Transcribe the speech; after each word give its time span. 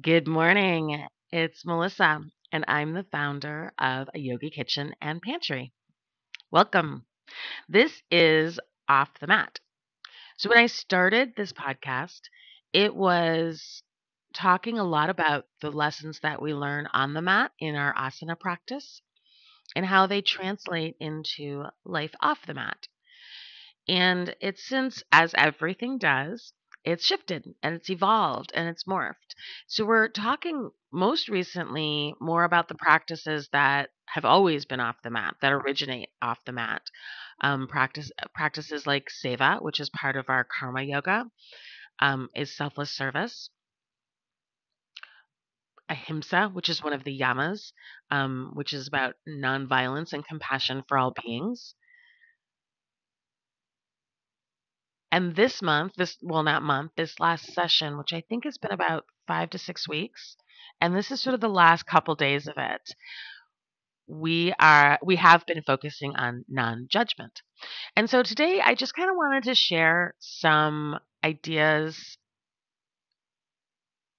Good 0.00 0.26
morning. 0.26 1.06
It's 1.32 1.66
Melissa, 1.66 2.22
and 2.50 2.64
I'm 2.66 2.94
the 2.94 3.04
founder 3.04 3.74
of 3.78 4.08
a 4.14 4.18
Yogi 4.18 4.48
Kitchen 4.48 4.94
and 5.02 5.20
Pantry. 5.20 5.74
Welcome. 6.50 7.06
This 7.68 8.02
is 8.10 8.60
Off 8.88 9.18
the 9.20 9.26
Mat. 9.28 9.60
So, 10.38 10.50
when 10.50 10.58
I 10.58 10.66
started 10.66 11.34
this 11.36 11.52
podcast, 11.52 12.22
it 12.72 12.94
was 12.94 13.82
talking 14.34 14.78
a 14.78 14.84
lot 14.84 15.10
about 15.10 15.46
the 15.60 15.72
lessons 15.72 16.20
that 16.20 16.42
we 16.42 16.54
learn 16.54 16.88
on 16.92 17.14
the 17.14 17.22
mat 17.22 17.52
in 17.58 17.76
our 17.76 17.94
asana 17.94 18.38
practice 18.38 19.02
and 19.76 19.86
how 19.86 20.06
they 20.06 20.22
translate 20.22 20.96
into 21.00 21.64
life 21.84 22.14
off 22.20 22.46
the 22.46 22.54
mat. 22.54 22.88
And 23.88 24.36
it's 24.40 24.64
since, 24.64 25.02
as 25.10 25.34
everything 25.34 25.98
does, 25.98 26.52
it's 26.86 27.04
shifted 27.04 27.52
and 27.64 27.74
it's 27.74 27.90
evolved 27.90 28.52
and 28.54 28.68
it's 28.68 28.84
morphed. 28.84 29.34
So 29.66 29.84
we're 29.84 30.08
talking 30.08 30.70
most 30.92 31.28
recently 31.28 32.14
more 32.20 32.44
about 32.44 32.68
the 32.68 32.76
practices 32.76 33.48
that 33.52 33.90
have 34.06 34.24
always 34.24 34.64
been 34.64 34.78
off 34.78 35.02
the 35.02 35.10
mat, 35.10 35.34
that 35.42 35.52
originate 35.52 36.10
off 36.22 36.38
the 36.46 36.52
mat. 36.52 36.82
Um, 37.40 37.66
practice 37.66 38.12
practices 38.34 38.86
like 38.86 39.10
seva, 39.10 39.60
which 39.60 39.80
is 39.80 39.90
part 39.90 40.16
of 40.16 40.30
our 40.30 40.44
karma 40.44 40.82
yoga, 40.82 41.26
um, 41.98 42.28
is 42.36 42.56
selfless 42.56 42.92
service. 42.92 43.50
Ahimsa, 45.88 46.50
which 46.52 46.68
is 46.68 46.82
one 46.82 46.92
of 46.92 47.04
the 47.04 47.18
yamas, 47.18 47.72
um, 48.10 48.52
which 48.54 48.72
is 48.72 48.88
about 48.88 49.16
nonviolence 49.28 50.12
and 50.12 50.26
compassion 50.26 50.84
for 50.88 50.98
all 50.98 51.12
beings. 51.24 51.74
And 55.16 55.34
this 55.34 55.62
month, 55.62 55.94
this 55.96 56.18
well, 56.20 56.42
not 56.42 56.62
month, 56.62 56.92
this 56.94 57.18
last 57.18 57.54
session, 57.54 57.96
which 57.96 58.12
I 58.12 58.20
think 58.28 58.44
has 58.44 58.58
been 58.58 58.70
about 58.70 59.06
five 59.26 59.48
to 59.50 59.58
six 59.58 59.88
weeks, 59.88 60.36
and 60.78 60.94
this 60.94 61.10
is 61.10 61.22
sort 61.22 61.32
of 61.32 61.40
the 61.40 61.48
last 61.48 61.86
couple 61.86 62.14
days 62.16 62.46
of 62.46 62.58
it. 62.58 62.82
We 64.06 64.52
are 64.60 64.98
we 65.02 65.16
have 65.16 65.46
been 65.46 65.62
focusing 65.62 66.14
on 66.16 66.44
non-judgment. 66.50 67.40
And 67.96 68.10
so 68.10 68.22
today 68.22 68.60
I 68.60 68.74
just 68.74 68.92
kind 68.92 69.08
of 69.08 69.16
wanted 69.16 69.44
to 69.44 69.54
share 69.54 70.12
some 70.18 70.98
ideas 71.24 72.18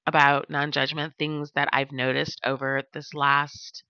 about 0.07 0.49
non-judgment, 0.49 1.13
things 1.19 1.51
that 1.53 1.69
I've 1.73 1.91
noticed 1.91 2.41
over 2.43 2.81
this 2.95 3.13
last 3.13 3.83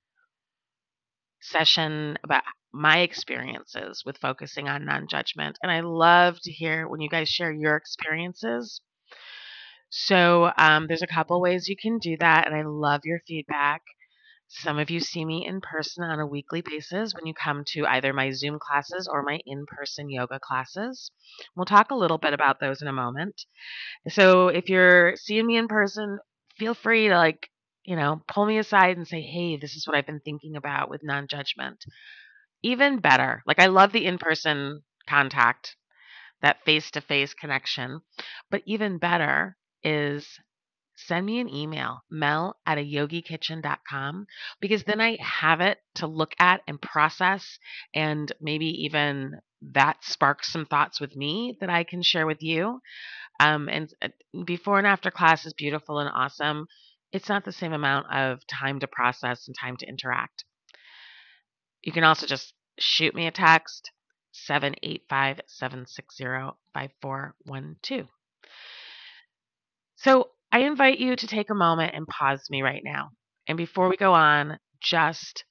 session 1.39 2.17
about 2.21 2.43
my 2.73 2.99
experiences 2.99 4.03
with 4.05 4.17
focusing 4.17 4.67
on 4.67 4.85
non 4.85 5.07
judgment. 5.07 5.57
And 5.61 5.71
I 5.71 5.81
love 5.81 6.39
to 6.41 6.51
hear 6.51 6.87
when 6.87 7.01
you 7.01 7.09
guys 7.09 7.29
share 7.29 7.51
your 7.51 7.75
experiences. 7.75 8.81
So 9.89 10.51
um, 10.57 10.87
there's 10.87 11.01
a 11.01 11.07
couple 11.07 11.39
ways 11.41 11.69
you 11.69 11.77
can 11.77 11.97
do 11.97 12.17
that, 12.19 12.45
and 12.45 12.55
I 12.55 12.63
love 12.65 13.01
your 13.05 13.21
feedback. 13.25 13.81
Some 14.49 14.79
of 14.79 14.89
you 14.89 14.99
see 14.99 15.25
me 15.25 15.45
in 15.45 15.59
person 15.59 16.03
on 16.03 16.19
a 16.19 16.27
weekly 16.27 16.61
basis 16.61 17.13
when 17.13 17.25
you 17.25 17.33
come 17.33 17.63
to 17.67 17.85
either 17.85 18.13
my 18.13 18.31
Zoom 18.31 18.59
classes 18.59 19.07
or 19.11 19.21
my 19.21 19.39
in 19.45 19.65
person 19.65 20.09
yoga 20.09 20.39
classes. 20.39 21.11
We'll 21.55 21.65
talk 21.65 21.91
a 21.91 21.95
little 21.95 22.17
bit 22.17 22.33
about 22.33 22.59
those 22.59 22.81
in 22.81 22.87
a 22.87 22.93
moment. 22.93 23.41
So 24.09 24.47
if 24.47 24.69
you're 24.69 25.15
seeing 25.17 25.47
me 25.47 25.57
in 25.57 25.67
person, 25.67 26.19
feel 26.57 26.73
free 26.73 27.09
to 27.09 27.17
like, 27.17 27.49
you 27.83 27.95
know, 27.95 28.21
pull 28.27 28.45
me 28.45 28.57
aside 28.57 28.95
and 28.97 29.07
say, 29.07 29.21
hey, 29.21 29.57
this 29.57 29.75
is 29.75 29.85
what 29.85 29.97
I've 29.97 30.05
been 30.05 30.21
thinking 30.21 30.55
about 30.55 30.89
with 30.89 31.03
non 31.03 31.27
judgment 31.27 31.83
even 32.63 32.99
better, 32.99 33.43
like 33.45 33.59
I 33.59 33.67
love 33.67 33.91
the 33.91 34.05
in 34.05 34.17
person 34.17 34.83
contact, 35.07 35.75
that 36.41 36.63
face 36.65 36.91
to 36.91 37.01
face 37.01 37.33
connection. 37.33 38.01
But 38.49 38.63
even 38.65 38.97
better 38.97 39.57
is 39.83 40.39
send 40.95 41.25
me 41.25 41.39
an 41.39 41.53
email, 41.53 42.03
mel 42.09 42.57
at 42.65 42.77
a 42.77 42.81
yogikitchen.com, 42.81 44.25
because 44.59 44.83
then 44.83 44.99
I 44.99 45.17
have 45.21 45.61
it 45.61 45.79
to 45.95 46.07
look 46.07 46.33
at 46.39 46.61
and 46.67 46.81
process, 46.81 47.59
and 47.93 48.31
maybe 48.41 48.65
even 48.85 49.39
that 49.61 50.03
sparks 50.03 50.51
some 50.51 50.65
thoughts 50.65 50.99
with 50.99 51.15
me 51.15 51.55
that 51.59 51.69
I 51.69 51.83
can 51.83 52.01
share 52.01 52.25
with 52.25 52.41
you. 52.41 52.81
Um, 53.39 53.69
and 53.69 53.93
uh, 54.01 54.09
before 54.45 54.79
and 54.79 54.87
after 54.87 55.11
class 55.11 55.45
is 55.45 55.53
beautiful 55.53 55.99
and 55.99 56.09
awesome. 56.09 56.67
It's 57.11 57.29
not 57.29 57.45
the 57.45 57.51
same 57.51 57.73
amount 57.73 58.07
of 58.11 58.45
time 58.47 58.79
to 58.79 58.87
process 58.87 59.47
and 59.47 59.55
time 59.57 59.77
to 59.77 59.87
interact. 59.87 60.43
You 61.83 61.91
can 61.91 62.03
also 62.03 62.25
just 62.25 62.53
shoot 62.79 63.15
me 63.15 63.27
a 63.27 63.31
text 63.31 63.91
785 64.31 65.41
760 65.47 66.23
5412. 66.73 68.07
So 69.95 70.29
I 70.51 70.59
invite 70.59 70.99
you 70.99 71.15
to 71.15 71.27
take 71.27 71.49
a 71.49 71.55
moment 71.55 71.93
and 71.95 72.07
pause 72.07 72.47
me 72.49 72.61
right 72.61 72.81
now. 72.83 73.09
And 73.47 73.57
before 73.57 73.89
we 73.89 73.97
go 73.97 74.13
on, 74.13 74.59
just 74.81 75.43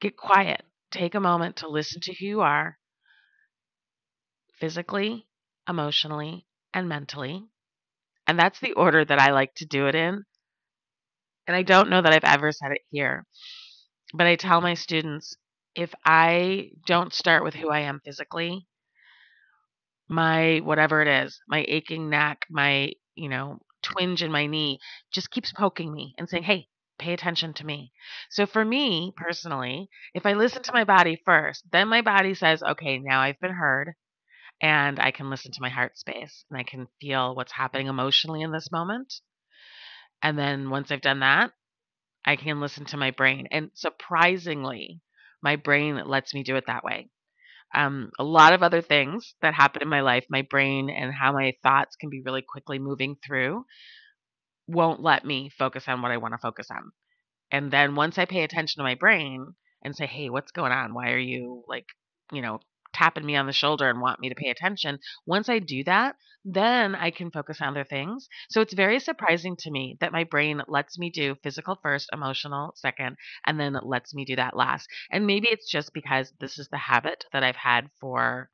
get 0.00 0.16
quiet. 0.16 0.62
Take 0.90 1.14
a 1.14 1.20
moment 1.20 1.56
to 1.56 1.68
listen 1.68 2.00
to 2.02 2.14
who 2.14 2.26
you 2.26 2.40
are 2.40 2.78
physically, 4.58 5.26
emotionally, 5.68 6.46
and 6.72 6.88
mentally. 6.88 7.44
And 8.26 8.38
that's 8.38 8.60
the 8.60 8.72
order 8.72 9.04
that 9.04 9.20
I 9.20 9.32
like 9.32 9.54
to 9.56 9.66
do 9.66 9.86
it 9.86 9.94
in. 9.94 10.24
And 11.46 11.56
I 11.56 11.62
don't 11.62 11.90
know 11.90 12.00
that 12.00 12.12
I've 12.12 12.24
ever 12.24 12.52
said 12.52 12.72
it 12.72 12.82
here, 12.90 13.26
but 14.14 14.26
I 14.26 14.36
tell 14.36 14.60
my 14.60 14.74
students 14.74 15.36
if 15.74 15.94
I 16.04 16.70
don't 16.86 17.12
start 17.12 17.44
with 17.44 17.54
who 17.54 17.70
I 17.70 17.80
am 17.80 18.00
physically, 18.04 18.66
my 20.08 20.60
whatever 20.64 21.02
it 21.02 21.08
is, 21.08 21.40
my 21.48 21.64
aching 21.66 22.10
neck, 22.10 22.46
my, 22.50 22.92
you 23.14 23.28
know, 23.28 23.58
twinge 23.82 24.22
in 24.22 24.32
my 24.32 24.46
knee 24.46 24.78
just 25.12 25.30
keeps 25.30 25.52
poking 25.52 25.92
me 25.92 26.14
and 26.18 26.28
saying, 26.28 26.42
hey, 26.44 26.68
pay 26.98 27.12
attention 27.12 27.52
to 27.54 27.66
me. 27.66 27.92
So 28.30 28.46
for 28.46 28.64
me 28.64 29.12
personally, 29.16 29.88
if 30.14 30.26
I 30.26 30.34
listen 30.34 30.62
to 30.64 30.72
my 30.72 30.84
body 30.84 31.20
first, 31.24 31.64
then 31.72 31.88
my 31.88 32.02
body 32.02 32.34
says, 32.34 32.62
okay, 32.62 32.98
now 32.98 33.20
I've 33.20 33.40
been 33.40 33.54
heard 33.54 33.94
and 34.60 35.00
I 35.00 35.10
can 35.10 35.30
listen 35.30 35.52
to 35.52 35.60
my 35.60 35.68
heart 35.68 35.98
space 35.98 36.44
and 36.50 36.58
I 36.58 36.62
can 36.62 36.86
feel 37.00 37.34
what's 37.34 37.52
happening 37.52 37.88
emotionally 37.88 38.42
in 38.42 38.52
this 38.52 38.70
moment. 38.70 39.12
And 40.22 40.38
then 40.38 40.70
once 40.70 40.90
I've 40.90 41.02
done 41.02 41.20
that, 41.20 41.52
I 42.24 42.36
can 42.36 42.60
listen 42.60 42.86
to 42.86 42.96
my 42.96 43.10
brain. 43.10 43.48
And 43.50 43.70
surprisingly, 43.74 45.00
my 45.44 45.56
brain 45.56 46.00
lets 46.06 46.34
me 46.34 46.42
do 46.42 46.56
it 46.56 46.64
that 46.66 46.82
way. 46.82 47.08
Um, 47.74 48.10
a 48.18 48.24
lot 48.24 48.54
of 48.54 48.62
other 48.62 48.80
things 48.80 49.34
that 49.42 49.52
happen 49.52 49.82
in 49.82 49.88
my 49.88 50.00
life, 50.00 50.24
my 50.30 50.42
brain 50.42 50.88
and 50.88 51.12
how 51.12 51.32
my 51.32 51.52
thoughts 51.62 51.96
can 51.96 52.08
be 52.08 52.22
really 52.24 52.42
quickly 52.42 52.78
moving 52.78 53.16
through, 53.24 53.64
won't 54.66 55.02
let 55.02 55.24
me 55.24 55.50
focus 55.56 55.84
on 55.86 56.00
what 56.00 56.12
I 56.12 56.16
want 56.16 56.32
to 56.32 56.38
focus 56.38 56.68
on. 56.70 56.92
And 57.50 57.70
then 57.70 57.94
once 57.94 58.16
I 58.16 58.24
pay 58.24 58.42
attention 58.42 58.80
to 58.80 58.84
my 58.84 58.94
brain 58.94 59.54
and 59.82 59.94
say, 59.94 60.06
hey, 60.06 60.30
what's 60.30 60.52
going 60.52 60.72
on? 60.72 60.94
Why 60.94 61.10
are 61.12 61.18
you 61.18 61.62
like, 61.68 61.86
you 62.32 62.40
know, 62.40 62.60
tapping 62.94 63.26
me 63.26 63.36
on 63.36 63.46
the 63.46 63.52
shoulder 63.52 63.90
and 63.90 64.00
want 64.00 64.20
me 64.20 64.28
to 64.30 64.34
pay 64.34 64.50
attention. 64.50 64.98
Once 65.26 65.48
I 65.48 65.58
do 65.58 65.84
that, 65.84 66.16
then 66.44 66.94
I 66.94 67.10
can 67.10 67.30
focus 67.30 67.60
on 67.60 67.68
other 67.68 67.84
things. 67.84 68.28
So 68.50 68.60
it's 68.60 68.74
very 68.74 69.00
surprising 69.00 69.56
to 69.60 69.70
me 69.70 69.96
that 70.00 70.12
my 70.12 70.24
brain 70.24 70.62
lets 70.68 70.98
me 70.98 71.10
do 71.10 71.36
physical 71.42 71.78
first, 71.82 72.10
emotional 72.12 72.72
second, 72.76 73.16
and 73.46 73.58
then 73.58 73.76
lets 73.82 74.14
me 74.14 74.24
do 74.24 74.36
that 74.36 74.56
last. 74.56 74.88
And 75.10 75.26
maybe 75.26 75.48
it's 75.48 75.70
just 75.70 75.92
because 75.94 76.32
this 76.40 76.58
is 76.58 76.68
the 76.68 76.78
habit 76.78 77.24
that 77.32 77.42
I've 77.42 77.56
had 77.56 77.90
for 78.00 78.50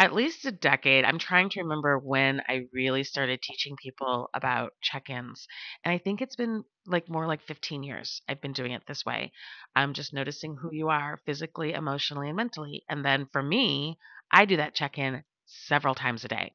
at 0.00 0.14
least 0.14 0.46
a 0.46 0.50
decade. 0.50 1.04
I'm 1.04 1.18
trying 1.18 1.50
to 1.50 1.58
mm-hmm. 1.58 1.68
remember 1.68 1.98
when 1.98 2.40
I 2.48 2.62
really 2.72 3.04
started 3.04 3.42
teaching 3.42 3.76
people 3.76 4.30
about 4.32 4.72
check 4.80 5.10
ins. 5.10 5.46
And 5.84 5.92
I 5.92 5.98
think 5.98 6.22
it's 6.22 6.36
been 6.36 6.64
like 6.86 7.10
more 7.10 7.26
like 7.26 7.42
15 7.42 7.82
years 7.82 8.22
I've 8.26 8.40
been 8.40 8.54
doing 8.54 8.72
it 8.72 8.82
this 8.88 9.04
way. 9.04 9.30
I'm 9.76 9.92
just 9.92 10.14
noticing 10.14 10.56
who 10.56 10.70
you 10.72 10.88
are 10.88 11.20
physically, 11.26 11.74
emotionally, 11.74 12.28
and 12.28 12.36
mentally. 12.36 12.82
And 12.88 13.04
then 13.04 13.28
for 13.30 13.42
me, 13.42 13.98
I 14.32 14.46
do 14.46 14.56
that 14.56 14.74
check 14.74 14.96
in 14.96 15.22
several 15.44 15.94
times 15.94 16.24
a 16.24 16.28
day. 16.28 16.54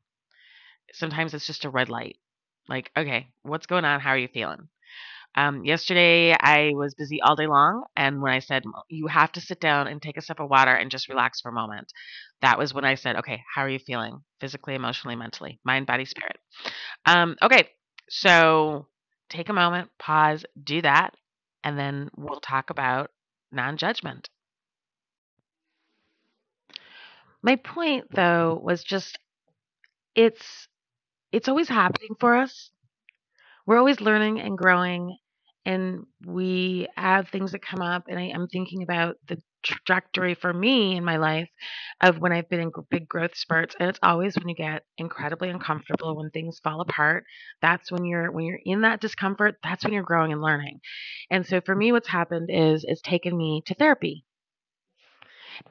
Sometimes 0.93 1.35
it's 1.35 1.45
just 1.45 1.65
a 1.65 1.69
red 1.69 1.89
light. 1.89 2.17
Like, 2.67 2.89
okay, 2.97 3.27
what's 3.43 3.67
going 3.67 3.85
on? 3.85 3.99
How 3.99 4.09
are 4.11 4.17
you 4.17 4.27
feeling? 4.27 4.69
Um, 5.35 5.65
yesterday, 5.65 6.33
I 6.39 6.71
was 6.75 6.95
busy 6.95 7.21
all 7.21 7.35
day 7.35 7.47
long, 7.47 7.83
and 7.95 8.21
when 8.21 8.31
I 8.33 8.39
said 8.39 8.63
you 8.89 9.07
have 9.07 9.31
to 9.33 9.41
sit 9.41 9.59
down 9.59 9.87
and 9.87 10.01
take 10.01 10.17
a 10.17 10.21
sip 10.21 10.39
of 10.39 10.49
water 10.49 10.73
and 10.73 10.89
just 10.91 11.09
relax 11.09 11.41
for 11.41 11.49
a 11.49 11.53
moment, 11.53 11.91
that 12.41 12.57
was 12.57 12.73
when 12.73 12.85
I 12.85 12.95
said, 12.95 13.17
okay, 13.17 13.43
how 13.53 13.63
are 13.63 13.69
you 13.69 13.79
feeling 13.79 14.21
physically, 14.39 14.75
emotionally, 14.75 15.15
mentally, 15.15 15.59
mind, 15.65 15.87
body, 15.87 16.05
spirit? 16.05 16.37
Um, 17.05 17.35
okay, 17.41 17.69
so 18.09 18.87
take 19.29 19.49
a 19.49 19.53
moment, 19.53 19.89
pause, 19.99 20.45
do 20.63 20.81
that, 20.81 21.11
and 21.63 21.77
then 21.77 22.09
we'll 22.15 22.39
talk 22.39 22.69
about 22.69 23.11
non 23.51 23.77
judgment. 23.77 24.29
My 27.41 27.57
point, 27.57 28.05
though, 28.11 28.59
was 28.63 28.83
just 28.83 29.19
it's 30.15 30.67
it's 31.31 31.49
always 31.49 31.67
happening 31.69 32.15
for 32.19 32.35
us. 32.35 32.71
We're 33.65 33.77
always 33.77 33.99
learning 33.99 34.39
and 34.39 34.57
growing 34.57 35.17
and 35.65 36.05
we 36.25 36.87
have 36.95 37.29
things 37.29 37.51
that 37.51 37.65
come 37.65 37.81
up 37.81 38.03
and 38.07 38.19
I, 38.19 38.31
am 38.33 38.47
thinking 38.47 38.83
about 38.83 39.15
the 39.27 39.41
trajectory 39.63 40.35
for 40.35 40.53
me 40.53 40.95
in 40.95 41.03
my 41.03 41.17
life 41.17 41.49
of 42.01 42.19
when 42.19 42.31
I've 42.31 42.49
been 42.49 42.59
in 42.59 42.71
big 42.91 43.09
growth 43.09 43.35
spurts 43.35 43.75
and 43.79 43.89
it's 43.89 43.99
always 44.03 44.35
when 44.35 44.47
you 44.47 44.55
get 44.55 44.83
incredibly 44.97 45.49
uncomfortable 45.49 46.15
when 46.15 46.29
things 46.29 46.59
fall 46.63 46.81
apart 46.81 47.23
that's 47.61 47.91
when 47.91 48.05
you're 48.05 48.31
when 48.31 48.45
you're 48.45 48.59
in 48.63 48.81
that 48.81 49.01
discomfort 49.01 49.55
that's 49.63 49.83
when 49.83 49.93
you're 49.93 50.03
growing 50.03 50.31
and 50.31 50.41
learning. 50.41 50.79
And 51.31 51.45
so 51.45 51.61
for 51.61 51.75
me 51.75 51.91
what's 51.91 52.07
happened 52.07 52.49
is 52.51 52.85
it's 52.87 53.01
taken 53.01 53.35
me 53.35 53.63
to 53.65 53.73
therapy. 53.73 54.23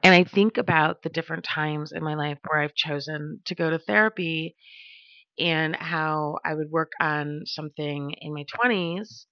And 0.03 0.13
I 0.13 0.23
think 0.23 0.57
about 0.57 1.03
the 1.03 1.09
different 1.09 1.43
times 1.45 1.91
in 1.91 2.03
my 2.03 2.15
life 2.15 2.39
where 2.45 2.61
I've 2.61 2.75
chosen 2.75 3.39
to 3.45 3.55
go 3.55 3.69
to 3.69 3.79
therapy 3.79 4.55
and 5.37 5.75
how 5.75 6.39
I 6.43 6.53
would 6.55 6.71
work 6.71 6.91
on 6.99 7.43
something 7.45 8.13
in 8.19 8.33
my 8.33 8.45
20s 8.45 9.25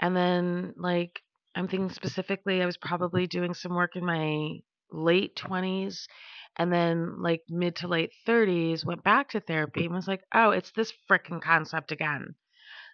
and 0.00 0.16
then, 0.16 0.74
like, 0.76 1.22
I'm 1.54 1.68
thinking 1.68 1.90
specifically, 1.90 2.62
I 2.62 2.66
was 2.66 2.76
probably 2.76 3.26
doing 3.26 3.54
some 3.54 3.74
work 3.74 3.96
in 3.96 4.04
my 4.04 4.58
late 4.92 5.36
20s 5.36 6.08
and 6.56 6.72
then, 6.72 7.22
like, 7.22 7.42
mid 7.48 7.76
to 7.76 7.88
late 7.88 8.12
30s, 8.26 8.84
went 8.84 9.04
back 9.04 9.30
to 9.30 9.40
therapy 9.40 9.84
and 9.86 9.94
was 9.94 10.08
like, 10.08 10.22
oh, 10.34 10.50
it's 10.50 10.72
this 10.72 10.92
freaking 11.10 11.40
concept 11.42 11.92
again. 11.92 12.34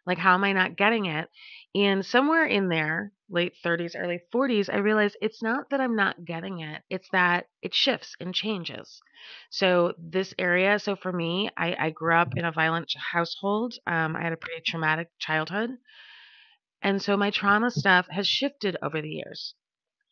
Like, 0.07 0.19
how 0.19 0.35
am 0.35 0.45
I 0.45 0.53
not 0.53 0.77
getting 0.77 1.07
it? 1.07 1.29
And 1.75 2.05
somewhere 2.07 2.45
in 2.47 2.69
there, 2.69 3.13
late 3.29 3.55
30s, 3.63 3.95
early 3.95 4.21
40s, 4.33 4.69
I 4.69 4.79
realized 4.79 5.17
it's 5.21 5.43
not 5.43 5.71
that 5.71 5.81
I'm 5.81 5.97
not 5.97 6.25
getting 6.25 6.61
it, 6.61 6.83
it's 6.91 7.09
that 7.11 7.47
it 7.63 7.75
shifts 7.75 8.17
and 8.21 8.35
changes. 8.35 9.01
So, 9.51 9.95
this 9.99 10.33
area, 10.39 10.79
so 10.79 10.97
for 10.97 11.13
me, 11.13 11.51
I, 11.57 11.77
I 11.79 11.91
grew 11.91 12.15
up 12.17 12.37
in 12.37 12.45
a 12.45 12.53
violent 12.53 12.93
household. 13.13 13.75
Um, 13.87 14.17
I 14.17 14.23
had 14.23 14.33
a 14.33 14.37
pretty 14.37 14.63
traumatic 14.67 15.09
childhood. 15.19 15.71
And 16.87 17.03
so 17.03 17.17
my 17.17 17.33
trauma 17.33 17.73
stuff 17.73 18.07
has 18.11 18.29
shifted 18.29 18.77
over 18.81 19.03
the 19.03 19.09
years. 19.09 19.57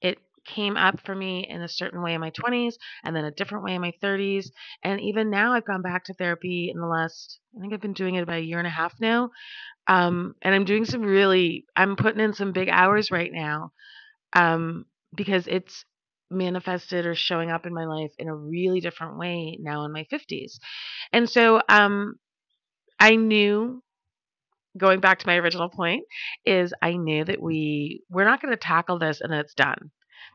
It 0.00 0.18
came 0.44 0.76
up 0.76 0.98
for 1.06 1.14
me 1.14 1.46
in 1.48 1.62
a 1.62 1.68
certain 1.68 2.02
way 2.02 2.14
in 2.14 2.20
my 2.20 2.32
20s 2.32 2.74
and 3.04 3.14
then 3.14 3.24
a 3.24 3.30
different 3.30 3.62
way 3.62 3.76
in 3.76 3.80
my 3.80 3.92
30s. 4.02 4.50
And 4.82 5.00
even 5.00 5.30
now, 5.30 5.52
I've 5.52 5.64
gone 5.64 5.82
back 5.82 6.06
to 6.06 6.14
therapy 6.14 6.72
in 6.74 6.80
the 6.80 6.88
last, 6.88 7.38
I 7.56 7.60
think 7.60 7.72
I've 7.72 7.80
been 7.80 7.92
doing 7.92 8.16
it 8.16 8.24
about 8.24 8.38
a 8.38 8.44
year 8.44 8.58
and 8.58 8.66
a 8.66 8.70
half 8.70 8.92
now. 9.00 9.30
Um, 9.86 10.34
and 10.42 10.52
I'm 10.52 10.64
doing 10.64 10.84
some 10.84 11.02
really, 11.02 11.64
I'm 11.76 11.94
putting 11.94 12.20
in 12.20 12.34
some 12.34 12.50
big 12.50 12.68
hours 12.68 13.12
right 13.12 13.30
now 13.32 13.70
um, 14.32 14.84
because 15.14 15.46
it's 15.46 15.84
manifested 16.28 17.06
or 17.06 17.14
showing 17.14 17.52
up 17.52 17.66
in 17.66 17.72
my 17.72 17.84
life 17.84 18.10
in 18.18 18.26
a 18.26 18.34
really 18.34 18.80
different 18.80 19.16
way 19.16 19.58
now 19.60 19.84
in 19.84 19.92
my 19.92 20.06
50s. 20.12 20.58
And 21.12 21.30
so 21.30 21.62
um, 21.68 22.16
I 22.98 23.14
knew 23.14 23.80
going 24.76 25.00
back 25.00 25.20
to 25.20 25.26
my 25.26 25.36
original 25.36 25.68
point 25.68 26.04
is 26.44 26.74
I 26.82 26.96
knew 26.96 27.24
that 27.24 27.40
we 27.40 28.02
we're 28.10 28.24
not 28.24 28.42
going 28.42 28.52
to 28.52 28.58
tackle 28.58 28.98
this 28.98 29.20
and 29.20 29.32
it's 29.32 29.54
done. 29.54 29.90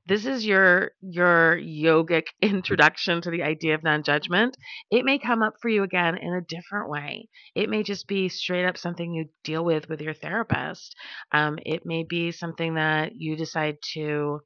This 0.08 0.26
is 0.26 0.46
your 0.46 0.92
your 1.02 1.58
yogic 1.58 2.28
introduction 2.42 3.22
to 3.22 3.30
the 3.30 3.44
idea 3.44 3.76
of 3.76 3.84
non-judgment. 3.84 4.58
It 4.92 5.06
may 5.06 5.20
come 5.20 5.42
up 5.42 5.56
for 5.62 5.70
you 5.70 5.84
again 5.84 6.18
in 6.18 6.34
a 6.34 6.42
different 6.42 6.90
way. 6.90 7.30
It 7.56 7.70
may 7.70 7.84
just 7.84 8.08
be 8.08 8.30
straight 8.30 8.66
up 8.66 8.78
something 8.78 9.14
you 9.14 9.30
deal 9.44 9.64
with 9.64 9.90
with 9.90 10.02
your 10.02 10.14
therapist. 10.14 10.96
Um, 11.32 11.60
it 11.66 11.86
may 11.86 12.04
be 12.04 12.32
something 12.32 12.76
that 12.76 13.16
you 13.16 13.36
decide 13.36 13.78
to 13.94 14.42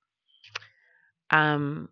um, 1.30 1.90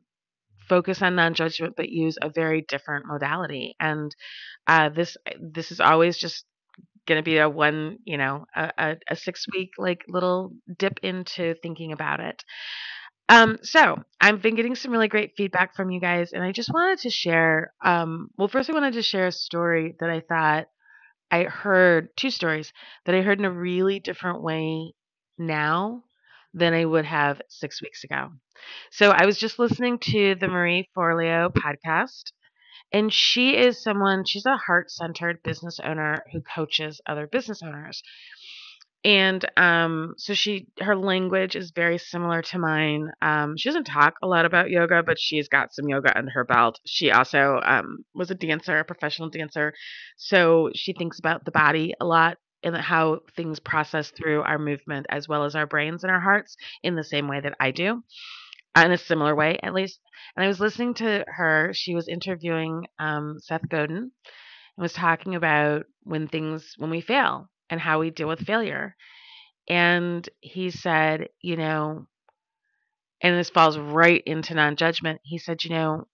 focus 0.68 1.02
on 1.02 1.16
non-judgment 1.16 1.74
but 1.76 1.90
use 1.90 2.18
a 2.22 2.30
very 2.30 2.62
different 2.62 3.06
modality 3.06 3.76
and 3.80 4.16
uh, 4.68 4.88
this 4.88 5.18
this 5.38 5.72
is 5.72 5.82
always 5.82 6.18
just 6.18 6.46
to 7.20 7.24
be 7.24 7.38
a 7.38 7.50
one, 7.50 7.98
you 8.06 8.18
know, 8.18 8.46
a, 8.56 8.72
a, 8.78 8.96
a 9.10 9.16
six 9.16 9.46
week 9.54 9.72
like 9.78 10.04
little 10.08 10.54
dip 10.78 11.00
into 11.04 11.56
thinking 11.62 11.92
about 11.92 12.20
it. 12.20 12.44
Um, 13.30 13.60
so 13.64 13.98
I've 14.20 14.42
been 14.42 14.56
getting 14.56 14.76
some 14.76 14.92
really 14.92 15.08
great 15.08 15.34
feedback 15.38 15.76
from 15.76 15.90
you 15.90 16.02
guys, 16.02 16.34
and 16.34 16.44
I 16.44 16.52
just 16.52 16.74
wanted 16.74 17.00
to 17.00 17.10
share. 17.10 17.74
Um, 17.84 18.30
well, 18.38 18.50
first, 18.50 18.70
I 18.70 18.74
wanted 18.74 18.94
to 18.94 19.02
share 19.02 19.28
a 19.28 19.32
story 19.32 19.96
that 20.00 20.10
I 20.10 20.22
thought 20.22 20.68
I 21.32 21.44
heard 21.44 22.10
two 22.18 22.30
stories 22.30 22.74
that 23.06 23.16
I 23.16 23.22
heard 23.22 23.40
in 23.40 23.46
a 23.46 23.52
really 23.52 24.00
different 24.00 24.44
way 24.44 24.94
now 25.38 26.04
than 26.54 26.74
I 26.74 26.84
would 26.84 27.06
have 27.06 27.42
six 27.48 27.82
weeks 27.82 28.04
ago. 28.04 28.32
So 28.92 29.12
I 29.12 29.26
was 29.26 29.38
just 29.38 29.60
listening 29.60 30.00
to 30.00 30.36
the 30.36 30.50
Marie 30.50 30.90
Forleo 30.96 31.54
podcast, 31.54 32.34
and 32.92 33.12
she 33.12 33.56
is 33.56 33.82
someone, 33.82 34.26
she's 34.26 34.46
a 34.46 34.58
heart 34.58 34.92
centered 34.92 35.44
business 35.44 35.80
owner 35.84 36.24
who 36.32 36.42
coaches 36.42 37.02
other 37.06 37.28
business 37.28 37.62
owners. 37.64 38.04
And 39.04 39.44
um, 39.58 40.14
so 40.18 40.36
she, 40.36 40.68
her 40.80 40.96
language 40.96 41.56
is 41.56 41.72
very 41.72 41.98
similar 41.98 42.44
to 42.44 42.60
mine. 42.60 43.10
Um, 43.22 43.58
she 43.58 43.70
doesn't 43.70 43.86
talk 43.86 44.16
a 44.22 44.28
lot 44.28 44.46
about 44.46 44.70
yoga, 44.70 45.02
but 45.04 45.18
she's 45.20 45.48
got 45.48 45.74
some 45.74 45.90
yoga 45.90 46.16
under 46.16 46.32
her 46.32 46.44
belt. 46.44 46.80
She 46.86 47.10
also 47.10 47.60
um, 47.64 48.06
was 48.14 48.30
a 48.30 48.36
dancer, 48.36 48.78
a 48.78 48.86
professional 48.86 49.30
dancer. 49.30 49.74
So 50.18 50.70
she 50.76 50.94
thinks 50.94 51.18
about 51.18 51.46
the 51.46 51.52
body 51.52 51.96
a 52.00 52.06
lot 52.06 52.38
and 52.64 52.78
how 52.78 53.22
things 53.36 53.60
process 53.60 54.12
through 54.12 54.44
our 54.44 54.60
movement 54.60 55.08
as 55.10 55.28
well 55.28 55.46
as 55.46 55.56
our 55.56 55.66
brains 55.66 56.04
and 56.04 56.12
our 56.12 56.20
hearts 56.20 56.56
in 56.84 56.96
the 56.96 57.04
same 57.04 57.28
way 57.28 57.40
that 57.42 57.56
I 57.60 57.72
do 57.72 58.04
in 58.78 58.92
a 58.92 58.98
similar 58.98 59.36
way, 59.36 59.60
at 59.62 59.74
least. 59.74 60.00
And 60.36 60.44
I 60.44 60.48
was 60.48 60.60
listening 60.60 60.94
to 60.96 61.26
her. 61.28 61.72
She 61.74 61.96
was 61.96 62.08
interviewing 62.08 62.86
um, 63.00 63.38
Seth 63.40 63.68
Godin 63.68 63.98
and 63.98 64.12
was 64.78 64.94
talking 64.94 65.36
about 65.36 65.86
when 66.04 66.28
things, 66.28 66.76
when 66.78 66.90
we 66.90 67.02
fail 67.02 67.50
and 67.70 67.80
how 67.80 68.00
we 68.00 68.10
deal 68.10 68.28
with 68.28 68.46
failure. 68.46 68.96
And 69.68 70.28
he 70.40 70.72
said, 70.72 71.30
you 71.42 71.58
know, 71.58 72.08
and 73.22 73.38
this 73.38 73.50
falls 73.50 73.78
right 73.78 74.24
into 74.26 74.56
non 74.56 74.76
judgment. 74.76 75.22
He 75.24 75.38
said, 75.38 75.64
you 75.64 75.70
know, 75.72 76.08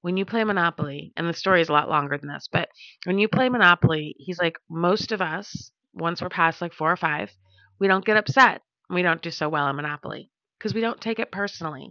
when 0.00 0.16
you 0.16 0.24
play 0.24 0.44
Monopoly, 0.44 1.12
and 1.16 1.28
the 1.28 1.32
story 1.32 1.60
is 1.60 1.68
a 1.68 1.72
lot 1.72 1.88
longer 1.88 2.18
than 2.18 2.28
this, 2.28 2.48
but 2.50 2.68
when 3.04 3.18
you 3.18 3.28
play 3.28 3.48
Monopoly, 3.48 4.16
he's 4.18 4.38
like, 4.38 4.56
most 4.68 5.12
of 5.12 5.22
us, 5.22 5.70
once 5.94 6.20
we're 6.20 6.28
past 6.28 6.60
like 6.60 6.74
four 6.74 6.92
or 6.92 6.96
five, 6.96 7.30
we 7.78 7.88
don't 7.88 8.04
get 8.04 8.16
upset. 8.16 8.60
We 8.90 9.02
don't 9.02 9.22
do 9.22 9.30
so 9.30 9.48
well 9.48 9.68
in 9.68 9.76
Monopoly 9.76 10.30
because 10.64 10.74
we 10.74 10.80
don't 10.80 10.98
take 11.00 11.18
it 11.18 11.30
personally. 11.30 11.90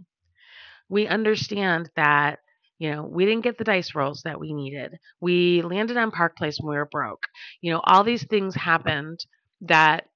We 0.88 1.06
understand 1.06 1.90
that, 1.94 2.40
you 2.80 2.90
know, 2.90 3.04
we 3.04 3.24
didn't 3.24 3.44
get 3.44 3.56
the 3.56 3.62
dice 3.62 3.94
rolls 3.94 4.22
that 4.24 4.40
we 4.40 4.52
needed. 4.52 4.98
We 5.20 5.62
landed 5.62 5.96
on 5.96 6.10
Park 6.10 6.36
Place 6.36 6.58
when 6.58 6.70
we 6.70 6.76
were 6.76 6.84
broke. 6.84 7.22
You 7.60 7.72
know, 7.72 7.80
all 7.84 8.02
these 8.02 8.24
things 8.24 8.56
happened 8.56 9.24
that 9.60 10.06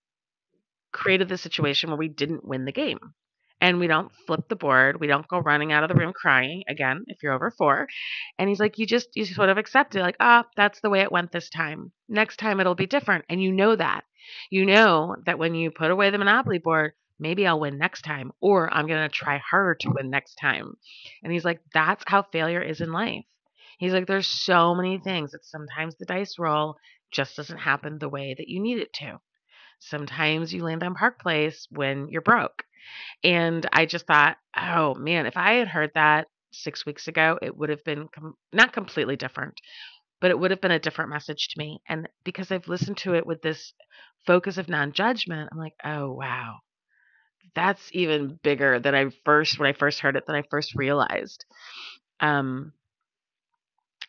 created 0.90 1.28
the 1.28 1.38
situation 1.38 1.88
where 1.88 1.96
we 1.98 2.08
didn't 2.08 2.44
win 2.44 2.64
the 2.64 2.72
game 2.72 2.98
and 3.60 3.78
we 3.78 3.86
don't 3.86 4.10
flip 4.26 4.48
the 4.48 4.56
board. 4.56 4.98
We 4.98 5.06
don't 5.06 5.28
go 5.28 5.38
running 5.38 5.70
out 5.72 5.84
of 5.84 5.88
the 5.88 5.94
room 5.94 6.12
crying 6.12 6.64
again 6.68 7.04
if 7.06 7.22
you're 7.22 7.34
over 7.34 7.52
four. 7.52 7.86
And 8.40 8.48
he's 8.48 8.58
like, 8.58 8.76
you 8.78 8.86
just 8.86 9.10
you 9.14 9.24
sort 9.24 9.50
of 9.50 9.58
accept 9.58 9.94
it, 9.94 10.02
like, 10.02 10.16
ah, 10.18 10.44
that's 10.56 10.80
the 10.80 10.90
way 10.90 11.00
it 11.02 11.12
went 11.12 11.30
this 11.30 11.48
time. 11.48 11.92
Next 12.08 12.38
time 12.38 12.58
it'll 12.58 12.74
be 12.74 12.86
different, 12.86 13.24
and 13.28 13.40
you 13.40 13.52
know 13.52 13.76
that. 13.76 14.02
You 14.50 14.66
know 14.66 15.14
that 15.26 15.38
when 15.38 15.54
you 15.54 15.70
put 15.70 15.92
away 15.92 16.10
the 16.10 16.18
monopoly 16.18 16.58
board, 16.58 16.92
maybe 17.18 17.46
I'll 17.46 17.60
win 17.60 17.78
next 17.78 18.02
time, 18.02 18.32
or 18.40 18.72
I'm 18.72 18.86
gonna 18.86 19.08
try 19.08 19.38
harder 19.38 19.74
to 19.76 19.90
win 19.90 20.10
next 20.10 20.34
time. 20.36 20.74
And 21.22 21.32
he's 21.32 21.44
like, 21.44 21.60
that's 21.72 22.04
how 22.06 22.22
failure 22.22 22.62
is 22.62 22.80
in 22.80 22.92
life. 22.92 23.24
He's 23.78 23.92
like, 23.92 24.06
there's 24.06 24.26
so 24.26 24.74
many 24.74 24.98
things 24.98 25.32
that 25.32 25.44
sometimes 25.44 25.96
the 25.96 26.04
dice 26.04 26.38
roll 26.38 26.76
just 27.10 27.36
doesn't 27.36 27.58
happen 27.58 27.98
the 27.98 28.08
way 28.08 28.34
that 28.36 28.48
you 28.48 28.60
need 28.60 28.78
it 28.78 28.92
to. 28.94 29.20
Sometimes 29.78 30.52
you 30.52 30.64
land 30.64 30.82
on 30.82 30.94
Park 30.94 31.20
Place 31.20 31.66
when 31.70 32.08
you're 32.08 32.22
broke. 32.22 32.64
And 33.22 33.66
I 33.72 33.86
just 33.86 34.06
thought, 34.06 34.36
oh 34.56 34.94
man, 34.94 35.26
if 35.26 35.36
I 35.36 35.54
had 35.54 35.68
heard 35.68 35.92
that 35.94 36.28
six 36.52 36.86
weeks 36.86 37.08
ago, 37.08 37.38
it 37.40 37.56
would 37.56 37.68
have 37.68 37.84
been 37.84 38.08
com- 38.08 38.36
not 38.52 38.72
completely 38.72 39.16
different, 39.16 39.60
but 40.20 40.30
it 40.30 40.38
would 40.38 40.50
have 40.50 40.60
been 40.60 40.70
a 40.70 40.78
different 40.78 41.10
message 41.10 41.48
to 41.48 41.58
me. 41.58 41.80
And 41.88 42.08
because 42.24 42.50
I've 42.50 42.68
listened 42.68 42.96
to 42.98 43.14
it 43.14 43.26
with 43.26 43.42
this 43.42 43.72
focus 44.26 44.58
of 44.58 44.68
non 44.68 44.92
judgment, 44.92 45.50
I'm 45.52 45.58
like, 45.58 45.74
oh 45.84 46.12
wow, 46.12 46.58
that's 47.54 47.88
even 47.92 48.38
bigger 48.42 48.78
than 48.80 48.94
I 48.94 49.10
first 49.24 49.58
when 49.58 49.68
I 49.68 49.72
first 49.72 50.00
heard 50.00 50.16
it 50.16 50.26
than 50.26 50.36
I 50.36 50.42
first 50.50 50.74
realized. 50.74 51.44
Um, 52.20 52.72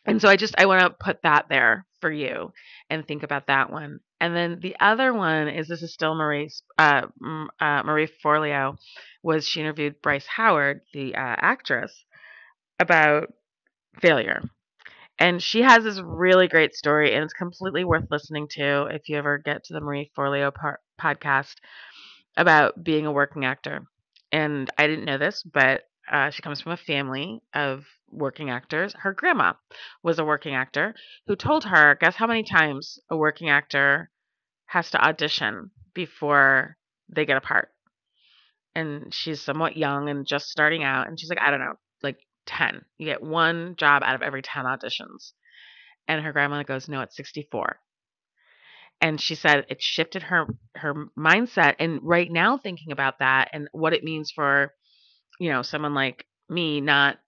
and 0.06 0.20
so 0.20 0.28
I 0.28 0.36
just 0.36 0.54
I 0.58 0.66
want 0.66 0.82
to 0.82 1.04
put 1.04 1.22
that 1.22 1.46
there 1.48 1.86
for 2.00 2.10
you 2.10 2.52
and 2.88 3.06
think 3.06 3.22
about 3.22 3.46
that 3.46 3.70
one. 3.70 4.00
And 4.20 4.34
then 4.34 4.58
the 4.60 4.76
other 4.80 5.12
one 5.12 5.48
is 5.48 5.68
this 5.68 5.82
is 5.82 5.92
still 5.92 6.14
Marie 6.14 6.50
uh, 6.78 7.02
uh, 7.60 7.82
Marie 7.84 8.08
Forleo 8.24 8.76
was 9.22 9.46
she 9.46 9.60
interviewed 9.60 10.00
Bryce 10.02 10.26
Howard, 10.26 10.80
the 10.92 11.14
uh, 11.14 11.36
actress, 11.38 12.04
about 12.78 13.32
failure. 14.00 14.42
And 15.18 15.42
she 15.42 15.60
has 15.60 15.84
this 15.84 16.00
really 16.02 16.48
great 16.48 16.74
story, 16.74 17.14
and 17.14 17.22
it's 17.22 17.34
completely 17.34 17.84
worth 17.84 18.06
listening 18.10 18.48
to 18.52 18.86
if 18.86 19.08
you 19.08 19.18
ever 19.18 19.36
get 19.36 19.64
to 19.64 19.74
the 19.74 19.80
Marie 19.80 20.10
Forleo 20.16 20.50
par- 20.52 20.80
podcast 20.98 21.56
about 22.36 22.82
being 22.82 23.06
a 23.06 23.12
working 23.12 23.44
actor. 23.44 23.86
And 24.32 24.70
I 24.78 24.86
didn't 24.86 25.04
know 25.04 25.18
this, 25.18 25.42
but 25.42 25.82
uh, 26.10 26.30
she 26.30 26.42
comes 26.42 26.60
from 26.60 26.72
a 26.72 26.76
family 26.76 27.42
of 27.54 27.84
working 28.10 28.50
actors. 28.50 28.94
Her 28.98 29.12
grandma 29.12 29.54
was 30.02 30.18
a 30.18 30.24
working 30.24 30.54
actor 30.54 30.94
who 31.26 31.36
told 31.36 31.64
her, 31.64 31.96
guess 32.00 32.16
how 32.16 32.26
many 32.26 32.42
times 32.42 32.98
a 33.10 33.16
working 33.16 33.48
actor 33.48 34.10
has 34.66 34.90
to 34.90 35.04
audition 35.04 35.70
before 35.94 36.76
they 37.08 37.26
get 37.26 37.36
a 37.36 37.40
part. 37.40 37.70
And 38.74 39.12
she's 39.12 39.42
somewhat 39.42 39.76
young 39.76 40.08
and 40.08 40.26
just 40.26 40.48
starting 40.48 40.84
out. 40.84 41.08
And 41.08 41.18
she's 41.18 41.28
like, 41.28 41.40
I 41.40 41.50
don't 41.50 41.60
know, 41.60 41.74
like 42.02 42.18
10. 42.46 42.84
You 42.98 43.06
get 43.06 43.22
one 43.22 43.74
job 43.76 44.02
out 44.04 44.14
of 44.14 44.22
every 44.22 44.42
10 44.42 44.64
auditions. 44.64 45.32
And 46.06 46.24
her 46.24 46.32
grandma 46.32 46.62
goes, 46.62 46.88
No, 46.88 47.02
it's 47.02 47.16
64 47.16 47.78
and 49.00 49.20
she 49.20 49.34
said 49.34 49.66
it 49.68 49.82
shifted 49.82 50.22
her 50.22 50.46
her 50.76 51.06
mindset 51.18 51.76
and 51.78 52.00
right 52.02 52.30
now 52.30 52.58
thinking 52.58 52.92
about 52.92 53.18
that 53.20 53.48
and 53.52 53.68
what 53.72 53.92
it 53.92 54.04
means 54.04 54.30
for 54.30 54.72
you 55.38 55.50
know 55.50 55.62
someone 55.62 55.94
like 55.94 56.26
me 56.48 56.80
not 56.80 57.18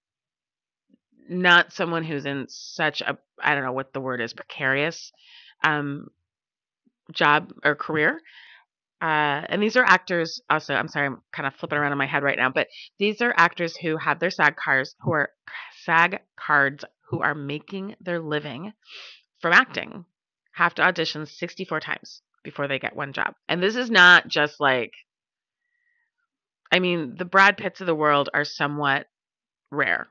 not 1.28 1.72
someone 1.72 2.04
who's 2.04 2.26
in 2.26 2.46
such 2.48 3.00
a 3.00 3.16
i 3.42 3.54
don't 3.54 3.64
know 3.64 3.72
what 3.72 3.92
the 3.92 4.00
word 4.00 4.20
is 4.20 4.32
precarious 4.32 5.12
um 5.64 6.08
job 7.12 7.52
or 7.64 7.74
career. 7.74 8.20
Uh, 9.00 9.42
and 9.48 9.60
these 9.60 9.76
are 9.76 9.84
actors 9.84 10.40
also 10.48 10.74
i'm 10.74 10.86
sorry 10.86 11.06
i'm 11.06 11.20
kind 11.32 11.44
of 11.44 11.54
flipping 11.56 11.76
around 11.76 11.90
in 11.90 11.98
my 11.98 12.06
head 12.06 12.22
right 12.22 12.38
now 12.38 12.48
but 12.48 12.68
these 13.00 13.20
are 13.20 13.34
actors 13.36 13.76
who 13.76 13.96
have 13.96 14.20
their 14.20 14.30
sag 14.30 14.54
cards 14.54 14.94
who 15.00 15.10
are 15.12 15.30
sag 15.84 16.20
cards 16.38 16.84
who 17.08 17.20
are 17.20 17.34
making 17.34 17.96
their 18.00 18.20
living 18.20 18.72
from 19.40 19.52
acting 19.52 20.04
have 20.52 20.74
to 20.74 20.82
audition 20.82 21.26
64 21.26 21.80
times 21.80 22.22
before 22.44 22.68
they 22.68 22.78
get 22.78 22.96
one 22.96 23.12
job. 23.12 23.34
And 23.48 23.62
this 23.62 23.76
is 23.76 23.90
not 23.90 24.28
just 24.28 24.60
like, 24.60 24.92
I 26.72 26.78
mean, 26.78 27.16
the 27.16 27.24
Brad 27.24 27.56
Pitts 27.56 27.80
of 27.80 27.86
the 27.86 27.94
world 27.94 28.28
are 28.32 28.44
somewhat 28.44 29.06
rare. 29.70 30.08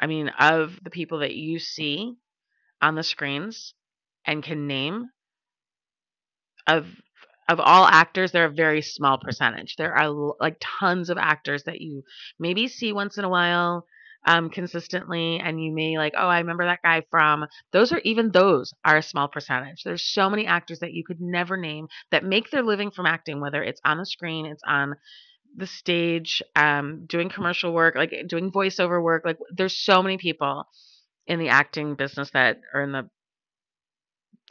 I 0.00 0.06
mean, 0.06 0.28
of 0.38 0.78
the 0.82 0.90
people 0.90 1.20
that 1.20 1.34
you 1.34 1.58
see 1.58 2.14
on 2.80 2.94
the 2.94 3.02
screens 3.02 3.74
and 4.26 4.42
can 4.42 4.66
name, 4.66 5.08
of 6.66 6.86
of 7.46 7.60
all 7.60 7.84
actors, 7.86 8.32
they're 8.32 8.46
a 8.46 8.50
very 8.50 8.80
small 8.80 9.18
percentage. 9.18 9.76
There 9.76 9.94
are 9.94 10.34
like 10.40 10.56
tons 10.60 11.10
of 11.10 11.18
actors 11.18 11.64
that 11.64 11.80
you 11.80 12.02
maybe 12.38 12.68
see 12.68 12.92
once 12.92 13.18
in 13.18 13.24
a 13.24 13.28
while 13.28 13.86
um, 14.26 14.50
consistently 14.50 15.40
and 15.42 15.62
you 15.62 15.72
may 15.72 15.98
like 15.98 16.14
oh 16.16 16.28
i 16.28 16.38
remember 16.38 16.64
that 16.64 16.82
guy 16.82 17.02
from 17.10 17.44
those 17.72 17.92
are 17.92 18.00
even 18.04 18.30
those 18.30 18.72
are 18.84 18.96
a 18.96 19.02
small 19.02 19.28
percentage. 19.28 19.82
There's 19.84 20.04
so 20.04 20.30
many 20.30 20.46
actors 20.46 20.80
that 20.80 20.92
you 20.92 21.04
could 21.04 21.20
never 21.20 21.56
name 21.56 21.88
that 22.10 22.24
make 22.24 22.50
their 22.50 22.62
living 22.62 22.90
from 22.90 23.06
acting 23.06 23.40
whether 23.40 23.62
it's 23.62 23.80
on 23.84 23.98
the 23.98 24.06
screen 24.06 24.46
it's 24.46 24.62
on 24.66 24.94
the 25.56 25.66
stage 25.66 26.42
um, 26.56 27.06
doing 27.06 27.28
commercial 27.28 27.72
work 27.72 27.94
like 27.94 28.12
doing 28.28 28.50
voiceover 28.50 29.02
work 29.02 29.24
like 29.24 29.38
there's 29.54 29.76
so 29.76 30.02
many 30.02 30.18
people 30.18 30.64
in 31.26 31.38
the 31.38 31.48
acting 31.48 31.94
business 31.94 32.30
that 32.32 32.60
are 32.72 32.82
in 32.82 32.92
the 32.92 33.08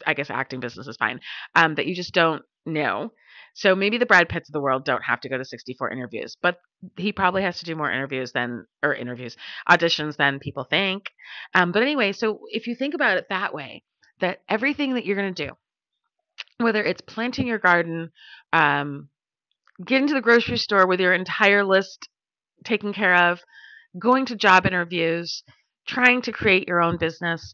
i 0.08 0.14
guess 0.14 0.30
acting 0.30 0.60
business 0.60 0.88
is 0.88 0.98
fine 0.98 1.20
um, 1.56 1.76
that 1.76 1.86
you 1.86 1.96
just 1.96 2.14
don't 2.14 2.44
know 2.66 3.12
so 3.54 3.76
maybe 3.76 3.98
the 3.98 4.06
Brad 4.06 4.30
Pitts 4.30 4.50
of 4.50 4.54
the 4.54 4.62
world 4.62 4.84
don't 4.84 5.04
have 5.04 5.22
to 5.22 5.30
go 5.30 5.38
to 5.38 5.46
64 5.46 5.92
interviews, 5.92 6.36
but 6.42 6.58
he 6.98 7.12
probably 7.12 7.44
has 7.44 7.60
to 7.60 7.66
do 7.66 7.76
more 7.76 7.92
interviews 7.92 8.32
than, 8.32 8.66
or 8.82 8.96
interviews, 8.96 9.38
auditions 9.70 10.18
than 10.18 10.40
people 10.40 10.64
think. 10.64 11.12
Um, 11.54 11.72
but 11.72 11.84
anyway, 11.84 12.14
so 12.14 12.42
if 12.50 12.66
you 12.68 12.76
think 12.76 12.96
about 12.96 13.18
it 13.18 13.28
that 13.30 13.54
way, 13.54 13.84
that 14.20 14.40
everything 14.50 14.96
that 14.96 15.06
you're 15.06 15.16
going 15.16 15.34
to 15.34 15.48
do, 15.48 15.54
whether 16.58 16.84
it's 16.84 17.02
planting 17.02 17.48
your 17.48 17.60
garden, 17.60 18.12
um, 18.52 19.10
getting 19.86 20.08
to 20.08 20.14
the 20.16 20.22
grocery 20.22 20.58
store 20.58 20.88
with 20.88 21.00
your 21.00 21.14
entire 21.14 21.64
list 21.64 22.10
taken 22.64 22.94
care 22.94 23.30
of, 23.30 23.40
going 24.00 24.26
to 24.26 24.36
job 24.36 24.66
interviews, 24.66 25.44
trying 25.88 26.22
to 26.24 26.32
create 26.32 26.68
your 26.68 26.82
own 26.82 26.98
business, 26.98 27.54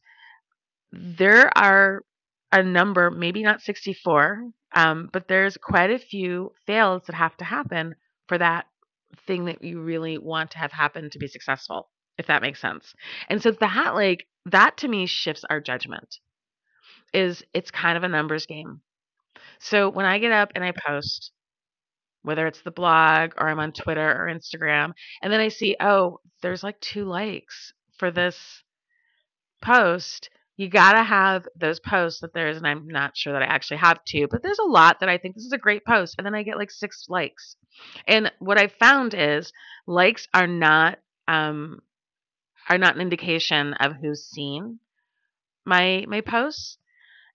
there 0.92 1.52
are 1.58 2.04
a 2.52 2.64
number, 2.64 3.12
maybe 3.12 3.44
not 3.44 3.62
64, 3.62 4.52
um, 4.74 5.10
but 5.12 5.28
there's 5.28 5.58
quite 5.58 5.92
a 5.92 6.00
few 6.00 6.54
fails 6.66 7.04
that 7.08 7.16
have 7.16 7.36
to 7.38 7.46
happen 7.46 7.96
for 8.28 8.38
that 8.38 8.66
thing 9.26 9.46
that 9.46 9.64
you 9.64 9.82
really 9.82 10.18
want 10.18 10.52
to 10.52 10.58
have 10.60 10.72
happen 10.72 11.10
to 11.10 11.20
be 11.20 11.28
successful, 11.28 11.90
if 12.18 12.28
that 12.28 12.42
makes 12.42 12.62
sense. 12.62 12.94
And 13.28 13.42
so 13.42 13.52
that 13.52 13.96
like 13.96 14.28
that 14.46 14.78
to 14.78 14.88
me 14.88 15.06
shifts 15.06 15.46
our 15.50 15.60
judgment. 15.60 16.18
Is 17.12 17.44
it's 17.54 17.72
kind 17.72 17.98
of 17.98 18.04
a 18.04 18.08
numbers 18.08 18.46
game. 18.46 18.82
So 19.60 19.90
when 19.90 20.06
I 20.06 20.20
get 20.20 20.32
up 20.32 20.52
and 20.54 20.64
I 20.64 20.72
post, 20.72 21.32
whether 22.22 22.46
it's 22.46 22.62
the 22.62 22.72
blog 22.72 23.32
or 23.38 23.50
I'm 23.50 23.60
on 23.60 23.72
Twitter 23.72 24.12
or 24.12 24.28
Instagram, 24.28 24.94
and 25.22 25.34
then 25.34 25.40
I 25.40 25.48
see, 25.48 25.76
oh, 25.80 26.20
there's 26.42 26.64
like 26.64 26.80
two 26.80 27.06
likes 27.06 27.74
for 27.98 28.12
this 28.12 28.64
post, 29.62 30.30
you 30.60 30.68
got 30.68 30.92
to 30.92 31.04
have 31.04 31.48
those 31.56 31.80
posts 31.80 32.20
that 32.20 32.34
there's, 32.34 32.58
and 32.58 32.68
I'm 32.68 32.86
not 32.86 33.16
sure 33.16 33.32
that 33.32 33.42
I 33.42 33.46
actually 33.46 33.78
have 33.78 34.04
two, 34.04 34.28
but 34.30 34.44
there's 34.44 34.60
a 34.60 34.68
lot 34.68 35.00
that 35.00 35.08
I 35.08 35.18
think 35.18 35.36
this 35.36 35.46
is 35.46 35.54
a 35.54 35.58
great 35.58 35.86
post. 35.86 36.16
And 36.18 36.26
then 36.26 36.36
I 36.36 36.44
get 36.44 36.58
like 36.58 36.70
six 36.70 37.06
likes. 37.08 37.56
And 38.06 38.30
what 38.40 38.58
I 38.58 38.68
found 38.68 39.14
is 39.14 39.54
likes 39.88 40.28
are 40.34 40.48
not, 40.48 41.00
um, 41.30 41.80
are 42.68 42.78
not 42.78 42.96
an 42.96 43.02
indication 43.02 43.74
of 43.76 43.94
who's 44.02 44.26
seen 44.26 44.80
my, 45.66 46.04
my 46.10 46.20
posts. 46.20 46.78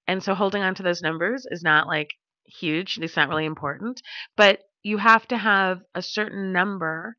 And 0.07 0.23
so 0.23 0.35
holding 0.35 0.61
on 0.61 0.75
to 0.75 0.83
those 0.83 1.01
numbers 1.01 1.47
is 1.51 1.63
not 1.63 1.87
like 1.87 2.11
huge. 2.45 2.99
It's 3.01 3.17
not 3.17 3.31
really 3.31 3.47
important, 3.47 4.03
but 4.37 4.59
you 4.83 4.99
have 4.99 5.27
to 5.29 5.39
have 5.39 5.81
a 5.95 6.03
certain 6.03 6.53
number 6.53 7.17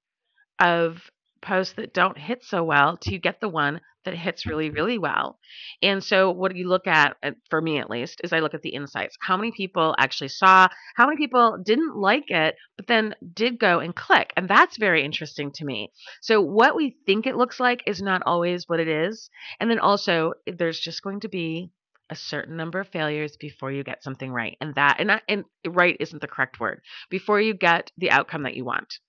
of 0.59 1.09
posts 1.45 1.75
that 1.77 1.93
don't 1.93 2.17
hit 2.17 2.43
so 2.43 2.63
well 2.63 2.97
to 2.97 3.17
get 3.17 3.39
the 3.39 3.49
one 3.49 3.79
that 4.03 4.13
hits 4.13 4.45
really, 4.45 4.69
really 4.69 4.97
well. 4.97 5.39
And 5.81 6.03
so, 6.03 6.31
what 6.31 6.55
you 6.55 6.67
look 6.67 6.87
at, 6.87 7.17
uh, 7.23 7.31
for 7.49 7.61
me 7.61 7.79
at 7.79 7.89
least, 7.89 8.21
is 8.23 8.31
I 8.31 8.39
look 8.39 8.53
at 8.53 8.61
the 8.61 8.75
insights. 8.75 9.17
How 9.19 9.35
many 9.37 9.51
people 9.51 9.95
actually 9.99 10.29
saw? 10.29 10.67
How 10.95 11.05
many 11.05 11.17
people 11.17 11.57
didn't 11.63 11.95
like 11.95 12.29
it, 12.29 12.55
but 12.77 12.87
then 12.87 13.15
did 13.33 13.59
go 13.59 13.79
and 13.79 13.95
click? 13.95 14.31
And 14.37 14.47
that's 14.47 14.77
very 14.77 15.03
interesting 15.03 15.51
to 15.55 15.65
me. 15.65 15.91
So, 16.21 16.41
what 16.41 16.75
we 16.75 16.95
think 17.05 17.25
it 17.25 17.35
looks 17.35 17.59
like 17.59 17.83
is 17.85 18.01
not 18.01 18.23
always 18.25 18.67
what 18.67 18.79
it 18.79 18.87
is. 18.87 19.29
And 19.59 19.69
then 19.69 19.79
also, 19.79 20.33
there's 20.45 20.79
just 20.79 21.03
going 21.03 21.19
to 21.21 21.29
be 21.29 21.71
a 22.09 22.15
certain 22.15 22.55
number 22.55 22.79
of 22.79 22.87
failures 22.89 23.35
before 23.37 23.71
you 23.71 23.83
get 23.83 24.03
something 24.03 24.31
right. 24.31 24.57
And 24.61 24.75
that, 24.75 24.97
and, 24.99 25.09
that, 25.09 25.23
and 25.27 25.43
right 25.67 25.97
isn't 25.99 26.21
the 26.21 26.27
correct 26.27 26.59
word, 26.59 26.81
before 27.09 27.41
you 27.41 27.55
get 27.55 27.91
the 27.97 28.11
outcome 28.11 28.43
that 28.43 28.55
you 28.55 28.63
want. 28.63 28.99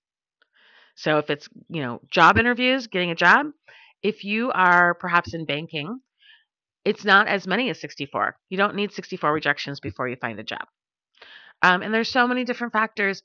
So 0.97 1.19
if 1.19 1.29
it's, 1.29 1.47
you 1.69 1.81
know, 1.83 2.01
job 2.09 2.39
interviews, 2.39 2.87
getting 2.87 3.11
a 3.11 3.15
job, 3.15 3.47
if 4.01 4.23
you 4.23 4.51
are 4.51 4.95
perhaps 4.95 5.33
in 5.35 5.45
banking, 5.45 5.99
it's 6.83 7.05
not 7.05 7.27
as 7.27 7.45
many 7.45 7.69
as 7.69 7.79
64. 7.79 8.35
You 8.49 8.57
don't 8.57 8.75
need 8.75 8.91
64 8.91 9.31
rejections 9.31 9.79
before 9.79 10.09
you 10.09 10.15
find 10.15 10.39
a 10.39 10.43
job. 10.43 10.65
Um, 11.61 11.83
and 11.83 11.93
there's 11.93 12.09
so 12.09 12.27
many 12.27 12.45
different 12.45 12.73
factors 12.73 13.21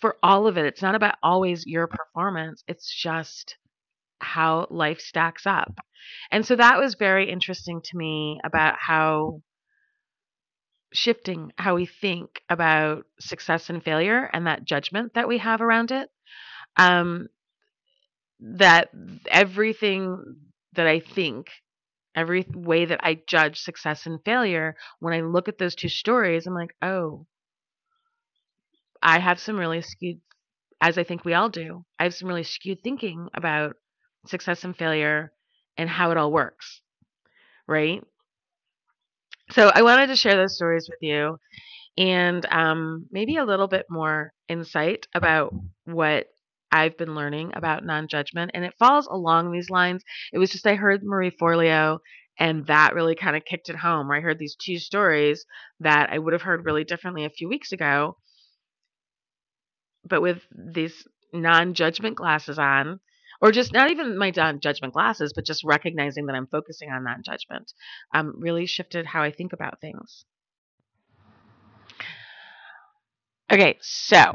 for 0.00 0.16
all 0.22 0.46
of 0.46 0.56
it. 0.56 0.64
It's 0.64 0.82
not 0.82 0.94
about 0.94 1.16
always 1.24 1.66
your 1.66 1.88
performance. 1.88 2.62
It's 2.68 2.88
just 2.88 3.56
how 4.20 4.68
life 4.70 5.00
stacks 5.00 5.44
up. 5.44 5.74
And 6.30 6.46
so 6.46 6.54
that 6.54 6.78
was 6.78 6.94
very 6.94 7.30
interesting 7.30 7.80
to 7.82 7.96
me 7.96 8.38
about 8.44 8.76
how 8.78 9.42
shifting 10.92 11.52
how 11.58 11.74
we 11.74 11.86
think 11.86 12.42
about 12.48 13.06
success 13.18 13.70
and 13.70 13.82
failure 13.82 14.30
and 14.32 14.46
that 14.46 14.64
judgment 14.64 15.14
that 15.14 15.28
we 15.28 15.38
have 15.38 15.60
around 15.60 15.90
it 15.90 16.08
um, 16.76 17.28
that 18.40 18.90
everything 19.28 20.36
that 20.74 20.86
I 20.86 21.00
think, 21.00 21.48
every 22.14 22.46
way 22.54 22.84
that 22.84 23.00
I 23.02 23.22
judge 23.26 23.60
success 23.60 24.06
and 24.06 24.22
failure, 24.24 24.76
when 25.00 25.14
I 25.14 25.20
look 25.22 25.48
at 25.48 25.58
those 25.58 25.74
two 25.74 25.88
stories, 25.88 26.46
I'm 26.46 26.54
like, 26.54 26.74
oh, 26.82 27.26
I 29.02 29.18
have 29.18 29.40
some 29.40 29.58
really 29.58 29.82
skewed, 29.82 30.20
as 30.80 30.98
I 30.98 31.04
think 31.04 31.24
we 31.24 31.34
all 31.34 31.48
do, 31.48 31.84
I 31.98 32.04
have 32.04 32.14
some 32.14 32.28
really 32.28 32.44
skewed 32.44 32.82
thinking 32.82 33.28
about 33.34 33.76
success 34.26 34.64
and 34.64 34.76
failure 34.76 35.32
and 35.76 35.88
how 35.88 36.10
it 36.10 36.16
all 36.16 36.32
works, 36.32 36.80
right? 37.66 38.02
So 39.50 39.70
I 39.74 39.82
wanted 39.82 40.08
to 40.08 40.16
share 40.16 40.36
those 40.36 40.56
stories 40.56 40.88
with 40.90 40.98
you 41.00 41.38
and 41.98 42.46
um, 42.52 43.06
maybe 43.10 43.36
a 43.36 43.44
little 43.44 43.68
bit 43.68 43.86
more 43.90 44.32
insight 44.48 45.06
about 45.14 45.54
what 45.84 46.26
I've 46.70 46.96
been 46.96 47.14
learning 47.14 47.52
about 47.54 47.84
non 47.84 48.08
judgment, 48.08 48.50
and 48.54 48.64
it 48.64 48.74
falls 48.78 49.06
along 49.06 49.50
these 49.52 49.70
lines. 49.70 50.04
It 50.32 50.38
was 50.38 50.50
just 50.50 50.66
I 50.66 50.74
heard 50.74 51.02
Marie 51.02 51.30
Forleo, 51.30 51.98
and 52.38 52.66
that 52.66 52.94
really 52.94 53.14
kind 53.14 53.36
of 53.36 53.44
kicked 53.44 53.68
it 53.68 53.76
home. 53.76 54.08
Where 54.08 54.18
I 54.18 54.20
heard 54.20 54.38
these 54.38 54.56
two 54.56 54.78
stories 54.78 55.46
that 55.80 56.10
I 56.10 56.18
would 56.18 56.32
have 56.32 56.42
heard 56.42 56.64
really 56.64 56.84
differently 56.84 57.24
a 57.24 57.30
few 57.30 57.48
weeks 57.48 57.72
ago, 57.72 58.16
but 60.04 60.22
with 60.22 60.42
these 60.52 61.06
non 61.32 61.74
judgment 61.74 62.16
glasses 62.16 62.58
on, 62.58 63.00
or 63.40 63.52
just 63.52 63.72
not 63.72 63.90
even 63.90 64.18
my 64.18 64.32
non 64.34 64.60
judgment 64.60 64.94
glasses, 64.94 65.32
but 65.34 65.44
just 65.44 65.64
recognizing 65.64 66.26
that 66.26 66.36
I'm 66.36 66.46
focusing 66.46 66.90
on 66.90 67.04
non 67.04 67.22
judgment, 67.24 67.72
um, 68.12 68.34
really 68.38 68.66
shifted 68.66 69.06
how 69.06 69.22
I 69.22 69.30
think 69.30 69.52
about 69.52 69.80
things. 69.80 70.24
Okay, 73.50 73.78
so 73.80 74.32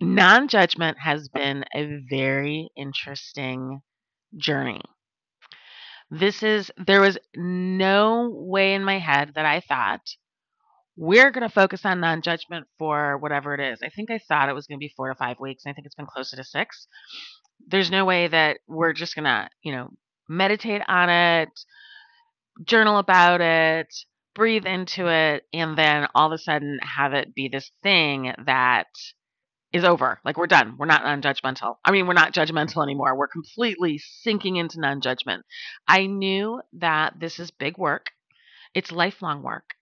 non 0.00 0.48
judgment 0.48 0.98
has 0.98 1.28
been 1.28 1.64
a 1.74 2.00
very 2.08 2.70
interesting 2.76 3.82
journey. 4.36 4.80
This 6.10 6.42
is, 6.42 6.70
there 6.76 7.00
was 7.00 7.18
no 7.36 8.30
way 8.32 8.74
in 8.74 8.82
my 8.82 8.98
head 8.98 9.32
that 9.36 9.46
I 9.46 9.60
thought 9.60 10.00
we're 10.96 11.30
going 11.30 11.48
to 11.48 11.54
focus 11.54 11.84
on 11.84 12.00
non 12.00 12.22
judgment 12.22 12.66
for 12.78 13.16
whatever 13.18 13.54
it 13.54 13.60
is. 13.60 13.80
I 13.82 13.90
think 13.90 14.10
I 14.10 14.18
thought 14.18 14.48
it 14.48 14.54
was 14.54 14.66
going 14.66 14.78
to 14.78 14.84
be 14.84 14.92
four 14.96 15.08
to 15.08 15.14
five 15.14 15.38
weeks. 15.40 15.64
and 15.64 15.72
I 15.72 15.74
think 15.74 15.86
it's 15.86 15.94
been 15.94 16.06
closer 16.06 16.36
to 16.36 16.44
six. 16.44 16.88
There's 17.68 17.90
no 17.90 18.04
way 18.04 18.28
that 18.28 18.58
we're 18.66 18.92
just 18.92 19.14
going 19.14 19.24
to, 19.24 19.48
you 19.62 19.72
know, 19.72 19.88
meditate 20.28 20.82
on 20.88 21.08
it, 21.08 21.48
journal 22.64 22.98
about 22.98 23.40
it, 23.40 23.86
breathe 24.34 24.66
into 24.66 25.06
it, 25.08 25.44
and 25.52 25.76
then 25.76 26.08
all 26.14 26.26
of 26.26 26.32
a 26.32 26.38
sudden 26.38 26.78
have 26.82 27.14
it 27.14 27.34
be 27.34 27.48
this 27.48 27.70
thing 27.82 28.32
that 28.46 28.88
is 29.72 29.84
over. 29.84 30.20
Like 30.24 30.36
we're 30.36 30.46
done. 30.46 30.76
We're 30.78 30.86
not 30.86 31.04
non 31.04 31.22
judgmental. 31.22 31.76
I 31.84 31.90
mean, 31.92 32.06
we're 32.06 32.14
not 32.14 32.34
judgmental 32.34 32.82
anymore. 32.82 33.16
We're 33.16 33.28
completely 33.28 33.98
sinking 33.98 34.56
into 34.56 34.80
non 34.80 35.00
judgment. 35.00 35.44
I 35.86 36.06
knew 36.06 36.60
that 36.74 37.20
this 37.20 37.38
is 37.38 37.50
big 37.50 37.78
work, 37.78 38.10
it's 38.74 38.92
lifelong 38.92 39.42
work 39.42 39.74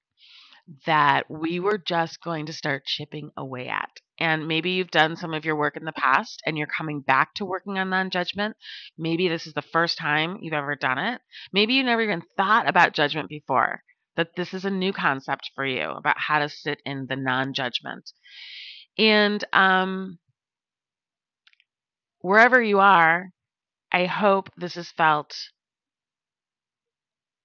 that 0.84 1.30
we 1.30 1.60
were 1.60 1.78
just 1.78 2.22
going 2.22 2.46
to 2.46 2.52
start 2.52 2.84
chipping 2.84 3.30
away 3.36 3.68
at. 3.68 3.88
And 4.20 4.48
maybe 4.48 4.72
you've 4.72 4.90
done 4.90 5.16
some 5.16 5.32
of 5.32 5.44
your 5.44 5.56
work 5.56 5.76
in 5.76 5.84
the 5.84 5.92
past 5.92 6.42
and 6.44 6.58
you're 6.58 6.66
coming 6.66 7.00
back 7.00 7.34
to 7.34 7.44
working 7.44 7.78
on 7.78 7.90
non 7.90 8.10
judgment. 8.10 8.56
Maybe 8.98 9.28
this 9.28 9.46
is 9.46 9.54
the 9.54 9.62
first 9.62 9.96
time 9.96 10.38
you've 10.42 10.52
ever 10.52 10.76
done 10.76 10.98
it. 10.98 11.20
Maybe 11.52 11.74
you 11.74 11.84
never 11.84 12.02
even 12.02 12.22
thought 12.36 12.68
about 12.68 12.92
judgment 12.92 13.28
before, 13.28 13.82
that 14.16 14.34
this 14.36 14.52
is 14.52 14.64
a 14.64 14.70
new 14.70 14.92
concept 14.92 15.52
for 15.54 15.64
you 15.64 15.88
about 15.88 16.18
how 16.18 16.40
to 16.40 16.48
sit 16.48 16.82
in 16.84 17.06
the 17.08 17.16
non 17.16 17.54
judgment. 17.54 18.10
And 18.98 19.44
um, 19.52 20.18
wherever 22.20 22.60
you 22.60 22.80
are, 22.80 23.30
I 23.92 24.06
hope 24.06 24.50
this 24.56 24.74
has 24.74 24.90
felt 24.90 25.34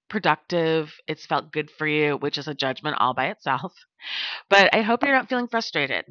productive. 0.08 0.94
It's 1.06 1.26
felt 1.26 1.52
good 1.52 1.70
for 1.70 1.86
you, 1.86 2.16
which 2.16 2.38
is 2.38 2.48
a 2.48 2.54
judgment 2.54 2.96
all 2.98 3.14
by 3.14 3.26
itself. 3.28 3.74
But 4.50 4.74
I 4.74 4.82
hope 4.82 5.02
you're 5.02 5.14
not 5.14 5.30
feeling 5.30 5.48
frustrated. 5.48 6.04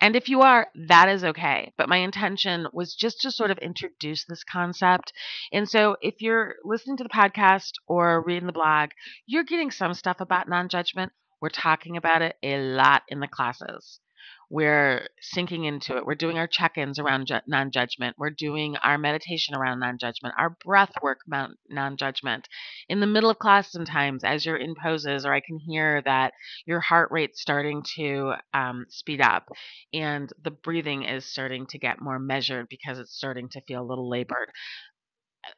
And 0.00 0.16
if 0.16 0.28
you 0.28 0.42
are, 0.42 0.66
that 0.88 1.08
is 1.08 1.24
okay. 1.24 1.72
But 1.78 1.88
my 1.88 1.98
intention 1.98 2.66
was 2.72 2.94
just 2.94 3.20
to 3.20 3.30
sort 3.30 3.50
of 3.50 3.58
introduce 3.58 4.24
this 4.24 4.44
concept. 4.44 5.12
And 5.52 5.68
so 5.68 5.96
if 6.02 6.20
you're 6.20 6.56
listening 6.64 6.96
to 6.98 7.04
the 7.04 7.08
podcast 7.08 7.72
or 7.86 8.22
reading 8.26 8.46
the 8.46 8.52
blog, 8.52 8.90
you're 9.26 9.44
getting 9.44 9.70
some 9.70 9.94
stuff 9.94 10.20
about 10.20 10.48
non 10.48 10.68
judgment. 10.68 11.12
We're 11.40 11.48
talking 11.50 11.96
about 11.96 12.20
it 12.20 12.36
a 12.42 12.58
lot 12.58 13.02
in 13.08 13.20
the 13.20 13.28
classes. 13.28 14.00
We're 14.48 15.08
sinking 15.20 15.64
into 15.64 15.96
it. 15.96 16.06
We're 16.06 16.14
doing 16.14 16.38
our 16.38 16.46
check 16.46 16.78
ins 16.78 17.00
around 17.00 17.26
ju- 17.26 17.40
non 17.48 17.72
judgment. 17.72 18.16
We're 18.16 18.30
doing 18.30 18.76
our 18.76 18.96
meditation 18.96 19.56
around 19.56 19.80
non 19.80 19.98
judgment, 19.98 20.36
our 20.38 20.50
breath 20.64 20.92
work 21.02 21.20
non 21.26 21.96
judgment. 21.96 22.48
In 22.88 23.00
the 23.00 23.08
middle 23.08 23.28
of 23.30 23.40
class, 23.40 23.72
sometimes 23.72 24.22
as 24.22 24.46
you're 24.46 24.56
in 24.56 24.76
poses, 24.80 25.26
or 25.26 25.34
I 25.34 25.40
can 25.40 25.58
hear 25.58 26.00
that 26.02 26.32
your 26.64 26.80
heart 26.80 27.10
rate's 27.10 27.40
starting 27.40 27.82
to 27.96 28.34
um, 28.54 28.86
speed 28.88 29.20
up 29.20 29.48
and 29.92 30.32
the 30.42 30.52
breathing 30.52 31.02
is 31.02 31.24
starting 31.24 31.66
to 31.66 31.78
get 31.78 32.00
more 32.00 32.20
measured 32.20 32.68
because 32.68 33.00
it's 33.00 33.16
starting 33.16 33.48
to 33.50 33.60
feel 33.62 33.82
a 33.82 33.88
little 33.88 34.08
labored. 34.08 34.50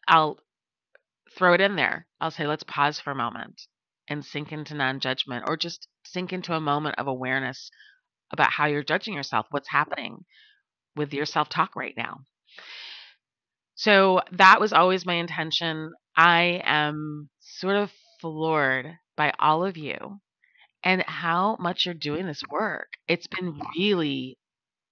I'll 0.06 0.38
throw 1.36 1.52
it 1.52 1.60
in 1.60 1.76
there. 1.76 2.06
I'll 2.20 2.30
say, 2.30 2.46
let's 2.46 2.64
pause 2.64 2.98
for 3.00 3.10
a 3.10 3.14
moment 3.14 3.62
and 4.08 4.24
sink 4.24 4.50
into 4.50 4.74
non 4.74 5.00
judgment 5.00 5.44
or 5.46 5.56
just 5.58 5.88
sink 6.04 6.32
into 6.32 6.54
a 6.54 6.60
moment 6.60 6.96
of 6.98 7.06
awareness 7.06 7.70
about 8.32 8.50
how 8.50 8.66
you're 8.66 8.82
judging 8.82 9.14
yourself, 9.14 9.46
what's 9.50 9.68
happening 9.68 10.24
with 10.96 11.12
your 11.12 11.26
self 11.26 11.48
talk 11.48 11.76
right 11.76 11.94
now. 11.96 12.20
So 13.74 14.20
that 14.32 14.60
was 14.60 14.72
always 14.72 15.06
my 15.06 15.14
intention. 15.14 15.92
I 16.16 16.62
am 16.64 17.28
sort 17.40 17.76
of 17.76 17.92
floored 18.20 18.98
by 19.16 19.32
all 19.38 19.64
of 19.64 19.76
you 19.76 20.20
and 20.82 21.02
how 21.06 21.56
much 21.60 21.86
you're 21.86 21.94
doing 21.94 22.26
this 22.26 22.42
work. 22.50 22.88
It's 23.06 23.28
been 23.28 23.60
really 23.76 24.38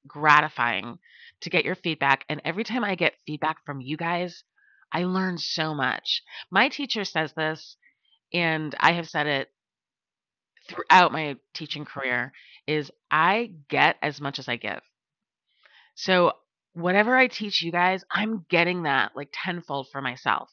gratifying 0.07 0.99
to 1.40 1.50
get 1.50 1.64
your 1.64 1.75
feedback. 1.75 2.25
And 2.28 2.40
every 2.45 2.64
time 2.64 2.85
I 2.85 2.95
get 2.95 3.14
feedback 3.26 3.59
from 3.64 3.81
you 3.81 3.97
guys, 3.97 4.45
I 4.93 5.05
learn 5.05 5.38
so 5.38 5.75
much. 5.75 6.23
My 6.50 6.69
teacher 6.69 7.05
says 7.05 7.33
this, 7.35 7.76
and 8.33 8.75
I 8.78 8.93
have 8.93 9.09
said 9.09 9.26
it 9.26 9.49
throughout 10.69 11.12
my 11.12 11.37
teaching 11.55 11.85
career 11.85 12.33
is 12.66 12.90
I 13.11 13.52
get 13.68 13.96
as 14.02 14.20
much 14.20 14.38
as 14.38 14.49
I 14.49 14.56
give. 14.56 14.80
So 15.94 16.33
whatever 16.74 17.16
I 17.16 17.26
teach 17.26 17.62
you 17.62 17.72
guys, 17.72 18.05
I'm 18.11 18.44
getting 18.48 18.83
that 18.83 19.12
like 19.16 19.31
tenfold 19.33 19.88
for 19.90 20.00
myself. 20.02 20.50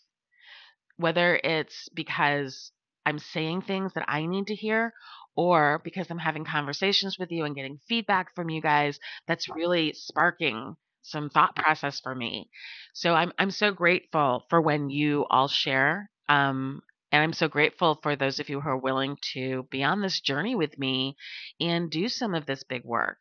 Whether 0.98 1.40
it's 1.44 1.90
because 1.94 2.72
I'm 3.06 3.20
saying 3.20 3.64
things 3.64 3.94
that 3.94 4.06
I 4.08 4.26
need 4.26 4.48
to 4.48 4.56
hear 4.56 4.94
or 5.36 5.82
because 5.84 6.10
I'm 6.10 6.20
having 6.20 6.46
conversations 6.46 7.18
with 7.20 7.32
you 7.32 7.44
and 7.44 7.56
getting 7.56 7.80
feedback 7.90 8.34
from 8.36 8.50
you 8.50 8.62
guys 8.62 9.00
that's 9.28 9.50
really 9.50 9.94
sparking 9.94 10.76
some 11.02 11.30
thought 11.30 11.56
process 11.56 12.00
for 12.00 12.16
me. 12.16 12.50
So 12.94 13.14
I'm 13.14 13.34
I'm 13.38 13.52
so 13.52 13.72
grateful 13.72 14.46
for 14.50 14.62
when 14.62 14.90
you 14.90 15.26
all 15.30 15.48
share 15.48 16.10
um, 16.30 16.82
and 17.14 17.22
I'm 17.22 17.34
so 17.34 17.48
grateful 17.48 18.00
for 18.02 18.16
those 18.16 18.40
of 18.40 18.50
you 18.50 18.60
who 18.60 18.70
are 18.70 18.78
willing 18.78 19.18
to 19.34 19.68
be 19.70 19.84
on 19.84 20.02
this 20.02 20.20
journey 20.20 20.56
with 20.56 20.80
me 20.80 21.16
and 21.62 21.92
do 21.92 22.10
some 22.10 22.34
of 22.34 22.48
this 22.48 22.64
big 22.64 22.84
work. 22.84 23.20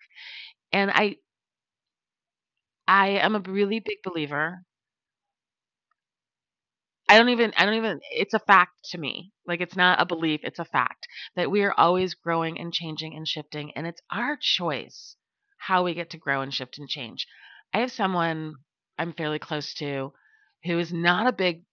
And 0.72 0.90
I 0.90 1.16
I 2.88 3.08
am 3.10 3.36
a 3.36 3.40
really 3.40 3.80
big 3.80 3.98
believer. 4.02 4.64
I 7.06 7.18
don't 7.18 7.28
even 7.28 7.52
I 7.58 7.66
don't 7.66 7.74
even 7.74 8.00
it's 8.10 8.32
a 8.32 8.38
fact 8.38 8.72
to 8.92 8.98
me. 8.98 9.30
Like 9.46 9.60
it's 9.60 9.76
not 9.76 10.00
a 10.00 10.06
belief, 10.06 10.40
it's 10.42 10.58
a 10.58 10.64
fact 10.64 11.06
that 11.36 11.50
we 11.50 11.62
are 11.62 11.74
always 11.76 12.14
growing 12.14 12.58
and 12.58 12.72
changing 12.72 13.14
and 13.14 13.28
shifting 13.28 13.72
and 13.76 13.86
it's 13.86 14.00
our 14.10 14.38
choice 14.40 15.16
how 15.58 15.84
we 15.84 15.92
get 15.92 16.08
to 16.10 16.18
grow 16.18 16.40
and 16.40 16.52
shift 16.54 16.78
and 16.78 16.88
change. 16.88 17.26
I 17.74 17.80
have 17.80 17.92
someone 17.92 18.54
I'm 18.98 19.12
fairly 19.12 19.38
close 19.38 19.74
to 19.74 20.14
who 20.64 20.78
is 20.78 20.94
not 20.94 21.26
a 21.26 21.32
big 21.32 21.64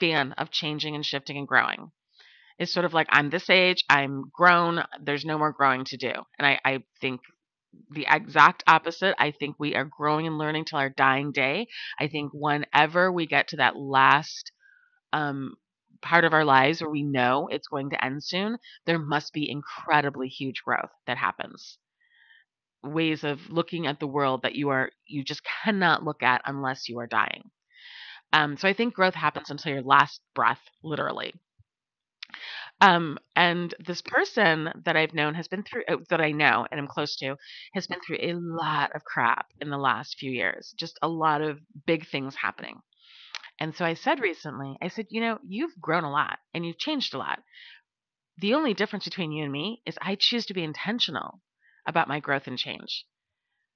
fan 0.00 0.32
of 0.32 0.50
changing 0.50 0.94
and 0.94 1.06
shifting 1.06 1.36
and 1.36 1.46
growing. 1.46 1.92
It's 2.58 2.72
sort 2.72 2.84
of 2.84 2.92
like 2.92 3.06
I'm 3.10 3.30
this 3.30 3.48
age, 3.48 3.84
I'm 3.88 4.24
grown, 4.32 4.84
there's 5.00 5.24
no 5.24 5.38
more 5.38 5.52
growing 5.52 5.84
to 5.86 5.96
do. 5.96 6.12
And 6.38 6.46
I, 6.46 6.60
I 6.64 6.82
think 7.00 7.20
the 7.90 8.06
exact 8.08 8.64
opposite. 8.66 9.14
I 9.18 9.30
think 9.30 9.56
we 9.58 9.74
are 9.74 9.84
growing 9.84 10.26
and 10.26 10.38
learning 10.38 10.64
till 10.64 10.78
our 10.78 10.90
dying 10.90 11.32
day. 11.32 11.68
I 11.98 12.08
think 12.08 12.32
whenever 12.34 13.12
we 13.12 13.26
get 13.26 13.48
to 13.48 13.56
that 13.58 13.76
last 13.76 14.52
um, 15.12 15.54
part 16.02 16.24
of 16.24 16.32
our 16.32 16.44
lives 16.44 16.80
where 16.80 16.90
we 16.90 17.02
know 17.02 17.48
it's 17.48 17.68
going 17.68 17.90
to 17.90 18.04
end 18.04 18.24
soon, 18.24 18.58
there 18.86 18.98
must 18.98 19.32
be 19.32 19.50
incredibly 19.50 20.28
huge 20.28 20.62
growth 20.64 20.90
that 21.06 21.18
happens. 21.18 21.78
Ways 22.82 23.24
of 23.24 23.50
looking 23.50 23.86
at 23.86 24.00
the 24.00 24.06
world 24.06 24.42
that 24.42 24.54
you 24.54 24.70
are 24.70 24.90
you 25.06 25.22
just 25.22 25.42
cannot 25.64 26.02
look 26.02 26.22
at 26.22 26.42
unless 26.46 26.88
you 26.88 26.98
are 26.98 27.06
dying. 27.06 27.50
Um, 28.32 28.56
so 28.56 28.68
I 28.68 28.72
think 28.74 28.94
growth 28.94 29.14
happens 29.14 29.50
until 29.50 29.72
your 29.72 29.82
last 29.82 30.20
breath, 30.34 30.60
literally. 30.82 31.34
Um, 32.80 33.18
and 33.36 33.74
this 33.84 34.00
person 34.00 34.70
that 34.84 34.96
I've 34.96 35.12
known 35.12 35.34
has 35.34 35.48
been 35.48 35.62
through, 35.62 35.82
uh, 35.88 35.96
that 36.08 36.20
I 36.20 36.32
know 36.32 36.66
and 36.70 36.80
I'm 36.80 36.86
close 36.86 37.16
to, 37.16 37.36
has 37.74 37.86
been 37.86 38.00
through 38.00 38.18
a 38.20 38.34
lot 38.34 38.94
of 38.94 39.04
crap 39.04 39.46
in 39.60 39.68
the 39.68 39.76
last 39.76 40.16
few 40.18 40.30
years, 40.30 40.74
just 40.78 40.98
a 41.02 41.08
lot 41.08 41.42
of 41.42 41.58
big 41.86 42.06
things 42.08 42.34
happening. 42.36 42.80
And 43.58 43.74
so 43.74 43.84
I 43.84 43.94
said 43.94 44.20
recently, 44.20 44.76
I 44.80 44.88
said, 44.88 45.06
you 45.10 45.20
know, 45.20 45.38
you've 45.46 45.78
grown 45.78 46.04
a 46.04 46.10
lot 46.10 46.38
and 46.54 46.64
you've 46.64 46.78
changed 46.78 47.12
a 47.12 47.18
lot. 47.18 47.40
The 48.38 48.54
only 48.54 48.72
difference 48.72 49.04
between 49.04 49.32
you 49.32 49.44
and 49.44 49.52
me 49.52 49.82
is 49.84 49.98
I 50.00 50.16
choose 50.18 50.46
to 50.46 50.54
be 50.54 50.64
intentional 50.64 51.42
about 51.86 52.08
my 52.08 52.20
growth 52.20 52.46
and 52.46 52.56
change. 52.56 53.04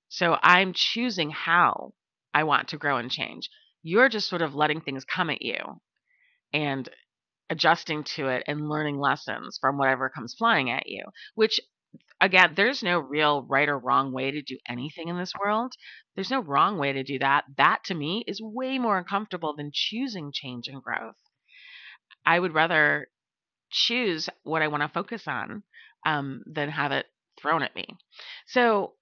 So 0.08 0.38
I'm 0.42 0.72
choosing 0.72 1.30
how 1.30 1.92
I 2.32 2.44
want 2.44 2.68
to 2.68 2.78
grow 2.78 2.96
and 2.96 3.10
change. 3.10 3.50
You're 3.84 4.08
just 4.08 4.28
sort 4.28 4.42
of 4.42 4.56
letting 4.56 4.80
things 4.80 5.04
come 5.04 5.30
at 5.30 5.42
you 5.42 5.58
and 6.52 6.88
adjusting 7.50 8.02
to 8.02 8.28
it 8.28 8.42
and 8.48 8.68
learning 8.68 8.98
lessons 8.98 9.58
from 9.60 9.78
whatever 9.78 10.08
comes 10.08 10.34
flying 10.34 10.70
at 10.70 10.88
you, 10.88 11.04
which 11.36 11.60
again, 12.20 12.54
there's 12.56 12.82
no 12.82 12.98
real 12.98 13.42
right 13.42 13.68
or 13.68 13.78
wrong 13.78 14.12
way 14.12 14.30
to 14.30 14.42
do 14.42 14.58
anything 14.68 15.08
in 15.08 15.18
this 15.18 15.32
world. 15.38 15.74
There's 16.14 16.30
no 16.30 16.40
wrong 16.40 16.78
way 16.78 16.92
to 16.92 17.04
do 17.04 17.18
that. 17.18 17.44
That 17.56 17.84
to 17.84 17.94
me 17.94 18.24
is 18.26 18.40
way 18.42 18.78
more 18.78 18.98
uncomfortable 18.98 19.54
than 19.54 19.70
choosing 19.72 20.32
change 20.32 20.66
and 20.68 20.82
growth. 20.82 21.16
I 22.26 22.40
would 22.40 22.54
rather 22.54 23.08
choose 23.70 24.28
what 24.42 24.62
I 24.62 24.68
want 24.68 24.82
to 24.82 24.88
focus 24.88 25.28
on 25.28 25.62
um, 26.06 26.42
than 26.46 26.70
have 26.70 26.92
it 26.92 27.06
thrown 27.40 27.62
at 27.62 27.74
me. 27.74 27.86
So 28.46 28.94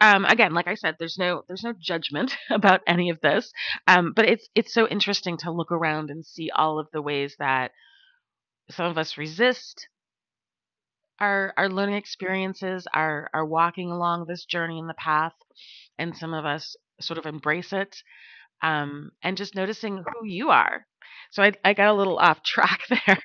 um, 0.00 0.24
again, 0.24 0.52
like 0.54 0.66
I 0.68 0.74
said, 0.74 0.96
there's 0.98 1.18
no 1.18 1.44
there's 1.48 1.64
no 1.64 1.74
judgment 1.78 2.36
about 2.50 2.82
any 2.86 3.10
of 3.10 3.20
this, 3.20 3.52
um, 3.86 4.12
but 4.14 4.26
it's 4.28 4.48
it's 4.54 4.74
so 4.74 4.86
interesting 4.88 5.36
to 5.38 5.50
look 5.52 5.72
around 5.72 6.10
and 6.10 6.24
see 6.26 6.50
all 6.50 6.78
of 6.78 6.88
the 6.92 7.02
ways 7.02 7.36
that 7.38 7.72
some 8.70 8.86
of 8.86 8.98
us 8.98 9.18
resist 9.18 9.88
our 11.20 11.52
our 11.56 11.68
learning 11.68 11.94
experiences, 11.96 12.86
our 12.92 13.30
our 13.32 13.44
walking 13.44 13.90
along 13.90 14.26
this 14.26 14.44
journey 14.44 14.78
in 14.78 14.86
the 14.86 14.94
path, 14.94 15.34
and 15.98 16.16
some 16.16 16.34
of 16.34 16.44
us 16.44 16.76
sort 17.00 17.18
of 17.18 17.26
embrace 17.26 17.72
it, 17.72 17.96
um, 18.62 19.10
and 19.22 19.36
just 19.36 19.54
noticing 19.54 19.98
who 19.98 20.26
you 20.26 20.50
are. 20.50 20.86
So 21.30 21.42
I 21.42 21.52
I 21.64 21.74
got 21.74 21.88
a 21.88 21.94
little 21.94 22.18
off 22.18 22.42
track 22.44 22.80
there. 22.88 23.22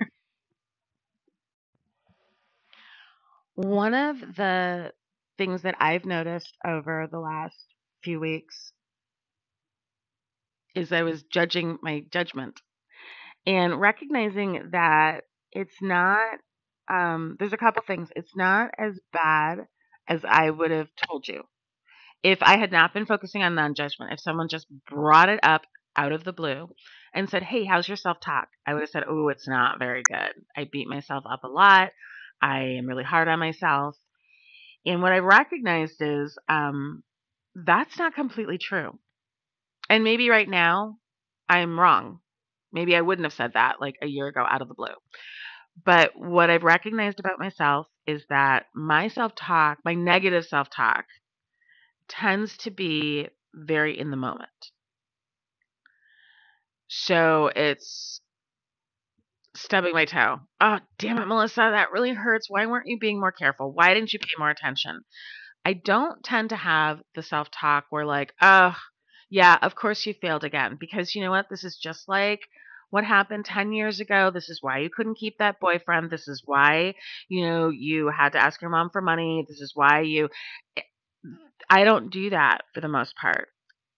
One 3.55 3.93
of 3.93 4.19
the 4.35 4.93
things 5.39 5.63
that 5.63 5.75
I've 5.79 6.05
noticed 6.05 6.55
over 6.67 7.07
the 7.11 7.19
last 7.19 7.55
few 8.03 8.19
weeks 8.19 8.73
is 10.75 10.91
I 10.91 11.01
was 11.01 11.23
judging 11.23 11.79
my 11.81 12.03
judgment 12.11 12.59
and 13.47 13.79
recognizing 13.81 14.69
that 14.73 15.21
it's 15.51 15.81
not 15.81 16.37
um, 16.91 17.37
there's 17.39 17.53
a 17.53 17.57
couple 17.57 17.83
things. 17.85 18.09
It's 18.15 18.35
not 18.35 18.71
as 18.77 18.99
bad 19.13 19.59
as 20.07 20.21
I 20.27 20.49
would 20.49 20.71
have 20.71 20.89
told 21.07 21.27
you. 21.27 21.43
If 22.23 22.39
I 22.41 22.57
had 22.57 22.71
not 22.71 22.93
been 22.93 23.05
focusing 23.05 23.43
on 23.43 23.55
non 23.55 23.75
judgment, 23.75 24.11
if 24.11 24.19
someone 24.19 24.49
just 24.49 24.67
brought 24.89 25.29
it 25.29 25.39
up 25.43 25.61
out 25.95 26.11
of 26.11 26.23
the 26.23 26.33
blue 26.33 26.69
and 27.13 27.29
said, 27.29 27.43
Hey, 27.43 27.65
how's 27.65 27.87
your 27.87 27.97
self 27.97 28.17
talk? 28.19 28.49
I 28.67 28.73
would 28.73 28.81
have 28.81 28.89
said, 28.89 29.03
Oh, 29.07 29.29
it's 29.29 29.47
not 29.47 29.79
very 29.79 30.03
good. 30.03 30.33
I 30.57 30.67
beat 30.71 30.87
myself 30.87 31.23
up 31.29 31.43
a 31.43 31.47
lot. 31.47 31.91
I 32.41 32.77
am 32.79 32.87
really 32.87 33.03
hard 33.03 33.27
on 33.27 33.39
myself. 33.39 33.95
And 34.89 35.03
what 35.03 35.11
I've 35.11 35.23
recognized 35.23 36.01
is 36.01 36.35
um, 36.49 37.03
that's 37.53 37.99
not 37.99 38.15
completely 38.15 38.57
true. 38.57 38.97
And 39.87 40.03
maybe 40.03 40.31
right 40.31 40.49
now 40.49 40.97
I'm 41.47 41.79
wrong. 41.79 42.21
Maybe 42.73 42.95
I 42.95 43.01
wouldn't 43.01 43.27
have 43.27 43.33
said 43.33 43.53
that 43.53 43.79
like 43.79 43.97
a 44.01 44.07
year 44.07 44.25
ago 44.25 44.43
out 44.49 44.63
of 44.63 44.67
the 44.67 44.73
blue. 44.73 44.87
But 45.85 46.13
what 46.15 46.49
I've 46.49 46.63
recognized 46.63 47.19
about 47.19 47.37
myself 47.37 47.85
is 48.07 48.23
that 48.29 48.65
my 48.73 49.09
self 49.09 49.35
talk, 49.35 49.77
my 49.85 49.93
negative 49.93 50.45
self 50.45 50.71
talk, 50.71 51.05
tends 52.07 52.57
to 52.57 52.71
be 52.71 53.27
very 53.53 53.97
in 53.97 54.09
the 54.09 54.17
moment. 54.17 54.71
So 56.87 57.51
it's 57.55 58.21
stubbing 59.59 59.93
my 59.93 60.05
toe. 60.05 60.39
Oh, 60.61 60.79
damn 60.97 61.17
it, 61.17 61.27
Melissa, 61.27 61.69
that 61.71 61.91
really 61.91 62.13
hurts. 62.13 62.49
Why 62.49 62.65
weren't 62.65 62.87
you 62.87 62.97
being 62.99 63.19
more 63.19 63.31
careful? 63.31 63.71
Why 63.71 63.93
didn't 63.93 64.13
you 64.13 64.19
pay 64.19 64.33
more 64.37 64.49
attention? 64.49 65.01
I 65.65 65.73
don't 65.73 66.23
tend 66.23 66.49
to 66.49 66.55
have 66.55 67.01
the 67.15 67.23
self 67.23 67.49
talk 67.51 67.85
where, 67.89 68.05
like, 68.05 68.33
oh, 68.41 68.75
yeah, 69.29 69.57
of 69.61 69.75
course 69.75 70.05
you 70.05 70.13
failed 70.13 70.43
again. 70.43 70.77
Because 70.79 71.15
you 71.15 71.21
know 71.21 71.31
what? 71.31 71.47
This 71.49 71.63
is 71.63 71.77
just 71.77 72.07
like 72.07 72.41
what 72.89 73.03
happened 73.03 73.45
10 73.45 73.73
years 73.73 73.99
ago. 73.99 74.31
This 74.31 74.49
is 74.49 74.59
why 74.61 74.79
you 74.79 74.89
couldn't 74.89 75.17
keep 75.17 75.37
that 75.37 75.59
boyfriend. 75.59 76.09
This 76.09 76.27
is 76.27 76.41
why, 76.45 76.95
you 77.27 77.45
know, 77.45 77.69
you 77.69 78.09
had 78.09 78.33
to 78.33 78.39
ask 78.39 78.61
your 78.61 78.71
mom 78.71 78.89
for 78.91 79.01
money. 79.01 79.45
This 79.47 79.61
is 79.61 79.71
why 79.75 80.01
you. 80.01 80.29
Eh, 80.77 80.81
I 81.69 81.83
don't 81.83 82.11
do 82.11 82.31
that 82.31 82.61
for 82.73 82.81
the 82.81 82.87
most 82.87 83.15
part. 83.15 83.49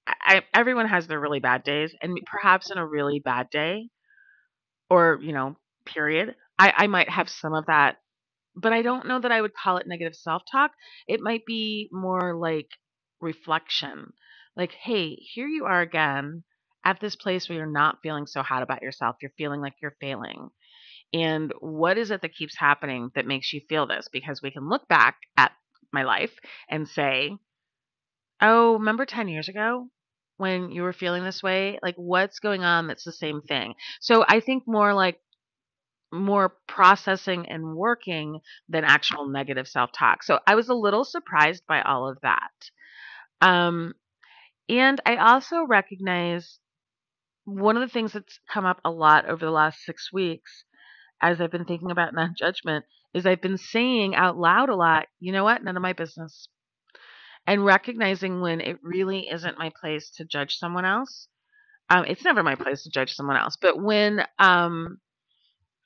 I, 0.07 0.43
everyone 0.53 0.87
has 0.87 1.07
their 1.07 1.19
really 1.19 1.39
bad 1.39 1.63
days, 1.63 1.93
and 2.01 2.17
perhaps 2.25 2.71
in 2.71 2.77
a 2.77 2.85
really 2.85 3.21
bad 3.23 3.49
day, 3.49 3.89
or 4.91 5.19
you 5.21 5.31
know, 5.31 5.55
period, 5.85 6.35
I, 6.59 6.73
I 6.75 6.87
might 6.87 7.09
have 7.09 7.29
some 7.29 7.53
of 7.53 7.67
that, 7.67 7.95
but 8.57 8.73
I 8.73 8.81
don't 8.81 9.07
know 9.07 9.21
that 9.21 9.31
I 9.31 9.41
would 9.41 9.53
call 9.53 9.77
it 9.77 9.87
negative 9.87 10.15
self 10.15 10.43
talk. 10.51 10.71
It 11.07 11.21
might 11.21 11.45
be 11.45 11.87
more 11.93 12.35
like 12.35 12.67
reflection, 13.21 14.11
like, 14.57 14.73
hey, 14.73 15.15
here 15.15 15.47
you 15.47 15.63
are 15.63 15.79
again 15.79 16.43
at 16.83 16.99
this 16.99 17.15
place 17.15 17.47
where 17.47 17.57
you're 17.57 17.71
not 17.71 17.99
feeling 18.03 18.27
so 18.27 18.43
hot 18.43 18.63
about 18.63 18.81
yourself. 18.81 19.15
You're 19.21 19.31
feeling 19.37 19.61
like 19.61 19.75
you're 19.81 19.95
failing. 20.01 20.49
And 21.13 21.53
what 21.61 21.97
is 21.97 22.11
it 22.11 22.21
that 22.21 22.35
keeps 22.35 22.57
happening 22.57 23.11
that 23.15 23.25
makes 23.25 23.53
you 23.53 23.61
feel 23.69 23.87
this? 23.87 24.09
Because 24.11 24.41
we 24.41 24.51
can 24.51 24.67
look 24.67 24.89
back 24.89 25.15
at 25.37 25.53
my 25.93 26.03
life 26.03 26.33
and 26.69 26.85
say, 26.85 27.37
Oh, 28.41 28.73
remember 28.73 29.05
10 29.05 29.29
years 29.29 29.47
ago 29.47 29.87
when 30.41 30.71
you 30.71 30.81
were 30.81 30.91
feeling 30.91 31.23
this 31.23 31.41
way? 31.41 31.79
Like, 31.81 31.95
what's 31.95 32.39
going 32.39 32.63
on 32.63 32.87
that's 32.87 33.05
the 33.05 33.13
same 33.13 33.41
thing? 33.41 33.75
So 34.01 34.25
I 34.27 34.41
think 34.41 34.63
more 34.67 34.93
like 34.93 35.19
more 36.11 36.57
processing 36.67 37.47
and 37.47 37.75
working 37.75 38.41
than 38.67 38.83
actual 38.83 39.29
negative 39.29 39.67
self 39.67 39.91
talk. 39.97 40.23
So 40.23 40.39
I 40.45 40.55
was 40.55 40.67
a 40.67 40.73
little 40.73 41.05
surprised 41.05 41.63
by 41.67 41.81
all 41.81 42.09
of 42.09 42.17
that. 42.21 42.51
Um, 43.39 43.93
and 44.67 44.99
I 45.05 45.15
also 45.15 45.63
recognize 45.63 46.59
one 47.45 47.77
of 47.77 47.81
the 47.81 47.91
things 47.91 48.13
that's 48.13 48.39
come 48.51 48.65
up 48.65 48.81
a 48.85 48.91
lot 48.91 49.27
over 49.29 49.45
the 49.45 49.51
last 49.51 49.83
six 49.83 50.11
weeks 50.11 50.65
as 51.21 51.39
I've 51.39 51.51
been 51.51 51.65
thinking 51.65 51.91
about 51.91 52.13
non 52.15 52.35
judgment 52.37 52.85
is 53.13 53.25
I've 53.25 53.41
been 53.41 53.57
saying 53.57 54.15
out 54.15 54.37
loud 54.37 54.69
a 54.69 54.75
lot, 54.75 55.07
you 55.19 55.31
know 55.31 55.43
what? 55.43 55.63
None 55.63 55.75
of 55.77 55.83
my 55.83 55.93
business 55.93 56.47
and 57.47 57.65
recognizing 57.65 58.41
when 58.41 58.61
it 58.61 58.77
really 58.83 59.27
isn't 59.31 59.57
my 59.57 59.71
place 59.79 60.11
to 60.17 60.25
judge 60.25 60.55
someone 60.55 60.85
else. 60.85 61.27
Um, 61.89 62.05
it's 62.05 62.23
never 62.23 62.43
my 62.43 62.55
place 62.55 62.83
to 62.83 62.89
judge 62.89 63.13
someone 63.13 63.37
else, 63.37 63.57
but 63.61 63.81
when 63.81 64.25
um, 64.39 64.99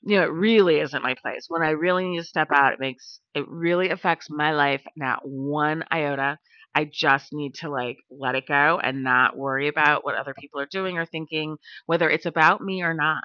you 0.05 0.17
know, 0.17 0.23
it 0.23 0.31
really 0.31 0.79
isn't 0.79 1.03
my 1.03 1.15
place. 1.15 1.45
When 1.47 1.63
I 1.63 1.71
really 1.71 2.07
need 2.07 2.19
to 2.19 2.23
step 2.23 2.49
out, 2.53 2.73
it 2.73 2.79
makes 2.79 3.19
it 3.33 3.47
really 3.47 3.89
affects 3.89 4.29
my 4.29 4.51
life 4.53 4.83
not 4.95 5.21
one 5.23 5.83
iota. 5.91 6.37
I 6.75 6.89
just 6.91 7.33
need 7.33 7.55
to 7.55 7.69
like 7.69 7.97
let 8.11 8.35
it 8.35 8.47
go 8.47 8.79
and 8.83 9.03
not 9.03 9.35
worry 9.35 9.67
about 9.67 10.03
what 10.03 10.15
other 10.15 10.35
people 10.37 10.59
are 10.59 10.67
doing 10.67 10.97
or 10.97 11.05
thinking, 11.05 11.57
whether 11.87 12.09
it's 12.09 12.27
about 12.27 12.61
me 12.61 12.83
or 12.83 12.93
not. 12.93 13.23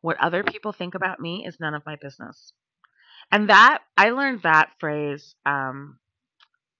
What 0.00 0.16
other 0.18 0.42
people 0.42 0.72
think 0.72 0.94
about 0.94 1.20
me 1.20 1.44
is 1.46 1.58
none 1.60 1.74
of 1.74 1.84
my 1.84 1.96
business. 2.00 2.52
And 3.30 3.50
that 3.50 3.80
I 3.96 4.10
learned 4.10 4.42
that 4.42 4.70
phrase 4.78 5.34
um, 5.44 5.98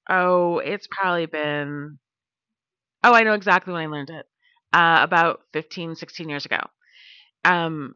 Oh, 0.08 0.58
it's 0.58 0.86
probably 0.86 1.26
been 1.26 1.98
Oh, 3.04 3.12
I 3.12 3.22
know 3.22 3.34
exactly 3.34 3.72
when 3.74 3.82
I 3.82 3.86
learned 3.86 4.08
it. 4.08 4.26
Uh, 4.72 5.00
about 5.02 5.42
15, 5.52 5.94
16 5.94 6.28
years 6.28 6.46
ago. 6.46 6.58
Um, 7.44 7.94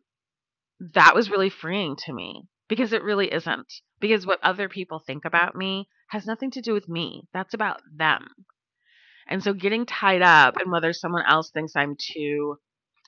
that 0.94 1.14
was 1.14 1.31
really 1.31 1.49
freeing 1.49 1.97
to 2.05 2.12
me 2.12 2.47
because 2.68 2.92
it 2.92 3.03
really 3.03 3.33
isn't. 3.33 3.73
Because 4.01 4.27
what 4.27 4.38
other 4.42 4.68
people 4.68 4.99
think 5.01 5.25
about 5.25 5.57
me 5.57 5.88
has 6.11 6.27
nothing 6.27 6.51
to 6.53 6.61
do 6.61 6.75
with 6.75 6.88
me. 6.88 7.27
That's 7.33 7.55
about 7.55 7.81
them. 7.97 8.29
And 9.27 9.42
so 9.42 9.55
getting 9.55 9.87
tied 9.87 10.23
up 10.23 10.61
in 10.62 10.71
whether 10.71 10.92
someone 10.92 11.25
else 11.27 11.51
thinks 11.51 11.75
I'm 11.75 11.97
too 11.99 12.59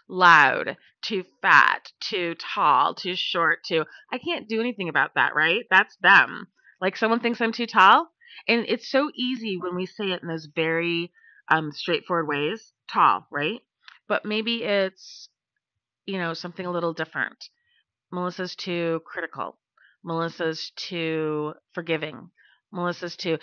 loud, 0.08 0.78
too 1.02 1.24
fat, 1.42 1.92
too 2.00 2.34
tall, 2.34 2.94
too 2.94 3.14
short, 3.14 3.62
too 3.64 3.84
I 4.10 4.18
can't 4.18 4.48
do 4.48 4.58
anything 4.58 4.88
about 4.88 5.14
that, 5.14 5.34
right? 5.34 5.64
That's 5.70 5.96
them. 5.96 6.48
Like 6.80 6.96
someone 6.96 7.20
thinks 7.20 7.40
I'm 7.42 7.52
too 7.52 7.66
tall, 7.66 8.10
and 8.48 8.64
it's 8.68 8.90
so 8.90 9.10
easy 9.14 9.56
when 9.56 9.74
we 9.74 9.86
say 9.86 10.10
it 10.10 10.22
in 10.22 10.28
those 10.28 10.48
very 10.54 11.12
um, 11.48 11.72
straightforward 11.72 12.28
ways, 12.28 12.72
tall, 12.88 13.26
right? 13.30 13.60
But 14.08 14.24
maybe 14.24 14.62
it's, 14.62 15.28
you 16.06 16.18
know, 16.18 16.34
something 16.34 16.64
a 16.64 16.70
little 16.70 16.92
different. 16.92 17.44
Melissa's 18.12 18.56
too 18.56 19.00
critical. 19.04 19.58
Melissa's 20.04 20.72
too 20.76 21.54
forgiving. 21.72 22.30
Melissa's 22.72 23.16
too, 23.16 23.38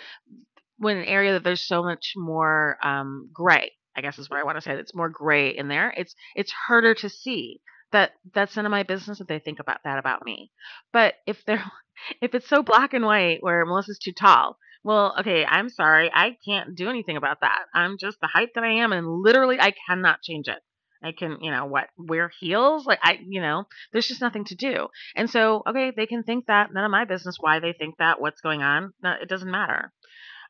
when 0.78 0.96
an 0.96 1.04
area 1.04 1.32
that 1.32 1.44
there's 1.44 1.66
so 1.66 1.82
much 1.82 2.12
more 2.16 2.78
um, 2.82 3.30
gray, 3.32 3.72
I 3.96 4.00
guess 4.00 4.18
is 4.18 4.30
what 4.30 4.40
I 4.40 4.44
want 4.44 4.56
to 4.56 4.62
say. 4.62 4.72
It's 4.72 4.94
more 4.94 5.08
gray 5.08 5.50
in 5.50 5.68
there. 5.68 5.92
It's 5.96 6.14
it's 6.34 6.52
harder 6.52 6.94
to 6.94 7.08
see 7.08 7.60
that 7.92 8.12
that's 8.34 8.56
none 8.56 8.66
of 8.66 8.70
my 8.70 8.82
business 8.82 9.20
if 9.20 9.26
they 9.26 9.38
think 9.38 9.58
about 9.58 9.80
that 9.84 9.98
about 9.98 10.24
me. 10.24 10.50
But 10.92 11.14
if 11.26 11.44
they're 11.44 11.64
if 12.20 12.34
it's 12.34 12.48
so 12.48 12.62
black 12.62 12.94
and 12.94 13.04
white 13.04 13.42
where 13.42 13.64
Melissa's 13.66 13.98
too 13.98 14.12
tall, 14.12 14.58
well, 14.84 15.14
okay, 15.20 15.44
I'm 15.44 15.68
sorry. 15.68 16.10
I 16.12 16.36
can't 16.44 16.74
do 16.74 16.88
anything 16.88 17.16
about 17.16 17.40
that. 17.40 17.64
I'm 17.74 17.98
just 17.98 18.20
the 18.20 18.28
height 18.28 18.50
that 18.54 18.64
I 18.64 18.82
am, 18.82 18.92
and 18.92 19.06
literally, 19.06 19.60
I 19.60 19.72
cannot 19.86 20.22
change 20.22 20.48
it. 20.48 20.62
I 21.02 21.12
can, 21.12 21.38
you 21.40 21.50
know, 21.50 21.66
what, 21.66 21.88
wear 21.96 22.30
heels? 22.40 22.86
Like, 22.86 22.98
I, 23.02 23.20
you 23.24 23.40
know, 23.40 23.64
there's 23.92 24.08
just 24.08 24.20
nothing 24.20 24.44
to 24.46 24.56
do. 24.56 24.88
And 25.14 25.30
so, 25.30 25.62
okay, 25.66 25.92
they 25.96 26.06
can 26.06 26.22
think 26.22 26.46
that. 26.46 26.72
None 26.72 26.84
of 26.84 26.90
my 26.90 27.04
business 27.04 27.36
why 27.38 27.60
they 27.60 27.72
think 27.72 27.96
that, 27.98 28.20
what's 28.20 28.40
going 28.40 28.62
on. 28.62 28.92
It 29.04 29.28
doesn't 29.28 29.50
matter. 29.50 29.92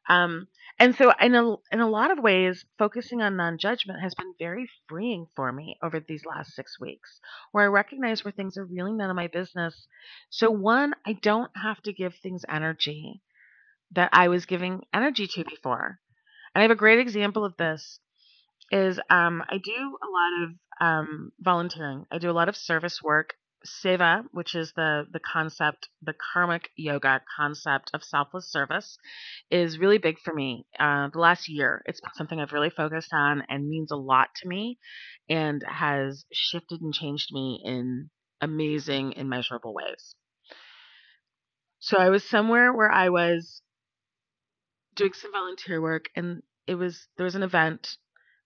Um, 0.08 0.48
and 0.78 0.94
so, 0.94 1.12
in 1.20 1.34
a, 1.34 1.56
in 1.72 1.80
a 1.80 1.88
lot 1.90 2.10
of 2.10 2.18
ways, 2.18 2.64
focusing 2.78 3.20
on 3.20 3.36
non 3.36 3.58
judgment 3.58 4.00
has 4.00 4.14
been 4.14 4.32
very 4.38 4.70
freeing 4.88 5.26
for 5.36 5.52
me 5.52 5.76
over 5.82 6.00
these 6.00 6.24
last 6.24 6.54
six 6.54 6.80
weeks, 6.80 7.20
where 7.52 7.64
I 7.64 7.68
recognize 7.68 8.24
where 8.24 8.32
things 8.32 8.56
are 8.56 8.64
really 8.64 8.92
none 8.92 9.10
of 9.10 9.16
my 9.16 9.26
business. 9.26 9.86
So, 10.30 10.50
one, 10.50 10.94
I 11.04 11.14
don't 11.14 11.50
have 11.62 11.82
to 11.82 11.92
give 11.92 12.14
things 12.14 12.44
energy 12.48 13.20
that 13.92 14.10
I 14.12 14.28
was 14.28 14.46
giving 14.46 14.82
energy 14.92 15.26
to 15.26 15.44
before. 15.44 15.98
And 16.54 16.60
I 16.60 16.62
have 16.62 16.70
a 16.70 16.76
great 16.76 16.98
example 16.98 17.44
of 17.44 17.56
this 17.56 18.00
is 18.70 19.00
um, 19.10 19.42
I 19.48 19.58
do 19.58 19.98
a 20.02 20.08
lot 20.10 20.42
of 20.42 20.50
um, 20.80 21.32
volunteering. 21.40 22.04
I 22.10 22.18
do 22.18 22.30
a 22.30 22.32
lot 22.32 22.48
of 22.48 22.56
service 22.56 23.00
work. 23.02 23.34
Seva, 23.66 24.22
which 24.30 24.54
is 24.54 24.72
the 24.76 25.04
the 25.10 25.18
concept, 25.18 25.88
the 26.00 26.14
karmic 26.32 26.70
yoga 26.76 27.20
concept 27.36 27.90
of 27.92 28.04
selfless 28.04 28.50
service, 28.52 28.96
is 29.50 29.80
really 29.80 29.98
big 29.98 30.20
for 30.20 30.32
me. 30.32 30.64
Uh, 30.78 31.08
the 31.12 31.18
last 31.18 31.48
year, 31.48 31.82
it's 31.84 32.00
been 32.00 32.12
something 32.14 32.40
I've 32.40 32.52
really 32.52 32.70
focused 32.70 33.12
on 33.12 33.42
and 33.48 33.68
means 33.68 33.90
a 33.90 33.96
lot 33.96 34.28
to 34.36 34.48
me, 34.48 34.78
and 35.28 35.64
has 35.66 36.24
shifted 36.32 36.80
and 36.80 36.94
changed 36.94 37.30
me 37.32 37.60
in 37.64 38.10
amazing, 38.40 39.14
immeasurable 39.14 39.74
ways. 39.74 40.14
So 41.80 41.98
I 41.98 42.10
was 42.10 42.22
somewhere 42.22 42.72
where 42.72 42.92
I 42.92 43.08
was 43.08 43.60
doing 44.98 45.14
some 45.14 45.32
volunteer 45.32 45.80
work 45.80 46.10
and 46.14 46.42
it 46.66 46.74
was 46.74 47.08
there 47.16 47.24
was 47.24 47.34
an 47.34 47.42
event 47.42 47.96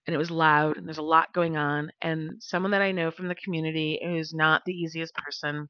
and 0.07 0.15
it 0.15 0.19
was 0.19 0.31
loud 0.31 0.77
and 0.77 0.87
there's 0.87 0.99
a 0.99 1.03
lot 1.03 1.33
going 1.33 1.57
on 1.57 1.91
and 2.01 2.41
someone 2.41 2.71
that 2.71 2.83
I 2.83 2.93
know 2.93 3.11
from 3.11 3.27
the 3.29 3.35
community 3.35 3.99
who's 4.01 4.33
not 4.33 4.63
the 4.65 4.73
easiest 4.73 5.15
person 5.15 5.69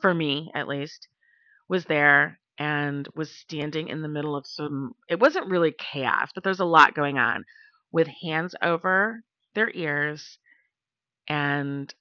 for 0.00 0.14
me 0.14 0.50
at 0.54 0.68
least 0.68 1.08
was 1.68 1.84
there 1.84 2.40
and 2.58 3.08
was 3.16 3.30
standing 3.30 3.88
in 3.88 4.02
the 4.02 4.08
middle 4.08 4.36
of 4.36 4.46
some, 4.46 4.92
it 5.08 5.18
wasn't 5.18 5.48
really 5.48 5.72
chaos, 5.72 6.28
but 6.34 6.44
there's 6.44 6.60
a 6.60 6.64
lot 6.64 6.94
going 6.94 7.16
on 7.16 7.44
with 7.90 8.06
hands 8.22 8.54
over 8.62 9.22
their 9.54 9.70
ears. 9.72 10.38
And 11.26 11.92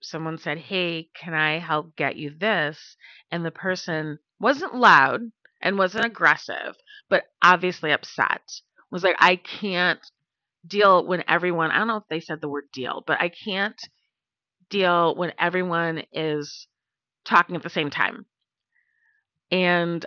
someone 0.00 0.38
said, 0.38 0.58
Hey, 0.58 1.08
can 1.14 1.34
I 1.34 1.60
help 1.60 1.94
get 1.94 2.16
you 2.16 2.34
this? 2.36 2.96
And 3.30 3.44
the 3.44 3.52
person 3.52 4.18
wasn't 4.40 4.74
loud 4.74 5.20
and 5.62 5.78
wasn't 5.78 6.04
aggressive, 6.04 6.76
but 7.08 7.24
obviously 7.42 7.92
upset. 7.92 8.42
Was 8.90 9.04
like, 9.04 9.16
I 9.18 9.36
can't 9.36 10.00
deal 10.66 11.06
when 11.06 11.24
everyone, 11.28 11.70
I 11.70 11.78
don't 11.78 11.88
know 11.88 11.96
if 11.96 12.08
they 12.10 12.20
said 12.20 12.40
the 12.40 12.48
word 12.48 12.64
deal, 12.72 13.02
but 13.06 13.20
I 13.20 13.30
can't 13.30 13.80
deal 14.68 15.14
when 15.14 15.32
everyone 15.38 16.02
is 16.12 16.66
talking 17.24 17.56
at 17.56 17.62
the 17.62 17.70
same 17.70 17.90
time. 17.90 18.26
And 19.50 20.04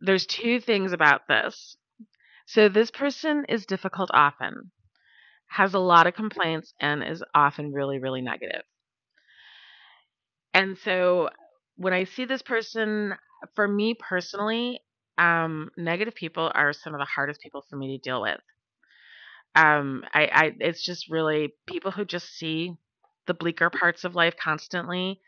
there's 0.00 0.26
two 0.26 0.60
things 0.60 0.92
about 0.92 1.28
this. 1.28 1.76
So 2.46 2.68
this 2.68 2.90
person 2.90 3.44
is 3.48 3.66
difficult 3.66 4.10
often, 4.12 4.72
has 5.46 5.74
a 5.74 5.78
lot 5.78 6.06
of 6.06 6.14
complaints, 6.14 6.74
and 6.80 7.02
is 7.04 7.22
often 7.34 7.72
really, 7.72 7.98
really 7.98 8.22
negative. 8.22 8.62
And 10.52 10.76
so 10.78 11.30
when 11.76 11.92
I 11.92 12.04
see 12.04 12.24
this 12.24 12.42
person, 12.42 13.14
for 13.54 13.66
me 13.66 13.94
personally, 13.94 14.80
um, 15.18 15.70
negative 15.76 16.14
people 16.14 16.50
are 16.54 16.72
some 16.72 16.94
of 16.94 17.00
the 17.00 17.06
hardest 17.06 17.40
people 17.40 17.64
for 17.68 17.76
me 17.76 17.96
to 17.96 18.02
deal 18.02 18.22
with. 18.22 18.40
Um, 19.54 20.04
I, 20.14 20.30
I, 20.32 20.52
it's 20.60 20.84
just 20.84 21.10
really 21.10 21.54
people 21.66 21.90
who 21.90 22.04
just 22.04 22.28
see 22.36 22.74
the 23.26 23.34
bleaker 23.34 23.68
parts 23.68 24.04
of 24.04 24.14
life 24.14 24.34
constantly. 24.42 25.20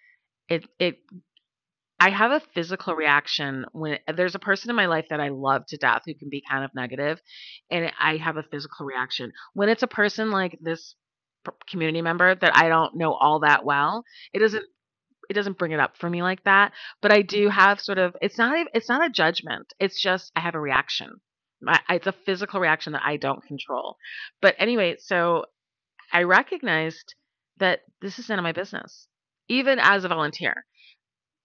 It, 0.49 0.65
it 0.79 0.99
I 2.01 2.11
have 2.11 2.33
a 2.33 2.43
physical 2.55 2.97
reaction 2.97 3.65
when 3.73 3.99
there's 4.17 4.35
a 4.35 4.41
person 4.41 4.71
in 4.71 4.77
my 4.77 4.87
life 4.87 5.07
that 5.11 5.21
I 5.21 5.29
love 5.29 5.67
to 5.67 5.77
death 5.77 6.03
who 6.05 6.15
can 6.15 6.31
be 6.31 6.43
kind 6.49 6.65
of 6.65 6.75
negative, 6.75 7.21
and 7.71 7.93
I 8.01 8.17
have 8.17 8.37
a 8.37 8.43
physical 8.43 8.87
reaction. 8.87 9.33
When 9.55 9.69
it's 9.69 9.85
a 9.85 9.89
person 9.89 10.31
like 10.33 10.59
this 10.61 10.97
community 11.69 12.03
member 12.03 12.35
that 12.35 12.57
I 12.57 12.69
don't 12.69 12.97
know 12.97 13.15
all 13.15 13.41
that 13.41 13.65
well, 13.65 14.05
it 14.33 14.41
doesn't 14.41 14.65
it 15.29 15.35
doesn't 15.35 15.59
bring 15.59 15.73
it 15.73 15.81
up 15.81 15.97
for 15.97 16.09
me 16.11 16.23
like 16.23 16.45
that. 16.45 16.73
But 17.01 17.13
I 17.13 17.23
do 17.23 17.49
mm-hmm. 17.49 17.59
have 17.59 17.81
sort 17.81 17.99
of 17.99 18.17
it's 18.21 18.39
not 18.39 18.67
it's 18.75 18.89
not 18.89 19.07
a 19.07 19.11
judgment. 19.11 19.73
It's 19.79 20.01
just 20.01 20.33
I 20.37 20.41
have 20.41 20.55
a 20.55 20.61
reaction. 20.61 21.21
it's 21.89 22.07
a 22.07 22.13
physical 22.13 22.61
reaction 22.61 22.93
that 22.95 23.03
I 23.05 23.17
don't 23.17 23.45
control. 23.45 23.97
But 24.41 24.55
anyway, 24.59 24.97
so 24.99 25.45
I 26.13 26.25
recognized 26.25 27.15
that 27.59 27.81
this 28.01 28.19
is 28.19 28.29
none 28.29 28.39
of 28.39 28.43
my 28.43 28.53
business, 28.53 29.07
even 29.49 29.79
as 29.79 30.05
a 30.05 30.09
volunteer 30.09 30.65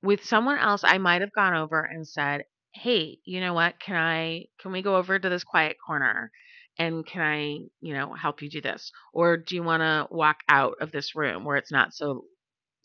with 0.02 0.24
someone 0.24 0.58
else, 0.58 0.84
I 0.84 0.98
might 0.98 1.22
have 1.22 1.34
gone 1.34 1.56
over 1.56 1.82
and 1.82 2.08
said, 2.08 2.46
"Hey, 2.74 3.20
you 3.26 3.42
know 3.42 3.54
what? 3.54 3.80
Can 3.80 3.96
I 3.96 4.46
can 4.60 4.72
we 4.72 4.82
go 4.82 4.96
over 4.96 5.18
to 5.18 5.30
this 5.30 5.44
quiet 5.44 5.78
corner 5.86 6.32
and 6.78 7.06
can 7.06 7.22
I, 7.22 7.42
you 7.82 7.94
know, 7.94 8.14
help 8.14 8.42
you 8.42 8.50
do 8.50 8.62
this? 8.62 8.92
Or 9.14 9.38
do 9.38 9.56
you 9.56 9.64
want 9.64 9.82
to 9.82 10.08
walk 10.12 10.38
out 10.48 10.76
of 10.82 10.92
this 10.92 11.16
room 11.16 11.44
where 11.44 11.58
it's 11.58 11.72
not 11.72 11.94
so 11.94 12.26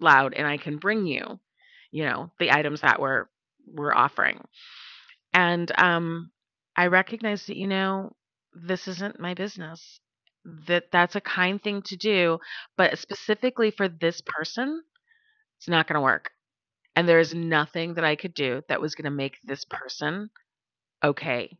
loud 0.02 0.34
and 0.34 0.46
I 0.46 0.56
can 0.58 0.78
bring 0.78 1.06
you, 1.06 1.40
you 1.90 2.04
know, 2.04 2.30
the 2.38 2.52
items 2.52 2.80
that 2.82 3.00
we're 3.00 3.26
we're 3.66 3.94
offering?" 3.94 4.40
And 5.34 5.70
um 5.78 6.30
I 6.76 6.86
recognize 6.88 7.46
that, 7.46 7.56
you 7.56 7.66
know, 7.68 8.16
this 8.54 8.88
isn't 8.88 9.20
my 9.20 9.34
business. 9.34 10.00
That 10.66 10.90
that's 10.92 11.16
a 11.16 11.20
kind 11.20 11.62
thing 11.62 11.82
to 11.82 11.96
do, 11.96 12.38
but 12.76 12.98
specifically 12.98 13.70
for 13.70 13.88
this 13.88 14.22
person, 14.24 14.82
it's 15.58 15.68
not 15.68 15.86
going 15.88 15.96
to 15.96 16.00
work 16.02 16.30
and 16.96 17.08
there 17.08 17.20
is 17.20 17.34
nothing 17.34 17.94
that 17.94 18.04
I 18.04 18.16
could 18.16 18.34
do 18.34 18.62
that 18.68 18.80
was 18.80 18.94
going 18.94 19.04
to 19.04 19.10
make 19.10 19.38
this 19.44 19.64
person 19.64 20.30
okay. 21.02 21.56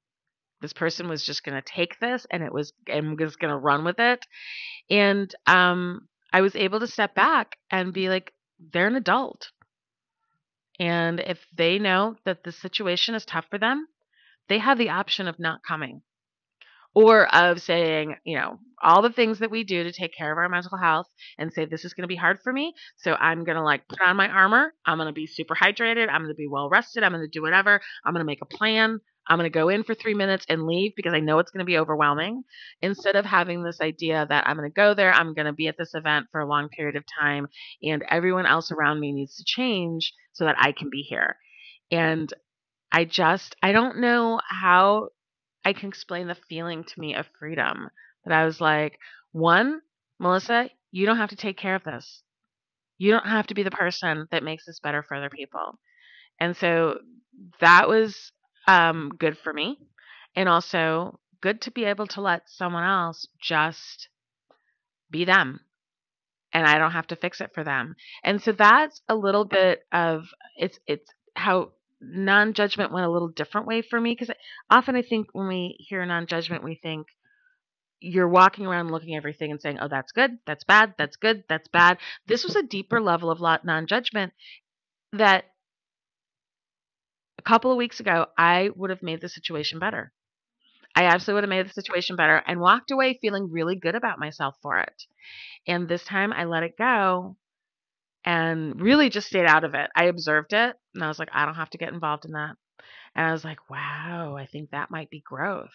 This 0.60 0.72
person 0.72 1.08
was 1.08 1.24
just 1.24 1.44
going 1.44 1.60
to 1.60 1.62
take 1.62 1.98
this 2.00 2.26
and 2.30 2.42
it 2.42 2.52
was 2.52 2.72
and 2.86 3.18
was 3.18 3.36
going 3.36 3.52
to 3.52 3.58
run 3.58 3.84
with 3.84 3.98
it. 3.98 4.24
And 4.90 5.34
um, 5.46 6.08
I 6.32 6.40
was 6.40 6.56
able 6.56 6.80
to 6.80 6.86
step 6.86 7.14
back 7.14 7.58
and 7.70 7.92
be 7.92 8.08
like, 8.08 8.32
they're 8.72 8.86
an 8.86 8.96
adult. 8.96 9.50
And 10.78 11.20
if 11.20 11.38
they 11.54 11.78
know 11.78 12.16
that 12.24 12.44
the 12.44 12.52
situation 12.52 13.14
is 13.14 13.24
tough 13.24 13.46
for 13.50 13.58
them, 13.58 13.86
they 14.48 14.58
have 14.58 14.78
the 14.78 14.90
option 14.90 15.28
of 15.28 15.38
not 15.38 15.62
coming 15.62 16.02
or 16.94 17.32
of 17.34 17.62
saying, 17.62 18.16
you 18.24 18.36
know, 18.36 18.58
all 18.82 19.00
the 19.00 19.12
things 19.12 19.38
that 19.38 19.50
we 19.50 19.64
do 19.64 19.84
to 19.84 19.92
take 19.92 20.14
care 20.16 20.32
of 20.32 20.38
our 20.38 20.48
mental 20.48 20.76
health 20.76 21.06
and 21.38 21.52
say, 21.52 21.64
this 21.64 21.84
is 21.84 21.94
going 21.94 22.02
to 22.02 22.08
be 22.08 22.16
hard 22.16 22.40
for 22.42 22.52
me. 22.52 22.74
So 22.96 23.14
I'm 23.14 23.44
going 23.44 23.56
to 23.56 23.62
like 23.62 23.86
put 23.88 24.00
on 24.00 24.16
my 24.16 24.28
armor. 24.28 24.74
I'm 24.84 24.98
going 24.98 25.06
to 25.06 25.12
be 25.12 25.26
super 25.26 25.54
hydrated. 25.54 26.08
I'm 26.08 26.22
going 26.22 26.34
to 26.34 26.34
be 26.34 26.48
well 26.48 26.68
rested. 26.68 27.02
I'm 27.02 27.12
going 27.12 27.22
to 27.22 27.28
do 27.28 27.42
whatever. 27.42 27.80
I'm 28.04 28.12
going 28.12 28.24
to 28.24 28.26
make 28.26 28.42
a 28.42 28.56
plan. 28.56 29.00
I'm 29.28 29.38
going 29.38 29.50
to 29.50 29.56
go 29.56 29.68
in 29.68 29.84
for 29.84 29.94
three 29.94 30.14
minutes 30.14 30.44
and 30.48 30.66
leave 30.66 30.92
because 30.96 31.14
I 31.14 31.20
know 31.20 31.38
it's 31.38 31.52
going 31.52 31.60
to 31.60 31.64
be 31.64 31.78
overwhelming. 31.78 32.42
Instead 32.80 33.14
of 33.14 33.24
having 33.24 33.62
this 33.62 33.80
idea 33.80 34.26
that 34.28 34.48
I'm 34.48 34.56
going 34.56 34.68
to 34.68 34.74
go 34.74 34.94
there, 34.94 35.12
I'm 35.12 35.34
going 35.34 35.46
to 35.46 35.52
be 35.52 35.68
at 35.68 35.78
this 35.78 35.94
event 35.94 36.26
for 36.32 36.40
a 36.40 36.48
long 36.48 36.68
period 36.68 36.96
of 36.96 37.04
time, 37.20 37.46
and 37.84 38.04
everyone 38.08 38.46
else 38.46 38.72
around 38.72 38.98
me 38.98 39.12
needs 39.12 39.36
to 39.36 39.44
change 39.46 40.12
so 40.32 40.44
that 40.44 40.56
I 40.58 40.72
can 40.72 40.90
be 40.90 41.02
here. 41.02 41.36
And 41.92 42.32
I 42.90 43.04
just, 43.04 43.54
I 43.62 43.70
don't 43.70 44.00
know 44.00 44.40
how 44.48 45.10
I 45.64 45.72
can 45.72 45.88
explain 45.88 46.28
the 46.28 46.36
feeling 46.48 46.84
to 46.84 47.00
me 47.00 47.14
of 47.14 47.26
freedom 47.38 47.88
that 48.24 48.34
I 48.34 48.44
was 48.44 48.60
like, 48.60 48.98
one, 49.32 49.80
Melissa, 50.18 50.70
you 50.90 51.06
don't 51.06 51.16
have 51.16 51.30
to 51.30 51.36
take 51.36 51.56
care 51.56 51.74
of 51.74 51.84
this. 51.84 52.22
You 52.98 53.10
don't 53.10 53.26
have 53.26 53.46
to 53.48 53.54
be 53.54 53.62
the 53.62 53.70
person 53.70 54.28
that 54.30 54.44
makes 54.44 54.66
this 54.66 54.80
better 54.80 55.02
for 55.02 55.16
other 55.16 55.30
people. 55.30 55.78
And 56.38 56.56
so 56.56 56.98
that 57.60 57.88
was 57.88 58.32
um, 58.66 59.12
good 59.18 59.36
for 59.38 59.52
me. 59.52 59.78
And 60.36 60.48
also 60.48 61.18
good 61.40 61.60
to 61.62 61.70
be 61.70 61.84
able 61.84 62.06
to 62.08 62.20
let 62.20 62.42
someone 62.46 62.84
else 62.84 63.26
just 63.40 64.08
be 65.10 65.24
them. 65.24 65.60
And 66.52 66.66
I 66.66 66.78
don't 66.78 66.92
have 66.92 67.06
to 67.08 67.16
fix 67.16 67.40
it 67.40 67.50
for 67.54 67.64
them. 67.64 67.96
And 68.22 68.40
so 68.42 68.52
that's 68.52 69.00
a 69.08 69.14
little 69.14 69.44
bit 69.44 69.80
of 69.92 70.24
it's 70.56 70.78
it's 70.86 71.08
how 71.34 71.72
non-judgment 72.02 72.92
went 72.92 73.06
a 73.06 73.10
little 73.10 73.28
different 73.28 73.66
way 73.66 73.82
for 73.82 74.00
me 74.00 74.16
because 74.18 74.34
often 74.68 74.96
I 74.96 75.02
think 75.02 75.28
when 75.32 75.48
we 75.48 75.76
hear 75.78 76.04
non-judgment, 76.04 76.64
we 76.64 76.74
think 76.74 77.06
you're 78.00 78.28
walking 78.28 78.66
around 78.66 78.90
looking 78.90 79.14
at 79.14 79.18
everything 79.18 79.50
and 79.52 79.60
saying, 79.60 79.78
"Oh, 79.80 79.88
that's 79.88 80.12
good, 80.12 80.38
that's 80.46 80.64
bad, 80.64 80.94
that's 80.98 81.16
good, 81.16 81.44
that's 81.48 81.68
bad." 81.68 81.98
This 82.26 82.44
was 82.44 82.56
a 82.56 82.62
deeper 82.62 83.00
level 83.00 83.30
of 83.30 83.40
non-judgment 83.64 84.32
that 85.12 85.44
a 87.38 87.42
couple 87.42 87.70
of 87.70 87.76
weeks 87.76 88.00
ago 88.00 88.26
I 88.36 88.70
would 88.74 88.90
have 88.90 89.02
made 89.02 89.20
the 89.20 89.28
situation 89.28 89.78
better. 89.78 90.12
I 90.94 91.04
absolutely 91.04 91.34
would 91.34 91.44
have 91.44 91.64
made 91.64 91.68
the 91.68 91.72
situation 91.72 92.16
better 92.16 92.42
and 92.46 92.60
walked 92.60 92.90
away 92.90 93.18
feeling 93.20 93.50
really 93.50 93.76
good 93.76 93.94
about 93.94 94.18
myself 94.18 94.56
for 94.60 94.78
it. 94.78 95.04
And 95.66 95.88
this 95.88 96.04
time 96.04 96.32
I 96.32 96.44
let 96.44 96.64
it 96.64 96.76
go 96.76 97.36
and 98.24 98.80
really 98.80 99.08
just 99.08 99.28
stayed 99.28 99.46
out 99.46 99.64
of 99.64 99.74
it. 99.74 99.90
I 99.96 100.04
observed 100.04 100.52
it 100.52 100.76
and 100.94 101.02
I 101.02 101.08
was 101.08 101.18
like, 101.18 101.30
I 101.32 101.44
don't 101.44 101.54
have 101.54 101.70
to 101.70 101.78
get 101.78 101.92
involved 101.92 102.24
in 102.24 102.32
that. 102.32 102.56
And 103.14 103.26
I 103.26 103.32
was 103.32 103.44
like, 103.44 103.70
wow, 103.70 104.36
I 104.38 104.46
think 104.46 104.70
that 104.70 104.90
might 104.90 105.10
be 105.10 105.20
growth. 105.20 105.70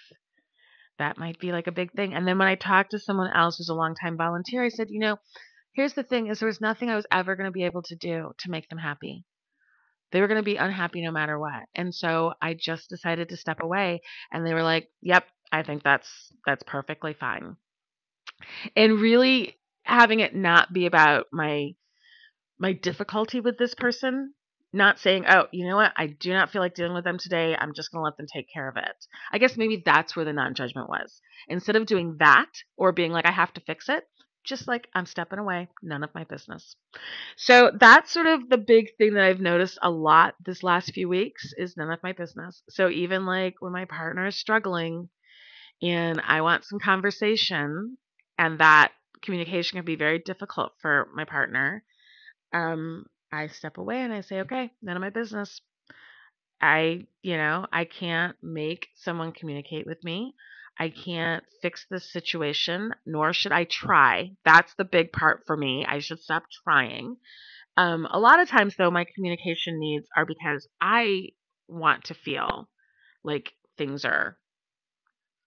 That 1.00 1.18
might 1.18 1.40
be 1.40 1.52
like 1.52 1.68
a 1.68 1.72
big 1.72 1.92
thing. 1.94 2.14
And 2.14 2.28
then 2.28 2.38
when 2.38 2.48
I 2.48 2.56
talked 2.56 2.92
to 2.92 3.00
someone 3.00 3.32
else 3.32 3.58
who's 3.58 3.70
a 3.70 3.76
longtime 3.76 4.18
volunteer, 4.18 4.64
I 4.64 4.70
said, 4.70 4.88
you 4.90 5.00
know, 5.00 5.18
here's 5.74 5.94
the 5.94 6.04
thing 6.04 6.28
is 6.28 6.40
there 6.40 6.48
was 6.48 6.62
nothing 6.62 6.90
I 6.90 6.96
was 6.96 7.06
ever 7.12 7.36
going 7.36 7.46
to 7.46 7.52
be 7.52 7.66
able 7.66 7.84
to 7.84 7.96
do 7.96 8.32
to 8.40 8.52
make 8.52 8.68
them 8.70 8.80
happy. 8.80 9.24
They 10.12 10.22
were 10.22 10.28
going 10.28 10.40
to 10.40 10.44
be 10.44 10.56
unhappy 10.56 11.02
no 11.04 11.12
matter 11.12 11.38
what. 11.38 11.64
And 11.76 11.94
so 11.94 12.34
I 12.42 12.56
just 12.56 12.90
decided 12.90 13.30
to 13.30 13.38
step 13.38 13.62
away 13.62 14.02
and 14.32 14.46
they 14.46 14.54
were 14.54 14.64
like, 14.64 14.90
"Yep, 15.02 15.26
I 15.52 15.64
think 15.64 15.84
that's 15.84 16.10
that's 16.46 16.64
perfectly 16.64 17.14
fine." 17.14 17.58
And 18.76 19.00
really 19.00 19.60
having 19.84 20.20
it 20.20 20.36
not 20.36 20.74
be 20.74 20.86
about 20.86 21.28
my 21.32 21.76
my 22.58 22.74
difficulty 22.74 23.40
with 23.40 23.58
this 23.58 23.76
person 23.76 24.34
not 24.78 25.00
saying, 25.00 25.26
oh, 25.28 25.48
you 25.52 25.68
know 25.68 25.76
what, 25.76 25.94
I 25.98 26.08
do 26.08 26.32
not 26.32 26.52
feel 26.52 26.62
like 26.62 26.76
dealing 26.76 26.94
with 26.94 27.04
them 27.04 27.18
today. 27.20 27.56
I'm 27.58 27.74
just 27.74 27.92
going 27.92 28.02
to 28.02 28.06
let 28.06 28.18
them 28.18 28.28
take 28.32 28.52
care 28.52 28.70
of 28.70 28.78
it. 28.78 29.06
I 29.32 29.38
guess 29.38 29.58
maybe 29.58 29.82
that's 29.86 30.16
where 30.16 30.26
the 30.26 30.34
non 30.34 30.56
judgment 30.56 30.90
was. 30.90 31.22
Instead 31.48 31.76
of 31.76 31.86
doing 31.86 32.18
that 32.20 32.50
or 32.78 32.92
being 32.92 33.12
like, 33.12 33.26
I 33.26 33.32
have 33.32 33.54
to 33.54 33.62
fix 33.62 33.90
it, 33.90 34.06
just 34.46 34.68
like, 34.68 34.88
I'm 34.94 35.06
stepping 35.06 35.40
away, 35.40 35.68
none 35.84 36.04
of 36.04 36.16
my 36.16 36.24
business. 36.24 36.76
So 37.36 37.72
that's 37.78 38.12
sort 38.12 38.28
of 38.28 38.50
the 38.50 38.58
big 38.58 38.96
thing 38.98 39.14
that 39.16 39.24
I've 39.24 39.42
noticed 39.42 39.78
a 39.82 39.90
lot 39.90 40.36
this 40.44 40.64
last 40.64 40.94
few 40.94 41.10
weeks 41.10 41.54
is 41.58 41.76
none 41.76 41.92
of 41.92 42.04
my 42.04 42.14
business. 42.14 42.64
So 42.70 42.90
even 42.90 43.26
like 43.26 43.56
when 43.60 43.74
my 43.74 43.86
partner 43.86 44.28
is 44.28 44.40
struggling 44.40 45.10
and 45.82 46.22
I 46.26 46.42
want 46.42 46.64
some 46.64 46.80
conversation, 46.80 47.98
and 48.40 48.60
that 48.60 48.92
communication 49.22 49.78
can 49.78 49.86
be 49.86 49.96
very 49.96 50.20
difficult 50.20 50.74
for 50.82 51.10
my 51.14 51.26
partner 51.26 51.84
um, 52.54 53.06
I 53.32 53.48
step 53.48 53.78
away 53.78 54.02
and 54.02 54.14
I 54.14 54.22
say, 54.22 54.42
okay, 54.42 54.72
none 54.82 54.96
of 54.96 55.02
my 55.02 55.10
business. 55.10 55.62
I, 56.62 57.06
you 57.22 57.38
know, 57.38 57.68
I 57.72 57.86
can't 57.86 58.36
make 58.42 58.88
someone 58.96 59.32
communicate 59.32 59.86
with 59.86 60.04
me. 60.04 60.34
I 60.80 60.90
can't 60.90 61.44
fix 61.62 61.86
this 61.90 62.12
situation, 62.12 62.94
nor 63.06 63.34
should 63.34 63.52
I 63.52 63.66
try. 63.66 64.32
That's 64.46 64.74
the 64.76 64.86
big 64.86 65.12
part 65.12 65.44
for 65.46 65.58
me. 65.58 65.86
I 65.88 66.00
should 66.00 66.20
stop 66.20 66.44
trying. 66.64 67.18
Um, 67.76 68.08
a 68.10 68.20
lot 68.20 68.40
of 68.40 68.50
times, 68.50 68.76
though, 68.78 68.92
my 68.92 69.06
communication 69.16 69.80
needs 69.80 70.08
are 70.16 70.26
because 70.26 70.68
I 70.82 71.30
want 71.68 72.06
to 72.06 72.14
feel 72.14 72.70
like 73.24 73.54
things 73.78 74.06
are 74.06 74.38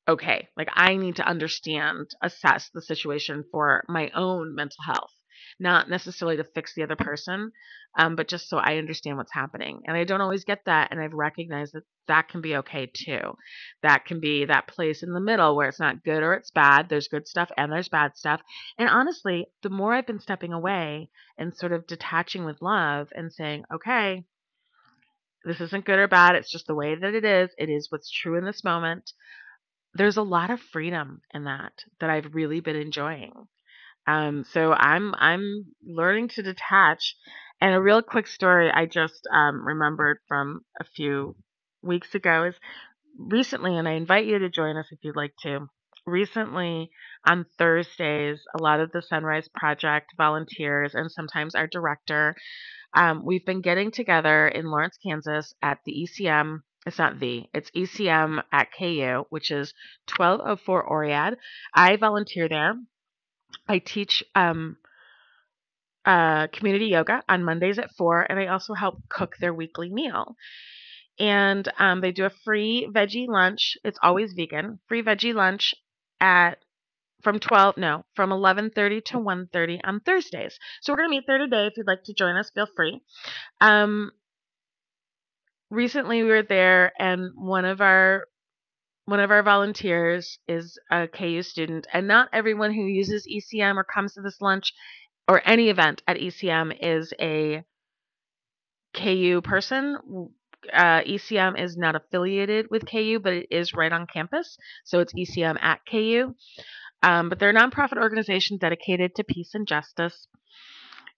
okay. 0.07 0.49
Like 0.57 0.69
I 0.75 0.97
need 0.97 1.17
to 1.17 1.27
understand, 1.27 2.09
assess 2.23 2.71
the 2.73 2.83
situation 2.83 3.45
for 3.51 3.85
my 3.89 4.11
own 4.15 4.55
mental 4.55 4.83
health, 4.85 5.13
not 5.61 5.91
necessarily 5.91 6.37
to 6.39 6.45
fix 6.45 6.75
the 6.75 6.83
other 6.83 6.97
person, 6.97 7.53
um, 7.99 8.17
but 8.17 8.29
just 8.29 8.49
so 8.49 8.57
I 8.57 8.79
understand 8.79 9.17
what's 9.17 9.33
happening. 9.33 9.83
And 9.87 9.97
I 9.97 10.05
don't 10.05 10.21
always 10.21 10.45
get 10.45 10.65
that, 10.65 10.89
and 10.91 11.01
I've 11.01 11.13
recognized 11.13 11.75
that 11.75 11.85
that 12.09 12.29
can 12.29 12.41
be 12.41 12.57
okay 12.57 12.91
too. 12.93 13.37
That 13.83 14.07
can 14.07 14.21
be 14.21 14.47
that 14.47 14.69
place 14.69 15.03
in 15.03 15.13
the 15.13 15.21
middle 15.21 15.55
where 15.55 15.69
it's 15.69 15.81
not 15.81 16.03
good 16.03 16.23
or 16.23 16.35
it's 16.35 16.51
bad. 16.51 16.89
There's 16.89 17.09
good 17.09 17.29
stuff 17.29 17.51
and 17.57 17.71
there's 17.71 17.89
bad 17.89 18.17
stuff. 18.17 18.41
And 18.79 18.89
honestly, 18.89 19.47
the 19.63 19.71
more 19.71 19.95
I've 19.95 20.07
been 20.07 20.21
stepping 20.21 20.53
away 20.53 21.11
and 21.39 21.55
sort 21.55 21.73
of 21.73 21.87
detaching 21.87 22.45
with 22.45 22.63
love 22.63 23.09
and 23.15 23.33
saying, 23.33 23.65
okay, 23.73 24.25
this 25.45 25.61
isn't 25.61 25.85
good 25.85 25.99
or 25.99 26.09
bad. 26.09 26.35
It's 26.37 26.51
just 26.51 26.67
the 26.67 26.75
way 26.75 26.95
that 26.95 27.15
it 27.15 27.25
is. 27.25 27.51
It 27.59 27.71
is 27.71 27.91
what's 27.91 28.11
true 28.11 28.37
in 28.37 28.45
this 28.45 28.65
moment. 28.65 29.13
There's 29.95 30.17
a 30.17 30.23
lot 30.23 30.51
of 30.51 30.61
freedom 30.61 31.23
in 31.33 31.45
that 31.45 31.73
that 31.99 32.11
I've 32.11 32.35
really 32.35 32.61
been 32.61 32.77
enjoying. 32.77 33.33
Um, 34.11 34.45
so 34.53 34.73
I'm 34.73 35.15
I'm 35.17 35.67
learning 35.85 36.29
to 36.31 36.43
detach. 36.43 37.17
And 37.61 37.75
a 37.75 37.81
real 37.81 38.01
quick 38.01 38.27
story 38.27 38.71
I 38.71 38.87
just 38.87 39.29
um, 39.31 39.67
remembered 39.67 40.19
from 40.27 40.63
a 40.81 40.85
few 40.85 41.37
weeks 41.83 42.15
ago 42.15 42.45
is 42.45 42.55
recently, 43.19 43.77
and 43.77 43.87
I 43.87 43.93
invite 43.93 44.25
you 44.25 44.39
to 44.39 44.49
join 44.49 44.79
us 44.79 44.87
if 44.91 44.99
you'd 45.03 45.17
like 45.17 45.35
to. 45.43 45.69
Recently, 46.07 46.91
on 47.27 47.45
Thursdays, 47.59 48.41
a 48.59 48.63
lot 48.63 48.81
of 48.81 48.91
the 48.93 49.03
Sunrise 49.03 49.49
Project 49.55 50.15
volunteers 50.17 50.95
and 50.95 51.13
sometimes 51.13 51.55
our 51.55 51.67
director 51.67 52.35
um, 52.95 53.25
we've 53.25 53.45
been 53.45 53.61
getting 53.61 53.91
together 53.91 54.49
in 54.49 54.67
Lawrence, 54.67 54.99
Kansas 55.03 55.55
at 55.63 55.79
the 55.85 56.07
ECM. 56.07 56.63
It's 56.87 56.99
not 56.99 57.21
the, 57.21 57.45
it's 57.55 57.71
ECM 57.71 58.43
at 58.53 58.69
KU, 58.77 59.25
which 59.31 59.51
is 59.51 59.75
1204 60.17 60.89
Oread. 60.89 61.37
I 61.75 61.97
volunteer 61.97 62.49
there. 62.49 62.75
I 63.71 63.79
teach 63.79 64.25
um, 64.35 64.77
uh, 66.05 66.49
community 66.49 66.87
yoga 66.87 67.23
on 67.29 67.45
Mondays 67.45 67.79
at 67.79 67.95
4, 67.97 68.27
and 68.29 68.39
I 68.39 68.47
also 68.47 68.75
help 68.75 69.01
cook 69.09 69.37
their 69.39 69.55
weekly 69.55 69.91
meal. 69.91 70.35
And 71.19 71.69
um, 71.79 72.01
they 72.01 72.11
do 72.11 72.25
a 72.25 72.31
free 72.45 72.89
veggie 72.91 73.29
lunch. 73.29 73.77
It's 73.85 73.99
always 74.03 74.33
vegan. 74.33 74.81
Free 74.89 75.03
veggie 75.03 75.35
lunch 75.35 75.75
at 76.21 76.59
from 77.23 77.39
12 77.39 77.77
no 77.77 78.05
from 78.15 78.31
11:30 78.31 79.05
to 79.05 79.19
1:30 79.19 79.81
on 79.85 80.01
Thursdays. 80.01 80.59
So 80.81 80.93
we're 80.93 80.99
going 80.99 81.11
to 81.11 81.17
meet 81.17 81.25
there 81.27 81.39
today 81.39 81.67
if 81.67 81.75
you'd 81.77 81.87
like 81.87 82.05
to 82.05 82.15
join 82.15 82.37
us 82.37 82.51
feel 82.51 82.67
free. 82.75 83.03
Um 83.61 84.11
recently 85.71 86.23
we 86.23 86.31
were 86.31 86.43
there 86.43 86.93
and 86.99 87.33
one 87.37 87.67
of 87.67 87.83
our 87.83 88.25
one 89.11 89.19
of 89.19 89.33
our 89.33 89.43
volunteers 89.43 90.39
is 90.47 90.79
a 90.89 91.09
KU 91.09 91.43
student 91.43 91.89
and 91.93 92.07
not 92.07 92.29
everyone 92.33 92.73
who 92.73 92.85
uses 92.85 93.27
ECM 93.27 93.75
or 93.75 93.83
comes 93.83 94.15
to 94.15 94.23
this 94.23 94.41
lunch 94.41 94.73
or 95.27 95.43
any 95.45 95.69
event 95.69 96.01
at 96.07 96.17
ECM 96.17 96.77
is 96.81 97.13
a 97.21 97.65
KU 98.95 99.41
person. 99.43 99.97
Uh, 100.73 101.01
ECM 101.01 101.61
is 101.61 101.77
not 101.77 101.97
affiliated 101.97 102.69
with 102.71 102.89
KU, 102.89 103.19
but 103.21 103.33
it 103.33 103.49
is 103.51 103.75
right 103.75 103.93
on 103.93 104.07
campus. 104.07 104.57
So 104.85 105.01
it's 105.01 105.15
ECM 105.15 105.61
at 105.61 105.81
KU. 105.91 106.37
Um, 107.03 107.29
but 107.31 107.41
they're 107.41 107.51
a 107.51 107.55
nonprofit 107.55 108.01
organization 108.01 108.59
dedicated 108.59 109.17
to 109.17 109.25
peace 109.25 109.51
and 109.55 109.67
justice. 109.67 110.29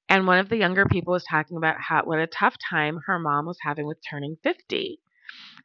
And 0.08 0.26
one 0.26 0.38
of 0.38 0.48
the 0.48 0.56
younger 0.56 0.86
people 0.86 1.12
was 1.12 1.24
talking 1.24 1.58
about 1.58 1.76
how 1.78 2.04
what 2.04 2.20
a 2.20 2.26
tough 2.26 2.56
time 2.70 3.00
her 3.06 3.18
mom 3.18 3.44
was 3.44 3.58
having 3.62 3.86
with 3.86 3.98
turning 4.08 4.36
50. 4.42 4.98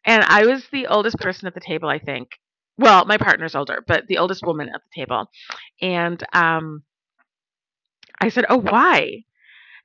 And 0.05 0.23
I 0.23 0.45
was 0.45 0.67
the 0.71 0.87
oldest 0.87 1.17
person 1.17 1.47
at 1.47 1.53
the 1.53 1.59
table, 1.59 1.89
I 1.89 1.99
think. 1.99 2.29
Well, 2.77 3.05
my 3.05 3.17
partner's 3.17 3.55
older, 3.55 3.83
but 3.85 4.07
the 4.07 4.19
oldest 4.19 4.45
woman 4.45 4.69
at 4.69 4.81
the 4.83 5.01
table. 5.01 5.29
And 5.81 6.23
um, 6.33 6.83
I 8.19 8.29
said, 8.29 8.45
Oh, 8.49 8.57
why? 8.57 9.23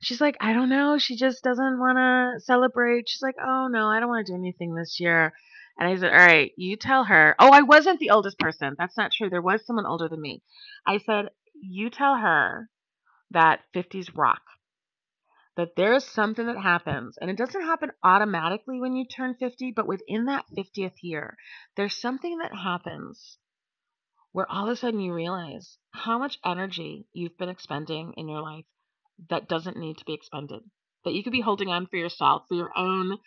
She's 0.01 0.21
like, 0.21 0.37
I 0.41 0.53
don't 0.53 0.69
know. 0.69 0.97
She 0.97 1.15
just 1.15 1.43
doesn't 1.43 1.79
want 1.79 1.97
to 1.97 2.43
celebrate. 2.43 3.09
She's 3.09 3.21
like, 3.21 3.35
Oh, 3.43 3.67
no, 3.67 3.87
I 3.87 3.99
don't 3.99 4.09
want 4.09 4.27
to 4.27 4.31
do 4.33 4.37
anything 4.37 4.75
this 4.75 4.99
year. 4.99 5.33
And 5.79 5.87
I 5.87 5.95
said, 5.95 6.11
All 6.11 6.17
right, 6.19 6.51
you 6.55 6.75
tell 6.75 7.05
her. 7.05 7.35
Oh, 7.39 7.51
I 7.51 7.61
wasn't 7.61 7.99
the 7.99 8.11
oldest 8.11 8.37
person. 8.37 8.75
That's 8.77 8.97
not 8.97 9.11
true. 9.11 9.29
There 9.29 9.41
was 9.41 9.65
someone 9.65 9.85
older 9.87 10.07
than 10.07 10.21
me. 10.21 10.41
I 10.85 10.99
said, 10.99 11.29
You 11.55 11.89
tell 11.89 12.17
her 12.17 12.69
that 13.31 13.61
50s 13.75 14.15
rock. 14.15 14.41
That 15.55 15.75
there 15.75 15.93
is 15.93 16.03
something 16.03 16.47
that 16.47 16.57
happens, 16.57 17.17
and 17.19 17.29
it 17.29 17.37
doesn't 17.37 17.61
happen 17.61 17.91
automatically 18.03 18.79
when 18.79 18.95
you 18.95 19.05
turn 19.05 19.35
50, 19.35 19.71
but 19.75 19.87
within 19.87 20.25
that 20.25 20.45
50th 20.57 20.95
year, 21.03 21.37
there's 21.75 21.99
something 21.99 22.39
that 22.39 22.55
happens 22.55 23.37
where 24.31 24.51
all 24.51 24.67
of 24.67 24.73
a 24.73 24.75
sudden 24.75 24.99
you 24.99 25.13
realize 25.13 25.77
how 25.91 26.17
much 26.17 26.39
energy 26.43 27.05
you've 27.13 27.37
been 27.37 27.49
expending 27.49 28.13
in 28.17 28.27
your 28.27 28.41
life 28.41 28.65
that 29.29 29.47
doesn't 29.47 29.77
need 29.77 29.97
to 29.99 30.05
be 30.05 30.13
expended. 30.13 30.61
That 31.05 31.13
you 31.13 31.23
could 31.23 31.33
be 31.33 31.41
holding 31.41 31.69
on 31.69 31.85
for 31.85 31.97
yourself, 31.97 32.45
for 32.47 32.55
your 32.55 32.71
own 32.75 33.19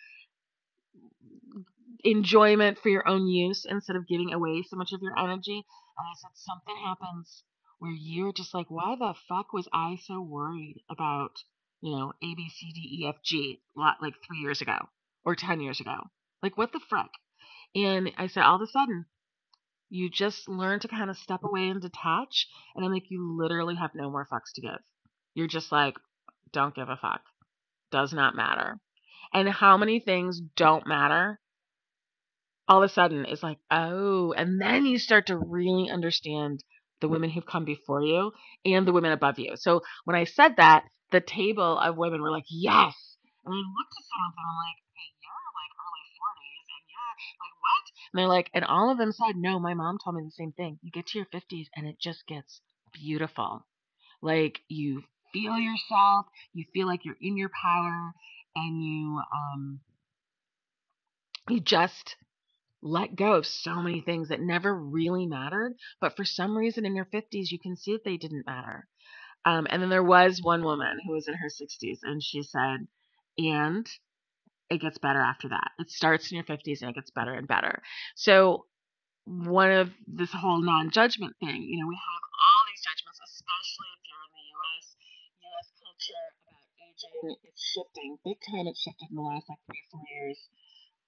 enjoyment 2.03 2.77
for 2.79 2.89
your 2.89 3.07
own 3.07 3.27
use 3.27 3.65
instead 3.69 3.95
of 3.95 4.07
giving 4.07 4.33
away 4.33 4.63
so 4.63 4.75
much 4.75 4.93
of 4.93 5.01
your 5.01 5.17
energy. 5.17 5.65
And 5.97 6.05
I 6.05 6.13
said, 6.15 6.31
something 6.35 6.75
happens 6.83 7.43
where 7.79 7.91
you're 7.91 8.33
just 8.33 8.53
like, 8.53 8.67
why 8.69 8.95
the 8.97 9.13
fuck 9.27 9.53
was 9.53 9.67
I 9.73 9.97
so 10.05 10.21
worried 10.21 10.81
about, 10.89 11.31
you 11.81 11.95
know, 11.95 12.13
A, 12.21 12.35
B, 12.35 12.49
C, 12.49 12.71
D, 12.73 13.01
E, 13.01 13.07
F, 13.07 13.15
G, 13.23 13.61
lot 13.75 13.97
like 14.01 14.13
three 14.25 14.39
years 14.39 14.61
ago 14.61 14.77
or 15.25 15.35
10 15.35 15.61
years 15.61 15.79
ago? 15.79 15.97
Like, 16.41 16.57
what 16.57 16.71
the 16.71 16.79
frick? 16.89 17.11
And 17.75 18.11
I 18.17 18.27
said, 18.27 18.43
all 18.43 18.55
of 18.55 18.61
a 18.61 18.67
sudden, 18.67 19.05
you 19.89 20.09
just 20.09 20.47
learn 20.49 20.79
to 20.81 20.87
kind 20.87 21.09
of 21.09 21.17
step 21.17 21.43
away 21.43 21.69
and 21.69 21.81
detach. 21.81 22.47
And 22.75 22.85
I'm 22.85 22.91
like, 22.91 23.09
you 23.09 23.37
literally 23.37 23.75
have 23.75 23.91
no 23.95 24.09
more 24.09 24.27
fucks 24.31 24.53
to 24.55 24.61
give. 24.61 24.79
You're 25.33 25.47
just 25.47 25.71
like, 25.71 25.95
don't 26.51 26.75
give 26.75 26.89
a 26.89 26.97
fuck. 26.97 27.21
Does 27.91 28.13
not 28.13 28.35
matter. 28.35 28.79
And 29.33 29.49
how 29.49 29.77
many 29.77 29.99
things 29.99 30.41
don't 30.55 30.87
matter 30.87 31.39
all 32.67 32.83
of 32.83 32.89
a 32.89 32.93
sudden 32.93 33.25
it's 33.25 33.43
like, 33.43 33.57
oh, 33.71 34.33
and 34.33 34.61
then 34.61 34.85
you 34.85 34.99
start 34.99 35.27
to 35.27 35.37
really 35.37 35.89
understand 35.89 36.63
the 36.99 37.07
women 37.07 37.29
who've 37.29 37.45
come 37.45 37.65
before 37.65 38.01
you 38.01 38.31
and 38.65 38.87
the 38.87 38.91
women 38.91 39.11
above 39.11 39.39
you. 39.39 39.53
So 39.55 39.81
when 40.03 40.15
I 40.15 40.25
said 40.25 40.55
that, 40.57 40.83
the 41.11 41.21
table 41.21 41.77
of 41.79 41.97
women 41.97 42.21
were 42.21 42.31
like, 42.31 42.47
yes. 42.49 42.93
And 43.45 43.53
I 43.53 43.57
looked 43.57 43.95
at 43.95 44.05
some 44.07 44.23
of 44.27 44.33
them, 44.35 44.43
I'm 44.43 44.57
like, 44.59 44.79
hey, 44.95 45.09
you're 45.23 45.51
like 45.55 45.73
early 45.79 46.05
40s, 46.19 46.67
and 46.67 46.83
you're 46.87 47.39
like, 47.43 47.57
what? 47.63 47.85
And 48.11 48.19
they're 48.19 48.35
like, 48.35 48.49
and 48.53 48.65
all 48.65 48.91
of 48.91 48.97
them 48.97 49.11
said, 49.11 49.35
no, 49.37 49.59
my 49.59 49.73
mom 49.73 49.97
told 50.03 50.15
me 50.17 50.23
the 50.23 50.31
same 50.31 50.51
thing. 50.51 50.79
You 50.81 50.91
get 50.91 51.07
to 51.07 51.19
your 51.19 51.27
50s 51.27 51.67
and 51.75 51.87
it 51.87 51.97
just 51.99 52.25
gets 52.27 52.61
beautiful. 52.93 53.65
Like 54.21 54.59
you 54.67 55.03
feel 55.33 55.57
yourself, 55.57 56.25
you 56.53 56.65
feel 56.73 56.87
like 56.87 57.05
you're 57.05 57.17
in 57.21 57.37
your 57.37 57.49
power, 57.49 58.13
and 58.55 58.83
you 58.83 59.21
um 59.31 59.79
you 61.49 61.59
just 61.59 62.15
let 62.81 63.15
go 63.15 63.33
of 63.33 63.45
so 63.45 63.75
many 63.81 64.01
things 64.01 64.29
that 64.29 64.39
never 64.39 64.73
really 64.73 65.25
mattered, 65.25 65.73
but 65.99 66.15
for 66.15 66.25
some 66.25 66.57
reason 66.57 66.85
in 66.85 66.95
your 66.95 67.05
50s, 67.05 67.51
you 67.51 67.59
can 67.59 67.75
see 67.75 67.93
that 67.93 68.03
they 68.03 68.17
didn't 68.17 68.45
matter. 68.45 68.87
Um, 69.47 69.65
and 69.69 69.81
then 69.81 69.87
there 69.87 70.03
was 70.03 70.41
one 70.43 70.61
woman 70.61 70.99
who 71.05 71.13
was 71.13 71.29
in 71.29 71.33
her 71.33 71.47
60s, 71.47 71.99
and 72.03 72.21
she 72.21 72.43
said, 72.43 72.85
and 73.37 73.87
it 74.69 74.81
gets 74.81 74.97
better 74.97 75.21
after 75.21 75.47
that. 75.47 75.71
It 75.79 75.89
starts 75.89 76.29
in 76.29 76.35
your 76.35 76.43
50s 76.43 76.81
and 76.81 76.91
it 76.91 76.95
gets 76.95 77.11
better 77.11 77.31
and 77.33 77.47
better. 77.47 77.81
So, 78.15 78.65
one 79.23 79.71
of 79.71 79.89
this 80.05 80.31
whole 80.33 80.59
non 80.59 80.91
judgment 80.91 81.35
thing, 81.39 81.63
you 81.63 81.79
know, 81.79 81.87
we 81.87 81.95
have 81.95 82.23
all 82.27 82.63
these 82.67 82.83
judgments, 82.83 83.19
especially 83.23 83.87
if 83.95 84.01
you're 84.03 84.25
in 84.27 84.33
the 84.35 84.47
US. 84.51 84.85
US 85.47 85.67
culture 85.79 86.25
about 86.43 86.67
aging, 86.83 87.35
it's 87.47 87.63
shifting. 87.71 88.19
Big 88.27 88.39
time, 88.43 88.67
it's 88.67 88.83
shifted 88.83 89.07
in 89.11 89.15
the 89.15 89.23
last 89.23 89.47
like 89.47 89.63
three, 89.63 89.79
or 89.79 89.87
four 89.95 90.03
years. 90.11 90.39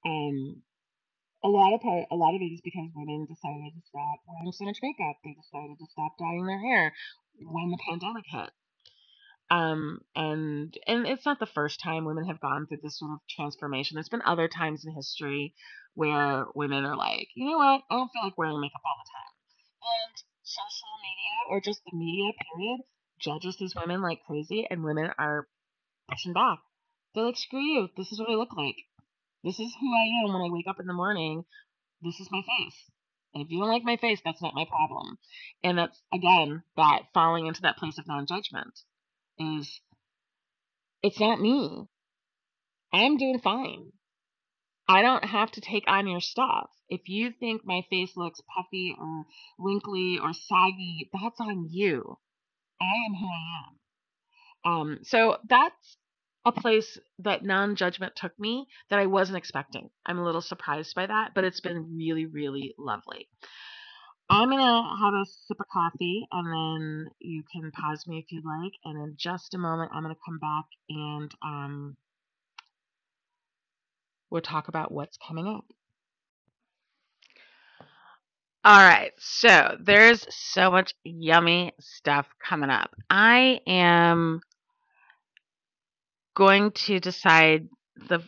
Um, 0.08 0.64
a 1.44 1.48
lot 1.48 1.74
of 1.74 1.82
part, 1.82 2.06
a 2.12 2.16
lot 2.16 2.36
of 2.36 2.42
it 2.42 2.54
is 2.54 2.62
because 2.62 2.90
women 2.96 3.26
decided 3.26 3.72
to 3.74 3.82
stop 3.88 4.20
wearing 4.28 4.52
so 4.52 4.66
much 4.66 4.80
makeup. 4.82 5.18
They 5.24 5.36
decided 5.36 5.78
to 5.80 5.88
stop 5.92 6.18
dyeing 6.20 6.46
their 6.46 6.60
hair 6.60 6.94
when 7.40 7.72
the 7.72 7.80
pandemic 7.88 8.26
hit. 8.28 8.52
Um, 9.52 10.02
and 10.16 10.78
and 10.86 11.08
it's 11.08 11.26
not 11.26 11.40
the 11.40 11.48
first 11.48 11.80
time 11.82 12.06
women 12.06 12.28
have 12.28 12.40
gone 12.40 12.68
through 12.68 12.84
this 12.84 13.00
sort 13.00 13.14
of 13.14 13.20
transformation. 13.28 13.96
There's 13.96 14.10
been 14.10 14.22
other 14.24 14.48
times 14.48 14.86
in 14.86 14.94
history 14.94 15.56
where 15.96 16.46
women 16.54 16.86
are 16.86 16.96
like, 16.96 17.30
you 17.36 17.50
know 17.50 17.58
what, 17.58 17.82
I 17.90 17.96
don't 17.96 18.12
feel 18.12 18.24
like 18.24 18.38
wearing 18.38 18.62
makeup 18.62 18.82
all 18.86 19.02
the 19.04 19.10
time. 19.10 19.34
And 19.82 20.16
social 20.44 20.94
media 21.02 21.36
or 21.50 21.62
just 21.62 21.82
the 21.86 21.98
media 21.98 22.32
period 22.38 22.82
judges 23.20 23.58
these 23.58 23.76
women 23.76 24.02
like 24.02 24.24
crazy, 24.26 24.68
and 24.70 24.84
women 24.84 25.10
are 25.18 25.48
pushing 26.10 26.34
back. 26.34 26.60
They're 27.16 27.26
like, 27.26 27.38
screw 27.38 27.60
you, 27.60 27.90
this 27.98 28.12
is 28.12 28.20
what 28.20 28.30
I 28.30 28.36
look 28.36 28.56
like. 28.56 28.76
This 29.44 29.60
is 29.60 29.74
who 29.80 29.94
I 29.94 30.24
am 30.24 30.34
when 30.34 30.42
I 30.42 30.54
wake 30.54 30.68
up 30.68 30.80
in 30.80 30.88
the 30.88 30.94
morning. 30.94 31.46
This 32.02 32.20
is 32.20 32.30
my 32.32 32.42
face. 32.42 32.76
And 33.34 33.44
if 33.44 33.52
you 33.52 33.60
don't 33.60 33.70
like 33.70 33.84
my 33.84 33.98
face, 33.98 34.20
that's 34.24 34.42
not 34.42 34.56
my 34.56 34.66
problem. 34.66 35.18
And 35.64 35.78
that's, 35.78 36.02
again, 36.14 36.64
that 36.76 37.04
falling 37.14 37.46
into 37.46 37.62
that 37.62 37.78
place 37.78 37.98
of 37.98 38.08
non 38.08 38.26
judgment 38.26 38.80
is 39.38 39.82
it's 41.02 41.20
not 41.20 41.40
me. 41.40 41.88
I'm 42.92 43.18
doing 43.18 43.40
fine. 43.40 43.92
I 44.88 45.04
don't 45.04 45.24
have 45.24 45.52
to 45.52 45.62
take 45.62 45.84
on 45.88 46.08
your 46.08 46.20
stuff. 46.20 46.72
If 46.90 47.02
you 47.08 47.32
think 47.32 47.62
my 47.64 47.84
face 47.92 48.18
looks 48.18 48.42
puffy 48.56 48.96
or 49.00 49.26
wrinkly 49.60 50.18
or 50.22 50.34
saggy, 50.34 51.10
that's 51.14 51.40
on 51.40 51.68
you. 51.70 52.18
I 52.82 53.06
am 53.06 53.14
who 53.14 53.28
I 53.28 53.60
am. 53.62 54.72
Um, 54.72 55.00
so 55.04 55.38
that's 55.48 55.98
a 56.46 56.52
place 56.52 56.98
that 57.20 57.44
non 57.44 57.76
judgment 57.76 58.16
took 58.16 58.38
me 58.40 58.68
that 58.90 59.00
I 59.00 59.06
wasn't 59.06 59.38
expecting. 59.38 59.90
I'm 60.06 60.20
a 60.20 60.24
little 60.24 60.42
surprised 60.42 60.96
by 60.96 61.06
that, 61.06 61.32
but 61.36 61.44
it's 61.44 61.60
been 61.60 61.96
really, 61.96 62.26
really 62.26 62.74
lovely. 62.78 63.28
I'm 64.30 64.50
gonna 64.50 64.98
have 65.00 65.14
a 65.14 65.26
sip 65.26 65.60
of 65.60 65.68
coffee 65.74 66.28
and 66.32 66.48
then 66.48 67.12
you 67.20 67.44
can 67.52 67.72
pause 67.72 68.06
me 68.08 68.20
if 68.20 68.32
you'd 68.32 68.46
like. 68.46 68.74
And 68.86 68.96
in 69.02 69.16
just 69.18 69.56
a 69.56 69.58
moment, 69.58 69.92
I'm 69.94 70.04
gonna 70.04 70.16
come 70.24 70.38
back 70.38 70.66
and 70.88 71.32
um, 71.44 71.98
we'll 74.30 74.42
talk 74.42 74.68
about 74.68 74.92
what's 74.92 75.18
coming 75.18 75.48
up. 75.48 75.66
All 78.64 78.78
right, 78.78 79.14
so 79.18 79.78
there's 79.82 80.28
so 80.30 80.70
much 80.70 80.94
yummy 81.04 81.72
stuff 81.80 82.28
coming 82.46 82.70
up. 82.70 82.94
I 83.10 83.62
am 83.66 84.42
going 86.40 86.72
to 86.72 87.00
decide 87.02 87.68
the 88.08 88.24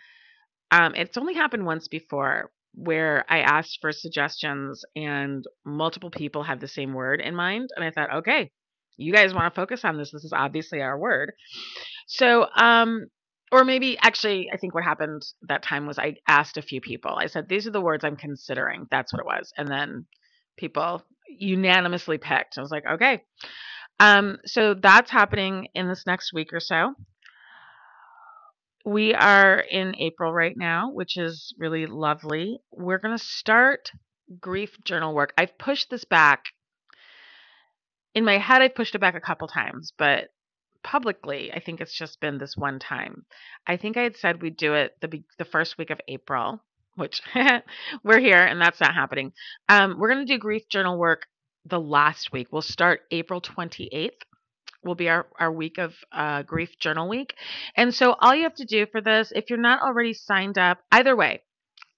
um, 0.72 0.96
it's 0.96 1.18
only 1.18 1.34
happened 1.34 1.66
once 1.66 1.88
before 1.88 2.50
where 2.74 3.26
I 3.30 3.40
asked 3.40 3.80
for 3.82 3.92
suggestions 3.92 4.86
and 4.96 5.44
multiple 5.66 6.10
people 6.10 6.44
had 6.44 6.62
the 6.62 6.68
same 6.68 6.94
word 6.94 7.20
in 7.20 7.36
mind. 7.36 7.70
And 7.76 7.84
I 7.84 7.92
thought, 7.92 8.16
okay, 8.20 8.50
you 8.98 9.12
guys 9.12 9.34
want 9.34 9.54
to 9.54 9.60
focus 9.60 9.84
on 9.84 9.98
this. 9.98 10.12
This 10.12 10.24
is 10.24 10.34
obviously 10.34 10.82
our 10.82 10.98
word. 10.98 11.34
So, 12.08 12.48
um, 12.56 13.08
or 13.52 13.66
maybe 13.66 13.98
actually, 14.00 14.50
I 14.54 14.58
think 14.58 14.74
what 14.74 14.86
happened 14.86 15.22
that 15.50 15.64
time 15.64 15.86
was 15.86 16.00
I 16.00 16.16
asked 16.28 16.58
a 16.58 16.62
few 16.62 16.80
people. 16.80 17.14
I 17.18 17.28
said, 17.28 17.50
these 17.50 17.68
are 17.68 17.72
the 17.72 17.82
words 17.82 18.06
I'm 18.06 18.16
considering. 18.16 18.88
That's 18.90 19.12
what 19.12 19.20
it 19.20 19.26
was. 19.26 19.52
And 19.58 19.68
then 19.68 20.06
people 20.58 21.04
unanimously 21.28 22.18
picked. 22.18 22.58
I 22.58 22.62
was 22.62 22.72
like, 22.72 22.86
okay. 22.90 23.22
Um, 24.00 24.38
so 24.46 24.74
that's 24.74 25.12
happening 25.12 25.68
in 25.76 25.90
this 25.90 26.06
next 26.08 26.32
week 26.34 26.54
or 26.54 26.62
so 26.62 26.94
we 28.86 29.14
are 29.14 29.60
in 29.60 29.96
April 29.98 30.34
right 30.34 30.56
now, 30.58 30.92
which 30.92 31.18
is 31.18 31.54
really 31.58 31.86
lovely. 31.86 32.60
We're 32.72 32.98
going 32.98 33.18
to 33.18 33.24
start 33.24 33.92
grief 34.40 34.78
journal 34.84 35.14
work. 35.14 35.34
I've 35.38 35.58
pushed 35.58 35.90
this 35.90 36.06
back. 36.06 36.46
In 38.14 38.26
my 38.26 38.38
head, 38.38 38.62
I've 38.62 38.76
pushed 38.76 38.96
it 38.96 39.00
back 39.00 39.16
a 39.16 39.22
couple 39.22 39.48
times, 39.48 39.94
but 39.98 40.30
publicly, 40.84 41.52
I 41.54 41.60
think 41.60 41.80
it's 41.80 41.98
just 41.98 42.20
been 42.20 42.38
this 42.38 42.58
one 42.58 42.80
time. 42.80 43.26
I 43.68 43.78
think 43.78 43.98
I 43.98 44.02
had 44.04 44.18
said 44.18 44.42
we'd 44.42 44.58
do 44.58 44.74
it 44.74 44.98
the 45.02 45.24
the 45.38 45.46
first 45.46 45.78
week 45.78 45.90
of 45.92 46.02
April, 46.08 46.62
which 46.96 47.22
we're 48.04 48.20
here, 48.20 48.44
and 48.44 48.60
that's 48.60 48.82
not 48.82 48.96
happening. 48.96 49.34
Um, 49.70 49.98
we're 49.98 50.12
going 50.12 50.26
to 50.26 50.34
do 50.34 50.40
grief 50.40 50.68
journal 50.70 50.98
work 50.98 51.28
the 51.66 51.80
last 51.80 52.32
week. 52.32 52.48
We'll 52.52 52.62
start 52.62 53.02
April 53.12 53.42
28th 53.42 54.10
will 54.84 54.96
be 54.96 55.10
our, 55.10 55.28
our 55.40 55.52
week 55.52 55.78
of 55.78 55.94
uh, 56.12 56.44
grief 56.44 56.78
journal 56.80 57.08
week. 57.08 57.34
And 57.76 57.94
so 57.94 58.14
all 58.20 58.36
you 58.36 58.44
have 58.44 58.56
to 58.56 58.66
do 58.66 58.86
for 58.92 59.02
this, 59.02 59.32
if 59.36 59.50
you're 59.50 59.60
not 59.60 59.82
already 59.82 60.14
signed 60.14 60.58
up, 60.58 60.80
either 60.92 61.16
way, 61.16 61.42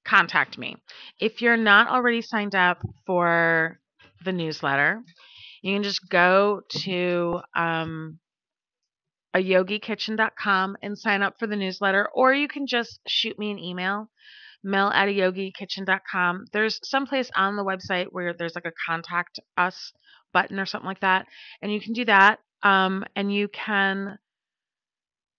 contact 0.06 0.58
me. 0.58 0.76
If 1.20 1.42
you're 1.42 1.58
not 1.58 1.88
already 1.88 2.22
signed 2.22 2.56
up 2.56 2.82
for 3.06 3.80
the 4.24 4.32
newsletter, 4.32 5.02
you 5.62 5.76
can 5.76 5.84
just 5.84 6.10
go 6.10 6.62
to 6.84 7.42
um, 7.56 8.20
a 9.34 9.40
yogikitchen.com 9.40 10.78
and 10.82 10.98
sign 10.98 11.24
up 11.24 11.40
for 11.40 11.48
the 11.48 11.56
newsletter, 11.56 12.08
or 12.14 12.34
you 12.34 12.48
can 12.48 12.68
just 12.68 13.00
shoot 13.08 13.40
me 13.40 13.50
an 13.52 13.60
email, 13.60 14.10
mel 14.64 14.92
at 14.92 15.08
yogikitchen.com. 15.08 16.46
There's 16.52 16.80
someplace 16.84 17.32
on 17.36 17.56
the 17.56 17.64
website 17.64 18.08
where 18.12 18.34
there's 18.34 18.56
like 18.56 18.66
a 18.66 18.74
contact 18.86 19.40
us 19.58 19.94
button 20.34 20.60
or 20.60 20.66
something 20.66 20.88
like 20.88 21.02
that, 21.02 21.26
and 21.62 21.72
you 21.72 21.80
can 21.80 21.94
do 21.94 22.06
that. 22.06 22.40
Um, 22.64 23.04
and 23.16 23.34
you 23.34 23.48
can 23.50 24.18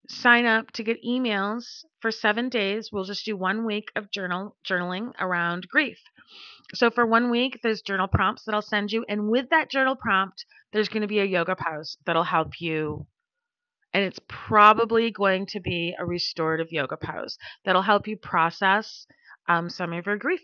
sign 0.09 0.45
up 0.45 0.71
to 0.73 0.83
get 0.83 1.03
emails 1.03 1.85
for 2.01 2.11
seven 2.11 2.51
days. 2.51 2.91
We'll 2.93 3.05
just 3.05 3.25
do 3.25 3.37
one 3.37 3.65
week 3.65 3.91
of 3.97 4.11
journal 4.11 4.57
journaling 4.69 5.13
around 5.19 5.67
grief. 5.69 5.99
So 6.75 6.91
for 6.91 7.07
one 7.07 7.31
week, 7.31 7.61
there's 7.63 7.83
journal 7.83 8.09
prompts 8.09 8.45
that 8.45 8.55
I'll 8.55 8.63
send 8.63 8.93
you, 8.93 9.05
and 9.09 9.29
with 9.29 9.51
that 9.51 9.71
journal 9.71 9.97
prompt, 9.97 10.45
there's 10.73 10.89
going 10.89 11.03
to 11.03 11.09
be 11.09 11.21
a 11.21 11.25
yoga 11.25 11.57
pose 11.57 11.97
that'll 12.05 12.25
help 12.25 12.61
you. 12.61 13.07
And 13.93 14.05
it's 14.05 14.21
probably 14.29 15.11
going 15.13 15.47
to 15.47 15.61
be 15.61 15.95
a 15.99 16.05
restorative 16.05 16.73
yoga 16.73 16.97
pose 16.97 17.39
that'll 17.65 17.83
help 17.83 18.09
you 18.09 18.17
process 18.17 19.07
um, 19.49 19.71
some 19.71 19.93
of 19.93 20.05
your 20.05 20.17
grief. 20.17 20.41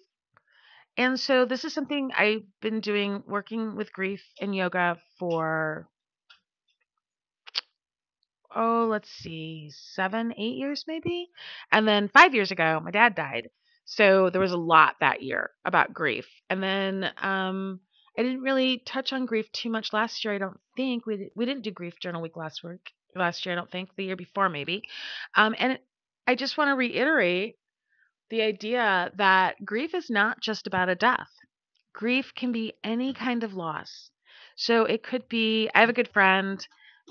And 0.97 1.19
so 1.19 1.45
this 1.45 1.65
is 1.65 1.73
something 1.73 2.11
I've 2.17 2.45
been 2.61 2.81
doing, 2.81 3.23
working 3.27 3.77
with 3.77 3.93
grief 3.93 4.23
and 4.41 4.55
yoga 4.55 4.99
for 5.19 5.89
oh, 8.55 8.87
let's 8.91 9.11
see, 9.11 9.71
seven, 9.73 10.33
eight 10.37 10.57
years 10.57 10.85
maybe. 10.87 11.29
And 11.73 11.87
then 11.87 12.09
five 12.09 12.35
years 12.35 12.51
ago, 12.51 12.81
my 12.83 12.91
dad 12.91 13.15
died. 13.15 13.49
So 13.85 14.31
there 14.31 14.41
was 14.41 14.53
a 14.53 14.57
lot 14.57 14.97
that 15.01 15.23
year 15.23 15.51
about 15.65 15.93
grief. 15.93 16.27
And 16.49 16.63
then 16.63 17.11
um, 17.21 17.81
I 18.17 18.23
didn't 18.23 18.43
really 18.43 18.83
touch 18.87 19.13
on 19.13 19.27
grief 19.27 19.51
too 19.53 19.71
much 19.71 19.93
last 19.93 20.25
year. 20.25 20.35
I 20.35 20.39
don't 20.39 20.61
think 20.77 21.07
we 21.07 21.31
we 21.35 21.45
didn't 21.45 21.63
do 21.65 21.71
grief 21.71 21.99
journal 22.01 22.23
week 22.23 22.37
last 22.37 22.63
week 22.63 22.93
last 23.17 23.45
year. 23.45 23.53
I 23.53 23.57
don't 23.57 23.71
think 23.71 23.91
the 23.97 24.05
year 24.05 24.17
before 24.17 24.49
maybe. 24.49 24.83
Um, 25.35 25.55
and 25.59 25.79
I 26.27 26.35
just 26.35 26.57
want 26.57 26.69
to 26.69 26.77
reiterate 26.77 27.57
the 28.31 28.43
idea 28.43 29.11
that 29.17 29.65
grief 29.65 29.95
is 29.95 30.09
not 30.09 30.41
just 30.41 30.67
about 30.67 30.89
a 30.89 30.95
death. 30.95 31.31
Grief 31.93 32.33
can 32.37 32.53
be 32.53 32.75
any 32.85 33.13
kind 33.13 33.43
of 33.43 33.55
loss. 33.55 34.11
So 34.55 34.85
it 34.85 35.03
could 35.03 35.29
be. 35.29 35.69
I 35.75 35.81
have 35.81 35.89
a 35.89 35.95
good 35.95 36.13
friend 36.13 36.65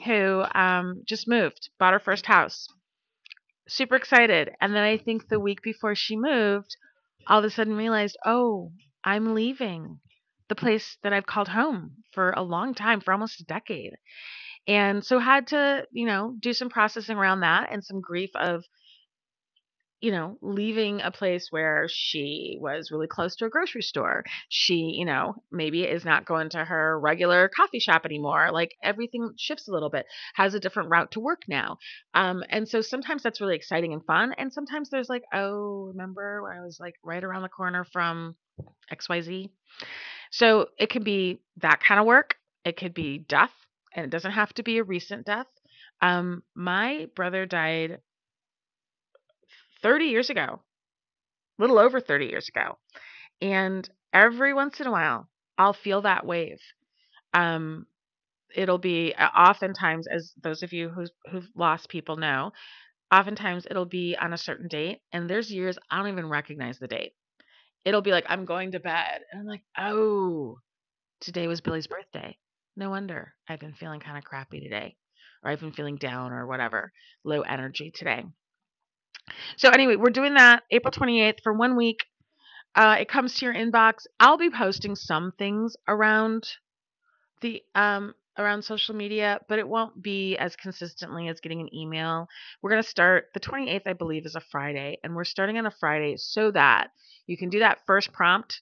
who 0.05 0.43
um, 0.55 1.03
just 1.07 1.27
moved, 1.27 1.69
bought 1.79 1.93
her 1.93 1.99
first 1.99 2.25
house. 2.25 2.67
Super 3.67 3.95
excited. 3.95 4.51
And 4.61 4.73
then 4.73 4.83
I 4.83 4.97
think 4.97 5.27
the 5.27 5.39
week 5.39 5.61
before 5.61 5.95
she 5.95 6.15
moved, 6.15 6.75
all 7.27 7.39
of 7.39 7.45
a 7.45 7.49
sudden 7.49 7.75
realized, 7.75 8.17
oh, 8.25 8.71
I'm 9.03 9.35
leaving 9.35 9.99
the 10.47 10.55
place 10.55 10.97
that 11.03 11.13
I've 11.13 11.27
called 11.27 11.49
home 11.49 11.91
for 12.11 12.31
a 12.31 12.41
long 12.41 12.73
time, 12.73 13.01
for 13.01 13.11
almost 13.11 13.39
a 13.39 13.45
decade. 13.45 13.93
And 14.67 15.05
so 15.05 15.19
had 15.19 15.47
to, 15.47 15.85
you 15.91 16.05
know, 16.05 16.35
do 16.39 16.53
some 16.53 16.69
processing 16.69 17.17
around 17.17 17.41
that 17.41 17.71
and 17.71 17.83
some 17.83 18.01
grief 18.01 18.31
of 18.35 18.63
you 20.01 20.11
know, 20.11 20.37
leaving 20.41 21.01
a 21.01 21.11
place 21.11 21.47
where 21.49 21.87
she 21.89 22.57
was 22.59 22.89
really 22.91 23.07
close 23.07 23.35
to 23.35 23.45
a 23.45 23.49
grocery 23.49 23.81
store. 23.81 24.23
She, 24.47 24.95
you 24.97 25.05
know, 25.05 25.35
maybe 25.51 25.83
is 25.83 26.05
not 26.05 26.25
going 26.25 26.49
to 26.51 26.63
her 26.63 26.99
regular 26.99 27.49
coffee 27.49 27.79
shop 27.79 28.05
anymore. 28.05 28.51
Like 28.51 28.75
everything 28.81 29.33
shifts 29.37 29.67
a 29.67 29.71
little 29.71 29.89
bit, 29.89 30.05
has 30.35 30.53
a 30.53 30.59
different 30.59 30.89
route 30.89 31.11
to 31.11 31.19
work 31.19 31.41
now. 31.47 31.77
Um, 32.13 32.43
and 32.49 32.67
so 32.67 32.81
sometimes 32.81 33.23
that's 33.23 33.41
really 33.41 33.55
exciting 33.55 33.93
and 33.93 34.05
fun. 34.05 34.33
And 34.37 34.53
sometimes 34.53 34.89
there's 34.89 35.09
like, 35.09 35.23
oh, 35.33 35.87
remember 35.91 36.41
where 36.43 36.53
I 36.53 36.63
was 36.63 36.77
like 36.79 36.95
right 37.03 37.23
around 37.23 37.41
the 37.41 37.49
corner 37.49 37.85
from 37.91 38.35
XYZ? 38.93 39.49
So 40.31 40.67
it 40.77 40.89
can 40.89 41.03
be 41.03 41.41
that 41.57 41.83
kind 41.83 41.99
of 41.99 42.05
work. 42.05 42.35
It 42.63 42.77
could 42.77 42.93
be 42.93 43.17
death, 43.17 43.53
and 43.95 44.05
it 44.05 44.11
doesn't 44.11 44.31
have 44.31 44.53
to 44.53 44.63
be 44.63 44.77
a 44.77 44.83
recent 44.83 45.25
death. 45.25 45.47
Um, 46.01 46.43
my 46.55 47.07
brother 47.15 47.45
died 47.45 47.99
30 49.81 50.05
years 50.05 50.29
ago, 50.29 50.61
a 51.57 51.61
little 51.61 51.79
over 51.79 51.99
30 51.99 52.25
years 52.25 52.49
ago. 52.49 52.77
And 53.41 53.89
every 54.13 54.53
once 54.53 54.79
in 54.79 54.87
a 54.87 54.91
while, 54.91 55.29
I'll 55.57 55.73
feel 55.73 56.01
that 56.01 56.25
wave. 56.25 56.59
Um, 57.33 57.85
it'll 58.55 58.77
be 58.77 59.13
uh, 59.13 59.27
oftentimes, 59.27 60.07
as 60.07 60.33
those 60.41 60.63
of 60.63 60.73
you 60.73 60.89
who's, 60.89 61.11
who've 61.31 61.47
lost 61.55 61.89
people 61.89 62.15
know, 62.15 62.51
oftentimes 63.11 63.67
it'll 63.69 63.85
be 63.85 64.15
on 64.19 64.33
a 64.33 64.37
certain 64.37 64.67
date, 64.67 64.99
and 65.11 65.29
there's 65.29 65.51
years 65.51 65.77
I 65.89 65.97
don't 65.97 66.09
even 66.09 66.29
recognize 66.29 66.79
the 66.79 66.87
date. 66.87 67.13
It'll 67.85 68.01
be 68.01 68.11
like 68.11 68.25
I'm 68.27 68.45
going 68.45 68.71
to 68.71 68.79
bed, 68.79 69.21
and 69.31 69.41
I'm 69.41 69.47
like, 69.47 69.63
oh, 69.77 70.59
today 71.21 71.47
was 71.47 71.61
Billy's 71.61 71.87
birthday. 71.87 72.37
No 72.75 72.89
wonder 72.89 73.33
I've 73.47 73.59
been 73.59 73.73
feeling 73.73 73.99
kind 73.99 74.17
of 74.17 74.23
crappy 74.23 74.59
today, 74.61 74.95
or 75.43 75.51
I've 75.51 75.59
been 75.59 75.73
feeling 75.73 75.97
down 75.97 76.31
or 76.31 76.47
whatever, 76.47 76.91
low 77.23 77.41
energy 77.41 77.91
today. 77.93 78.23
So 79.57 79.69
anyway, 79.69 79.95
we're 79.95 80.09
doing 80.09 80.35
that 80.35 80.63
April 80.71 80.91
28th 80.91 81.41
for 81.43 81.53
one 81.53 81.75
week. 81.75 82.05
Uh, 82.75 82.97
it 82.99 83.09
comes 83.09 83.35
to 83.35 83.45
your 83.45 83.53
inbox. 83.53 84.05
I'll 84.19 84.37
be 84.37 84.49
posting 84.49 84.95
some 84.95 85.33
things 85.37 85.75
around 85.87 86.47
the 87.41 87.63
um 87.75 88.13
around 88.37 88.63
social 88.63 88.95
media, 88.95 89.39
but 89.49 89.59
it 89.59 89.67
won't 89.67 90.01
be 90.01 90.37
as 90.37 90.55
consistently 90.55 91.27
as 91.27 91.41
getting 91.41 91.59
an 91.59 91.75
email. 91.75 92.27
We're 92.61 92.69
going 92.69 92.81
to 92.81 92.87
start 92.87 93.25
the 93.33 93.39
28th, 93.39 93.81
I 93.85 93.93
believe, 93.93 94.25
is 94.25 94.35
a 94.35 94.39
Friday, 94.39 94.97
and 95.03 95.13
we're 95.13 95.25
starting 95.25 95.57
on 95.57 95.65
a 95.65 95.71
Friday 95.71 96.15
so 96.17 96.49
that 96.51 96.91
you 97.27 97.37
can 97.37 97.49
do 97.49 97.59
that 97.59 97.79
first 97.85 98.13
prompt 98.13 98.61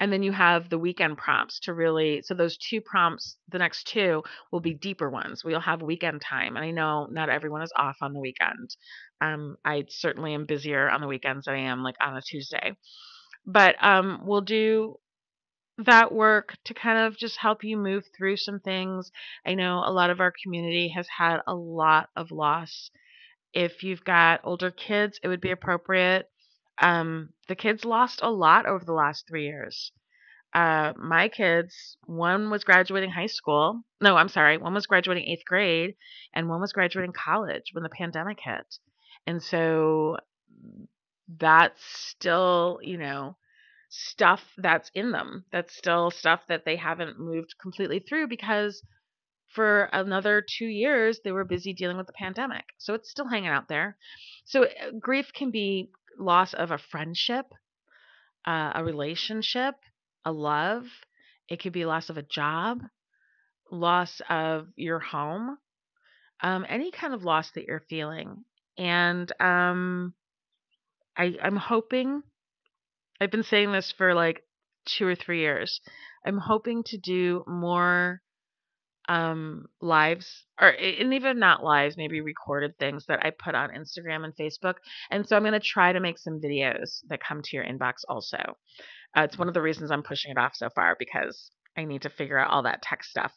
and 0.00 0.12
then 0.12 0.22
you 0.22 0.32
have 0.32 0.68
the 0.68 0.78
weekend 0.78 1.16
prompts 1.18 1.60
to 1.60 1.74
really 1.74 2.22
so 2.22 2.34
those 2.34 2.56
two 2.56 2.80
prompts 2.80 3.36
the 3.50 3.58
next 3.58 3.86
two 3.86 4.22
will 4.52 4.60
be 4.60 4.74
deeper 4.74 5.10
ones 5.10 5.44
we'll 5.44 5.60
have 5.60 5.82
weekend 5.82 6.20
time 6.20 6.56
and 6.56 6.64
i 6.64 6.70
know 6.70 7.06
not 7.10 7.28
everyone 7.28 7.62
is 7.62 7.72
off 7.76 7.96
on 8.00 8.12
the 8.12 8.20
weekend 8.20 8.76
um, 9.20 9.56
i 9.64 9.84
certainly 9.88 10.34
am 10.34 10.46
busier 10.46 10.88
on 10.88 11.00
the 11.00 11.08
weekends 11.08 11.46
than 11.46 11.54
i 11.54 11.60
am 11.60 11.82
like 11.82 11.96
on 12.00 12.16
a 12.16 12.22
tuesday 12.22 12.72
but 13.46 13.82
um, 13.82 14.20
we'll 14.24 14.42
do 14.42 14.96
that 15.78 16.12
work 16.12 16.56
to 16.64 16.74
kind 16.74 16.98
of 16.98 17.16
just 17.16 17.38
help 17.38 17.62
you 17.62 17.76
move 17.76 18.04
through 18.16 18.36
some 18.36 18.60
things. 18.60 19.10
I 19.46 19.54
know 19.54 19.82
a 19.84 19.92
lot 19.92 20.10
of 20.10 20.20
our 20.20 20.32
community 20.42 20.92
has 20.94 21.06
had 21.18 21.38
a 21.46 21.54
lot 21.54 22.08
of 22.16 22.30
loss. 22.30 22.90
If 23.54 23.82
you've 23.82 24.04
got 24.04 24.40
older 24.44 24.70
kids, 24.70 25.20
it 25.22 25.28
would 25.28 25.40
be 25.40 25.50
appropriate. 25.50 26.28
Um, 26.80 27.30
the 27.48 27.56
kids 27.56 27.84
lost 27.84 28.20
a 28.22 28.30
lot 28.30 28.66
over 28.66 28.84
the 28.84 28.92
last 28.92 29.26
three 29.28 29.46
years. 29.46 29.92
Uh, 30.54 30.92
my 30.96 31.28
kids, 31.28 31.96
one 32.06 32.50
was 32.50 32.64
graduating 32.64 33.10
high 33.10 33.26
school. 33.26 33.82
No, 34.00 34.16
I'm 34.16 34.28
sorry, 34.28 34.56
one 34.56 34.74
was 34.74 34.86
graduating 34.86 35.24
eighth 35.24 35.44
grade, 35.46 35.94
and 36.34 36.48
one 36.48 36.60
was 36.60 36.72
graduating 36.72 37.12
college 37.12 37.70
when 37.72 37.82
the 37.82 37.90
pandemic 37.90 38.38
hit. 38.40 38.76
And 39.26 39.42
so 39.42 40.16
that's 41.38 41.82
still, 41.84 42.80
you 42.82 42.96
know, 42.96 43.36
stuff 43.90 44.42
that's 44.56 44.90
in 44.94 45.12
them. 45.12 45.44
That's 45.52 45.76
still 45.76 46.10
stuff 46.10 46.40
that 46.48 46.64
they 46.64 46.76
haven't 46.76 47.20
moved 47.20 47.54
completely 47.60 47.98
through 48.00 48.28
because 48.28 48.82
for 49.48 49.84
another 49.92 50.42
two 50.46 50.66
years 50.66 51.20
they 51.24 51.32
were 51.32 51.44
busy 51.44 51.72
dealing 51.72 51.96
with 51.96 52.06
the 52.06 52.12
pandemic. 52.12 52.64
So 52.78 52.94
it's 52.94 53.10
still 53.10 53.28
hanging 53.28 53.50
out 53.50 53.68
there. 53.68 53.96
So 54.44 54.64
uh, 54.64 54.90
grief 54.98 55.32
can 55.34 55.50
be 55.50 55.90
loss 56.18 56.54
of 56.54 56.70
a 56.70 56.78
friendship, 56.78 57.46
uh, 58.46 58.72
a 58.74 58.84
relationship, 58.84 59.74
a 60.24 60.32
love. 60.32 60.84
It 61.48 61.60
could 61.60 61.72
be 61.72 61.84
loss 61.84 62.10
of 62.10 62.18
a 62.18 62.22
job, 62.22 62.82
loss 63.70 64.20
of 64.28 64.68
your 64.76 64.98
home, 64.98 65.58
um, 66.42 66.66
any 66.68 66.90
kind 66.90 67.14
of 67.14 67.24
loss 67.24 67.50
that 67.52 67.64
you're 67.64 67.84
feeling. 67.88 68.44
And 68.76 69.30
um, 69.40 70.14
I, 71.16 71.36
I'm 71.42 71.56
hoping 71.56 72.22
I've 73.20 73.30
been 73.30 73.42
saying 73.42 73.72
this 73.72 73.92
for 73.96 74.14
like 74.14 74.44
two 74.86 75.06
or 75.06 75.14
three 75.14 75.40
years. 75.40 75.80
I'm 76.24 76.38
hoping 76.38 76.82
to 76.84 76.98
do 76.98 77.44
more 77.46 78.20
um 79.08 79.64
lives 79.80 80.44
or 80.60 80.68
and 80.68 81.14
even 81.14 81.38
not 81.38 81.64
lives 81.64 81.96
maybe 81.96 82.20
recorded 82.20 82.78
things 82.78 83.06
that 83.06 83.24
i 83.24 83.30
put 83.30 83.54
on 83.54 83.70
instagram 83.70 84.24
and 84.24 84.34
facebook 84.36 84.74
and 85.10 85.26
so 85.26 85.36
i'm 85.36 85.42
going 85.42 85.52
to 85.52 85.60
try 85.60 85.92
to 85.92 86.00
make 86.00 86.18
some 86.18 86.40
videos 86.40 87.00
that 87.08 87.22
come 87.22 87.40
to 87.42 87.56
your 87.56 87.64
inbox 87.64 87.94
also. 88.08 88.36
Uh, 89.16 89.22
it's 89.22 89.38
one 89.38 89.48
of 89.48 89.54
the 89.54 89.62
reasons 89.62 89.90
i'm 89.90 90.02
pushing 90.02 90.30
it 90.30 90.38
off 90.38 90.54
so 90.54 90.68
far 90.74 90.94
because 90.98 91.50
i 91.76 91.84
need 91.84 92.02
to 92.02 92.10
figure 92.10 92.38
out 92.38 92.50
all 92.50 92.62
that 92.62 92.82
tech 92.82 93.02
stuff. 93.02 93.32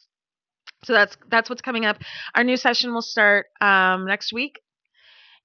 So 0.84 0.92
that's 0.92 1.16
that's 1.30 1.48
what's 1.48 1.62
coming 1.62 1.86
up. 1.86 1.98
Our 2.34 2.44
new 2.44 2.56
session 2.56 2.92
will 2.92 3.02
start 3.02 3.46
um, 3.60 4.06
next 4.06 4.32
week 4.32 4.60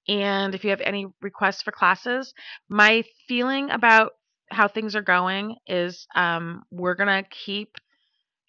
and 0.08 0.54
if 0.54 0.64
you 0.64 0.70
have 0.70 0.80
any 0.80 1.06
requests 1.20 1.62
for 1.62 1.70
classes 1.70 2.32
my 2.68 3.04
feeling 3.28 3.70
about 3.70 4.12
how 4.50 4.66
things 4.66 4.96
are 4.96 5.02
going 5.02 5.56
is 5.66 6.06
um, 6.14 6.62
we're 6.70 6.94
going 6.94 7.22
to 7.22 7.28
keep 7.28 7.76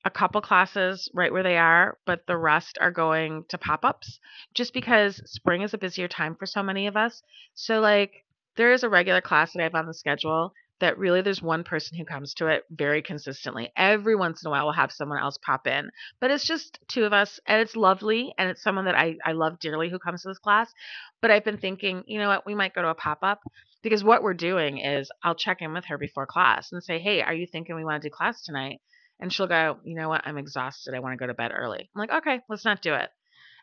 a 0.06 0.10
couple 0.10 0.42
classes 0.42 1.10
right 1.14 1.32
where 1.32 1.44
they 1.44 1.58
are, 1.58 1.98
but 2.06 2.26
the 2.26 2.38
rest 2.38 2.78
are 2.80 2.92
going 2.92 3.44
to 3.50 3.58
pop 3.58 3.84
ups 3.84 4.20
just 4.54 4.74
because 4.74 5.22
spring 5.26 5.62
is 5.62 5.74
a 5.74 5.78
busier 5.78 6.08
time 6.08 6.36
for 6.36 6.46
so 6.46 6.64
many 6.64 6.88
of 6.88 6.96
us. 6.96 7.22
So, 7.54 7.80
like, 7.80 8.26
there 8.56 8.72
is 8.72 8.84
a 8.84 8.90
regular 8.90 9.22
class 9.22 9.54
that 9.54 9.60
I 9.60 9.64
have 9.64 9.76
on 9.76 9.88
the 9.88 9.94
schedule 9.94 10.54
that 10.80 10.98
really 10.98 11.22
there's 11.22 11.42
one 11.42 11.64
person 11.64 11.98
who 11.98 12.06
comes 12.06 12.34
to 12.34 12.48
it 12.48 12.64
very 12.72 13.02
consistently. 13.02 13.70
Every 13.76 14.16
once 14.16 14.42
in 14.42 14.48
a 14.48 14.52
while, 14.52 14.66
we'll 14.66 14.74
have 14.74 14.92
someone 14.92 15.20
else 15.20 15.38
pop 15.38 15.68
in, 15.68 15.90
but 16.22 16.32
it's 16.32 16.46
just 16.46 16.80
two 16.88 17.04
of 17.04 17.14
us, 17.14 17.40
and 17.46 17.62
it's 17.62 17.76
lovely, 17.76 18.34
and 18.38 18.50
it's 18.50 18.64
someone 18.64 18.86
that 18.86 18.96
I, 18.96 19.18
I 19.26 19.34
love 19.34 19.60
dearly 19.60 19.90
who 19.90 20.00
comes 20.00 20.22
to 20.22 20.30
this 20.30 20.40
class. 20.40 20.74
But 21.22 21.32
I've 21.32 21.44
been 21.44 21.58
thinking, 21.58 22.04
you 22.08 22.20
know 22.20 22.30
what, 22.30 22.46
we 22.46 22.56
might 22.56 22.74
go 22.74 22.82
to 22.82 22.90
a 22.90 22.96
pop 22.96 23.20
up 23.24 23.42
because 23.82 24.04
what 24.04 24.24
we're 24.24 24.34
doing 24.34 24.78
is 24.78 25.12
I'll 25.24 25.36
check 25.36 25.62
in 25.62 25.74
with 25.74 25.86
her 25.86 25.98
before 25.98 26.26
class 26.26 26.72
and 26.72 26.84
say, 26.84 27.00
hey, 27.00 27.22
are 27.22 27.34
you 27.34 27.46
thinking 27.46 27.76
we 27.76 27.84
want 27.84 28.02
to 28.02 28.10
do 28.10 28.14
class 28.14 28.44
tonight? 28.44 28.80
And 29.20 29.34
she'll 29.34 29.48
go, 29.48 29.78
you 29.84 29.96
know 29.96 30.10
what, 30.10 30.22
I'm 30.26 30.38
exhausted. 30.38 30.94
I 30.94 31.00
want 31.00 31.14
to 31.14 31.18
go 31.18 31.28
to 31.28 31.34
bed 31.34 31.52
early. 31.54 31.90
I'm 31.94 32.00
like, 32.00 32.12
okay, 32.12 32.40
let's 32.50 32.66
not 32.66 32.82
do 32.82 32.94
it. 32.94 33.10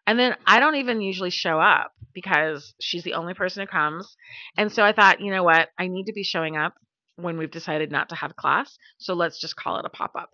And 0.07 0.19
then 0.19 0.37
I 0.47 0.61
don't 0.61 0.77
even 0.77 1.01
usually 1.01 1.31
show 1.31 1.59
up 1.59 1.93
because 2.13 2.75
she's 2.81 3.03
the 3.03 3.15
only 3.15 3.35
person 3.35 3.63
who 3.63 3.67
comes. 3.67 4.17
And 4.57 4.71
so 4.71 4.85
I 4.85 4.93
thought, 4.93 5.21
you 5.21 5.33
know 5.33 5.43
what, 5.43 5.69
I 5.79 5.89
need 5.89 6.07
to 6.07 6.13
be 6.13 6.23
showing 6.23 6.57
up 6.57 6.75
when 7.17 7.39
we've 7.39 7.51
decided 7.51 7.91
not 7.91 8.11
to 8.11 8.15
have 8.15 8.37
class. 8.37 8.79
So 8.99 9.15
let's 9.15 9.41
just 9.41 9.57
call 9.57 9.79
it 9.79 9.85
a 9.85 9.91
pop 9.91 10.13
up. 10.17 10.31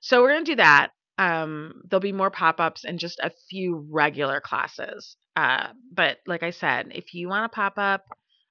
So 0.00 0.22
we're 0.22 0.32
going 0.32 0.44
to 0.44 0.52
do 0.52 0.56
that. 0.56 0.90
Um, 1.16 1.82
there'll 1.88 2.00
be 2.00 2.12
more 2.12 2.30
pop 2.30 2.60
ups 2.60 2.84
and 2.84 2.98
just 2.98 3.18
a 3.20 3.32
few 3.48 3.86
regular 3.90 4.40
classes. 4.40 5.16
Uh, 5.34 5.68
but 5.92 6.18
like 6.26 6.42
I 6.42 6.50
said, 6.50 6.88
if 6.94 7.14
you 7.14 7.28
want 7.28 7.50
to 7.50 7.54
pop 7.54 7.74
up, 7.78 8.04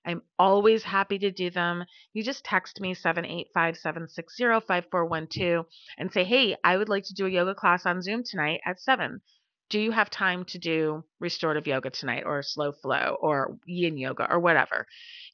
I'm 0.06 0.22
always 0.38 0.84
happy 0.84 1.18
to 1.20 1.32
do 1.32 1.50
them. 1.50 1.86
You 2.14 2.24
just 2.24 2.44
text 2.44 2.82
me 2.82 2.94
785-760-5412 2.94 5.66
and 5.98 6.12
say, 6.12 6.24
"Hey, 6.24 6.56
I 6.64 6.78
would 6.78 6.90
like 6.90 7.06
to 7.06 7.14
do 7.14 7.26
a 7.26 7.30
yoga 7.30 7.56
class 7.56 7.86
on 7.86 8.02
Zoom 8.02 8.24
tonight 8.24 8.62
at 8.66 8.80
7. 8.80 9.22
Do 9.70 9.80
you 9.80 9.92
have 9.92 10.10
time 10.10 10.44
to 10.46 10.58
do 10.60 11.04
restorative 11.20 11.68
yoga 11.68 11.90
tonight 11.90 12.24
or 12.26 12.44
slow 12.44 12.74
flow 12.74 13.18
or 13.22 13.58
yin 13.66 13.98
yoga 13.98 14.30
or 14.30 14.40
whatever?" 14.40 14.88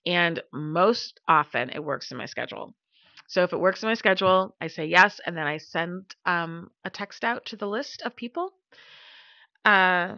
And 0.05 0.41
most 0.53 1.19
often 1.27 1.71
it 1.71 1.83
works 1.83 2.11
in 2.11 2.17
my 2.17 2.25
schedule. 2.25 2.75
So 3.27 3.43
if 3.43 3.53
it 3.53 3.59
works 3.59 3.83
in 3.83 3.89
my 3.89 3.95
schedule, 3.95 4.55
I 4.59 4.67
say 4.67 4.85
yes, 4.85 5.19
and 5.25 5.37
then 5.37 5.45
I 5.45 5.57
send 5.57 6.15
um, 6.25 6.71
a 6.83 6.89
text 6.89 7.23
out 7.23 7.45
to 7.47 7.55
the 7.55 7.67
list 7.67 8.01
of 8.03 8.15
people, 8.15 8.53
uh, 9.65 10.15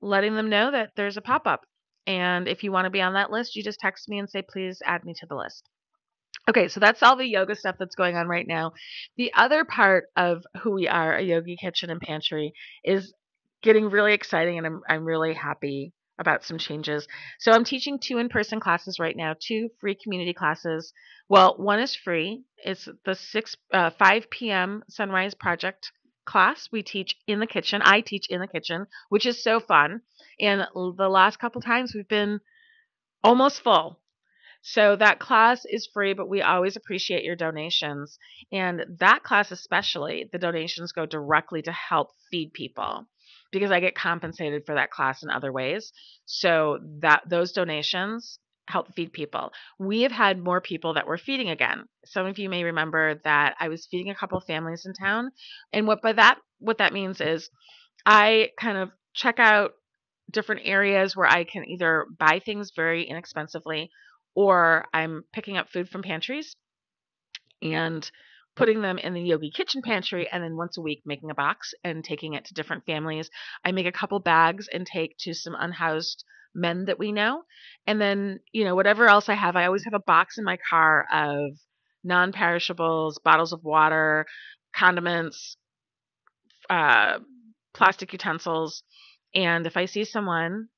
letting 0.00 0.34
them 0.34 0.48
know 0.48 0.70
that 0.70 0.92
there's 0.96 1.18
a 1.18 1.22
pop 1.22 1.46
up 1.46 1.66
and 2.10 2.48
if 2.48 2.64
you 2.64 2.72
want 2.72 2.86
to 2.86 2.90
be 2.90 3.00
on 3.00 3.12
that 3.12 3.30
list, 3.30 3.54
you 3.54 3.62
just 3.62 3.78
text 3.78 4.08
me 4.08 4.18
and 4.18 4.28
say, 4.28 4.42
please 4.42 4.82
add 4.84 5.04
me 5.04 5.14
to 5.14 5.26
the 5.26 5.36
list. 5.36 5.68
Okay, 6.48 6.66
so 6.66 6.80
that's 6.80 7.04
all 7.04 7.14
the 7.14 7.24
yoga 7.24 7.54
stuff 7.54 7.76
that's 7.78 7.94
going 7.94 8.16
on 8.16 8.26
right 8.26 8.46
now. 8.48 8.72
The 9.16 9.32
other 9.34 9.64
part 9.64 10.06
of 10.16 10.42
who 10.60 10.72
we 10.72 10.88
are, 10.88 11.16
a 11.16 11.22
yogi 11.22 11.56
kitchen 11.56 11.88
and 11.88 12.00
pantry, 12.00 12.52
is 12.82 13.14
getting 13.62 13.90
really 13.90 14.12
exciting, 14.12 14.58
and 14.58 14.66
I'm, 14.66 14.80
I'm 14.88 15.04
really 15.04 15.34
happy 15.34 15.92
about 16.18 16.42
some 16.42 16.58
changes. 16.58 17.06
So 17.38 17.52
I'm 17.52 17.64
teaching 17.64 18.00
two 18.00 18.18
in-person 18.18 18.58
classes 18.58 18.98
right 18.98 19.16
now, 19.16 19.36
two 19.40 19.68
free 19.80 19.96
community 20.02 20.34
classes. 20.34 20.92
Well, 21.28 21.54
one 21.58 21.78
is 21.78 21.94
free. 21.94 22.42
It's 22.64 22.88
the 23.04 23.14
6 23.14 23.56
uh, 23.72 23.90
5 23.96 24.30
p.m. 24.30 24.82
Sunrise 24.88 25.34
Project 25.34 25.92
class 26.24 26.68
we 26.70 26.82
teach 26.82 27.16
in 27.26 27.40
the 27.40 27.46
kitchen. 27.46 27.82
I 27.84 28.00
teach 28.00 28.28
in 28.28 28.40
the 28.40 28.46
kitchen, 28.46 28.86
which 29.08 29.26
is 29.26 29.42
so 29.42 29.60
fun. 29.60 30.02
And 30.40 30.66
the 30.74 31.08
last 31.08 31.38
couple 31.38 31.60
times 31.60 31.94
we've 31.94 32.08
been 32.08 32.40
almost 33.22 33.62
full. 33.62 34.00
So 34.62 34.96
that 34.96 35.20
class 35.20 35.64
is 35.64 35.88
free, 35.92 36.12
but 36.12 36.28
we 36.28 36.42
always 36.42 36.76
appreciate 36.76 37.24
your 37.24 37.36
donations. 37.36 38.18
And 38.52 38.84
that 38.98 39.22
class, 39.22 39.50
especially, 39.50 40.28
the 40.30 40.38
donations 40.38 40.92
go 40.92 41.06
directly 41.06 41.62
to 41.62 41.72
help 41.72 42.10
feed 42.30 42.52
people 42.52 43.06
because 43.52 43.70
I 43.70 43.80
get 43.80 43.94
compensated 43.94 44.66
for 44.66 44.74
that 44.74 44.90
class 44.90 45.22
in 45.22 45.30
other 45.30 45.50
ways. 45.50 45.92
So 46.26 46.78
that 47.00 47.22
those 47.28 47.52
donations 47.52 48.38
help 48.70 48.94
feed 48.94 49.12
people. 49.12 49.52
We 49.78 50.02
have 50.02 50.12
had 50.12 50.38
more 50.38 50.60
people 50.60 50.94
that 50.94 51.06
we're 51.06 51.18
feeding 51.18 51.50
again. 51.50 51.84
Some 52.04 52.26
of 52.26 52.38
you 52.38 52.48
may 52.48 52.64
remember 52.64 53.20
that 53.24 53.56
I 53.60 53.68
was 53.68 53.86
feeding 53.86 54.10
a 54.10 54.14
couple 54.14 54.40
families 54.40 54.86
in 54.86 54.94
town, 54.94 55.30
and 55.72 55.86
what 55.86 56.02
by 56.02 56.12
that 56.14 56.38
what 56.58 56.78
that 56.78 56.92
means 56.92 57.20
is 57.20 57.50
I 58.06 58.50
kind 58.58 58.78
of 58.78 58.90
check 59.14 59.38
out 59.38 59.72
different 60.30 60.62
areas 60.64 61.16
where 61.16 61.26
I 61.28 61.44
can 61.44 61.64
either 61.68 62.06
buy 62.18 62.40
things 62.44 62.72
very 62.74 63.04
inexpensively 63.04 63.90
or 64.34 64.86
I'm 64.94 65.24
picking 65.32 65.56
up 65.56 65.68
food 65.70 65.88
from 65.88 66.02
pantries. 66.02 66.54
And 67.62 68.10
putting 68.56 68.82
them 68.82 68.98
in 68.98 69.14
the 69.14 69.22
yogi 69.22 69.50
kitchen 69.50 69.82
pantry 69.82 70.28
and 70.30 70.42
then 70.42 70.56
once 70.56 70.76
a 70.76 70.80
week 70.80 71.02
making 71.04 71.30
a 71.30 71.34
box 71.34 71.72
and 71.84 72.04
taking 72.04 72.34
it 72.34 72.44
to 72.44 72.54
different 72.54 72.84
families. 72.84 73.30
I 73.64 73.72
make 73.72 73.86
a 73.86 73.92
couple 73.92 74.18
bags 74.20 74.68
and 74.72 74.86
take 74.86 75.16
to 75.20 75.34
some 75.34 75.56
unhoused 75.58 76.24
men 76.54 76.86
that 76.86 76.98
we 76.98 77.12
know. 77.12 77.42
And 77.86 78.00
then, 78.00 78.40
you 78.52 78.64
know, 78.64 78.74
whatever 78.74 79.08
else 79.08 79.28
I 79.28 79.34
have, 79.34 79.56
I 79.56 79.66
always 79.66 79.84
have 79.84 79.94
a 79.94 80.00
box 80.00 80.38
in 80.38 80.44
my 80.44 80.58
car 80.68 81.06
of 81.12 81.58
non 82.04 82.32
perishables, 82.32 83.18
bottles 83.24 83.52
of 83.52 83.64
water, 83.64 84.26
condiments, 84.74 85.56
uh, 86.68 87.18
plastic 87.74 88.12
utensils. 88.12 88.82
And 89.34 89.66
if 89.66 89.76
I 89.76 89.86
see 89.86 90.04
someone, 90.04 90.68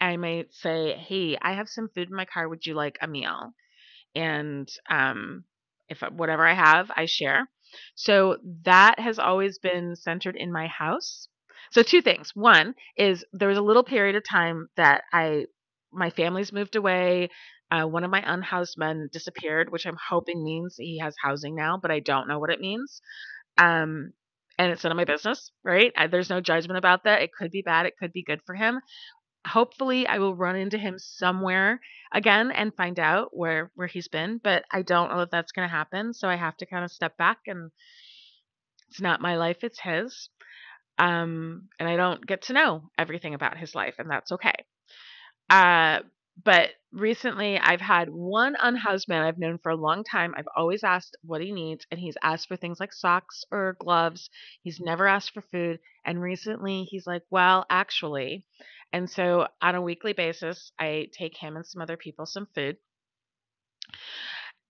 I 0.00 0.16
might 0.16 0.52
say, 0.52 0.94
Hey, 0.94 1.36
I 1.40 1.54
have 1.54 1.68
some 1.68 1.88
food 1.94 2.08
in 2.08 2.16
my 2.16 2.24
car. 2.24 2.48
Would 2.48 2.66
you 2.66 2.74
like 2.74 2.98
a 3.00 3.06
meal? 3.06 3.52
And 4.14 4.68
um, 4.88 5.44
if 5.88 6.00
whatever 6.00 6.46
I 6.46 6.54
have, 6.54 6.90
I 6.96 7.06
share. 7.06 7.48
So 7.94 8.38
that 8.62 8.98
has 8.98 9.18
always 9.18 9.58
been 9.58 9.96
centered 9.96 10.36
in 10.36 10.52
my 10.52 10.66
house. 10.66 11.28
So 11.70 11.82
two 11.82 12.02
things. 12.02 12.32
One 12.34 12.74
is 12.96 13.24
there 13.32 13.48
was 13.48 13.58
a 13.58 13.62
little 13.62 13.84
period 13.84 14.16
of 14.16 14.24
time 14.28 14.68
that 14.76 15.02
I 15.12 15.46
my 15.92 16.10
family's 16.10 16.52
moved 16.52 16.76
away. 16.76 17.30
Uh, 17.70 17.84
one 17.84 18.04
of 18.04 18.10
my 18.10 18.22
unhoused 18.24 18.76
men 18.78 19.08
disappeared, 19.12 19.70
which 19.72 19.86
I'm 19.86 19.96
hoping 20.08 20.44
means 20.44 20.76
he 20.76 20.98
has 21.00 21.14
housing 21.22 21.56
now, 21.56 21.78
but 21.80 21.90
I 21.90 22.00
don't 22.00 22.28
know 22.28 22.38
what 22.38 22.50
it 22.50 22.60
means. 22.60 23.00
Um, 23.58 24.12
and 24.58 24.72
it's 24.72 24.84
none 24.84 24.92
of 24.92 24.96
my 24.96 25.04
business, 25.04 25.50
right? 25.64 25.92
I, 25.96 26.06
there's 26.06 26.30
no 26.30 26.40
judgment 26.40 26.78
about 26.78 27.04
that. 27.04 27.22
It 27.22 27.30
could 27.36 27.50
be 27.50 27.62
bad, 27.62 27.86
it 27.86 27.94
could 27.98 28.12
be 28.12 28.22
good 28.22 28.40
for 28.46 28.54
him. 28.54 28.80
Hopefully, 29.46 30.06
I 30.06 30.18
will 30.18 30.34
run 30.34 30.56
into 30.56 30.78
him 30.78 30.96
somewhere 30.98 31.80
again 32.12 32.50
and 32.50 32.74
find 32.74 32.98
out 32.98 33.28
where 33.32 33.70
where 33.74 33.86
he's 33.86 34.08
been, 34.08 34.40
but 34.42 34.64
I 34.72 34.82
don't 34.82 35.10
know 35.10 35.20
if 35.20 35.30
that's 35.30 35.52
going 35.52 35.68
to 35.68 35.74
happen. 35.74 36.14
So 36.14 36.28
I 36.28 36.36
have 36.36 36.56
to 36.58 36.66
kind 36.66 36.84
of 36.84 36.90
step 36.90 37.16
back 37.16 37.38
and 37.46 37.70
it's 38.88 39.00
not 39.00 39.20
my 39.20 39.36
life, 39.36 39.58
it's 39.62 39.80
his. 39.80 40.30
Um, 40.98 41.68
and 41.78 41.88
I 41.88 41.96
don't 41.96 42.26
get 42.26 42.42
to 42.42 42.52
know 42.52 42.90
everything 42.98 43.34
about 43.34 43.58
his 43.58 43.74
life, 43.74 43.96
and 43.98 44.10
that's 44.10 44.32
okay. 44.32 44.54
Uh, 45.50 46.00
but 46.42 46.70
recently, 46.92 47.58
I've 47.58 47.80
had 47.80 48.08
one 48.10 48.56
unhoused 48.60 49.08
man 49.08 49.22
I've 49.22 49.38
known 49.38 49.58
for 49.58 49.70
a 49.70 49.76
long 49.76 50.04
time. 50.04 50.34
I've 50.36 50.48
always 50.54 50.84
asked 50.84 51.16
what 51.22 51.40
he 51.40 51.52
needs, 51.52 51.86
and 51.90 51.98
he's 51.98 52.16
asked 52.22 52.48
for 52.48 52.56
things 52.56 52.78
like 52.80 52.92
socks 52.92 53.44
or 53.50 53.76
gloves. 53.80 54.28
He's 54.62 54.80
never 54.80 55.06
asked 55.06 55.32
for 55.32 55.42
food. 55.42 55.80
And 56.04 56.20
recently, 56.20 56.84
he's 56.84 57.06
like, 57.06 57.22
Well, 57.30 57.64
actually. 57.70 58.44
And 58.92 59.10
so 59.10 59.48
on 59.60 59.74
a 59.74 59.82
weekly 59.82 60.12
basis, 60.12 60.72
I 60.78 61.08
take 61.12 61.36
him 61.36 61.56
and 61.56 61.66
some 61.66 61.82
other 61.82 61.96
people 61.96 62.26
some 62.26 62.46
food. 62.54 62.76